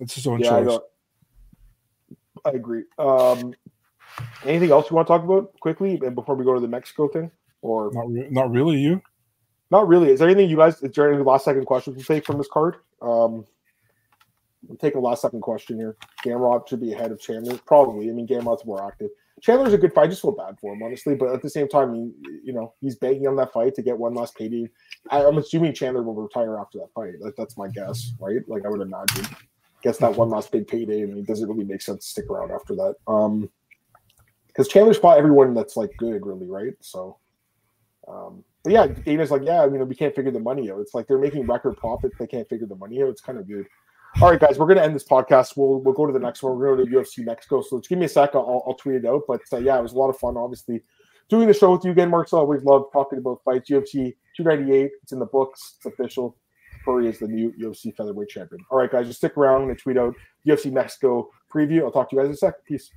It's 0.00 0.14
his 0.14 0.26
own 0.26 0.40
Yeah, 0.40 0.50
choice. 0.50 0.66
don't- 0.66 0.84
I 2.44 2.50
agree. 2.50 2.84
Um, 2.98 3.54
anything 4.44 4.70
else 4.70 4.90
you 4.90 4.96
want 4.96 5.08
to 5.08 5.12
talk 5.12 5.24
about 5.24 5.58
quickly 5.60 6.00
and 6.04 6.14
before 6.14 6.34
we 6.34 6.44
go 6.44 6.54
to 6.54 6.60
the 6.60 6.68
Mexico 6.68 7.08
thing? 7.08 7.30
Or 7.62 7.90
Not, 7.92 8.08
re- 8.08 8.28
not 8.30 8.50
really. 8.50 8.76
You? 8.78 9.02
not 9.70 9.86
really? 9.88 10.10
Is 10.10 10.20
there 10.20 10.28
anything 10.28 10.48
you 10.48 10.56
guys? 10.56 10.82
Is 10.82 10.92
there 10.94 11.12
any 11.12 11.22
last 11.22 11.44
second 11.44 11.64
questions 11.66 11.98
to 11.98 12.04
take 12.04 12.24
from 12.24 12.38
this 12.38 12.48
card? 12.48 12.76
Um, 13.02 13.44
take 14.80 14.94
a 14.94 14.98
last 14.98 15.22
second 15.22 15.40
question 15.40 15.78
here. 15.78 15.96
Gamrot 16.24 16.68
should 16.68 16.80
be 16.80 16.92
ahead 16.92 17.12
of 17.12 17.20
Chandler, 17.20 17.58
probably. 17.66 18.08
I 18.08 18.12
mean, 18.12 18.26
Gamrot's 18.26 18.64
more 18.64 18.86
active. 18.86 19.10
Chandler's 19.40 19.72
a 19.72 19.78
good 19.78 19.92
fight. 19.92 20.04
I 20.04 20.08
just 20.08 20.22
feel 20.22 20.32
bad 20.32 20.58
for 20.60 20.74
him, 20.74 20.82
honestly. 20.82 21.14
But 21.14 21.32
at 21.32 21.42
the 21.42 21.50
same 21.50 21.68
time, 21.68 21.94
he, 21.94 22.12
you 22.44 22.52
know, 22.52 22.74
he's 22.80 22.96
banking 22.96 23.28
on 23.28 23.36
that 23.36 23.52
fight 23.52 23.74
to 23.76 23.82
get 23.82 23.96
one 23.96 24.14
last 24.14 24.36
payday. 24.36 24.68
I, 25.10 25.24
I'm 25.24 25.38
assuming 25.38 25.74
Chandler 25.74 26.02
will 26.02 26.14
retire 26.14 26.58
after 26.58 26.78
that 26.78 26.92
fight. 26.94 27.14
Like, 27.20 27.34
that's 27.36 27.56
my 27.56 27.68
guess, 27.68 28.12
right? 28.20 28.40
Like 28.48 28.66
I 28.66 28.68
would 28.68 28.80
imagine. 28.80 29.26
Gets 29.80 29.98
that 29.98 30.16
one 30.16 30.28
last 30.28 30.50
big 30.50 30.66
payday, 30.66 31.02
and 31.02 31.16
it 31.16 31.26
doesn't 31.26 31.48
really 31.48 31.62
make 31.62 31.82
sense 31.82 32.04
to 32.04 32.10
stick 32.10 32.30
around 32.30 32.50
after 32.50 32.74
that. 32.74 32.96
Um, 33.06 33.48
because 34.48 34.66
Chandler's 34.66 34.98
fought 34.98 35.18
everyone 35.18 35.54
that's 35.54 35.76
like 35.76 35.96
good, 35.98 36.26
really, 36.26 36.48
right? 36.48 36.72
So, 36.80 37.18
um, 38.08 38.42
but 38.64 38.72
yeah, 38.72 38.88
Dana's 38.88 39.30
like, 39.30 39.42
yeah, 39.44 39.64
you 39.66 39.78
know, 39.78 39.84
we 39.84 39.94
can't 39.94 40.16
figure 40.16 40.32
the 40.32 40.40
money 40.40 40.68
out. 40.68 40.80
It's 40.80 40.94
like 40.94 41.06
they're 41.06 41.16
making 41.16 41.46
record 41.46 41.76
profits, 41.76 42.16
they 42.18 42.26
can't 42.26 42.48
figure 42.48 42.66
the 42.66 42.74
money 42.74 43.00
out. 43.00 43.10
It's 43.10 43.20
kind 43.20 43.38
of 43.38 43.46
weird. 43.46 43.68
All 44.20 44.28
right, 44.28 44.40
guys, 44.40 44.58
we're 44.58 44.66
gonna 44.66 44.82
end 44.82 44.96
this 44.96 45.06
podcast. 45.06 45.56
We'll 45.56 45.80
we'll 45.80 45.94
go 45.94 46.04
to 46.04 46.12
the 46.12 46.18
next 46.18 46.42
one. 46.42 46.58
We're 46.58 46.74
going 46.74 46.90
to 46.90 46.92
UFC 46.92 47.24
Mexico. 47.24 47.62
So 47.62 47.78
just 47.78 47.88
give 47.88 48.00
me 48.00 48.06
a 48.06 48.08
sec. 48.08 48.30
I'll, 48.34 48.64
I'll 48.66 48.74
tweet 48.74 48.96
it 48.96 49.06
out. 49.06 49.22
But 49.28 49.42
uh, 49.52 49.58
yeah, 49.58 49.78
it 49.78 49.82
was 49.82 49.92
a 49.92 49.96
lot 49.96 50.10
of 50.10 50.18
fun. 50.18 50.36
Obviously, 50.36 50.82
doing 51.28 51.46
the 51.46 51.54
show 51.54 51.70
with 51.70 51.84
you 51.84 51.92
again, 51.92 52.10
Marcel. 52.10 52.40
Always 52.40 52.64
love 52.64 52.86
talking 52.92 53.20
about 53.20 53.42
fights. 53.44 53.70
UFC 53.70 54.16
298. 54.36 54.90
It's 55.04 55.12
in 55.12 55.20
the 55.20 55.26
books. 55.26 55.74
It's 55.76 55.86
official. 55.86 56.36
Curry 56.84 57.06
is 57.06 57.20
the 57.20 57.28
new 57.28 57.52
UFC 57.52 57.94
featherweight 57.94 58.28
champion. 58.28 58.60
All 58.72 58.78
right, 58.78 58.90
guys, 58.90 59.06
just 59.06 59.20
stick 59.20 59.36
around. 59.36 59.60
I'm 59.60 59.68
gonna 59.68 59.76
tweet 59.76 59.96
out 59.96 60.16
UFC 60.44 60.72
Mexico 60.72 61.30
preview. 61.54 61.82
I'll 61.82 61.92
talk 61.92 62.10
to 62.10 62.16
you 62.16 62.22
guys 62.22 62.26
in 62.26 62.34
a 62.34 62.36
sec. 62.36 62.64
Peace. 62.64 62.90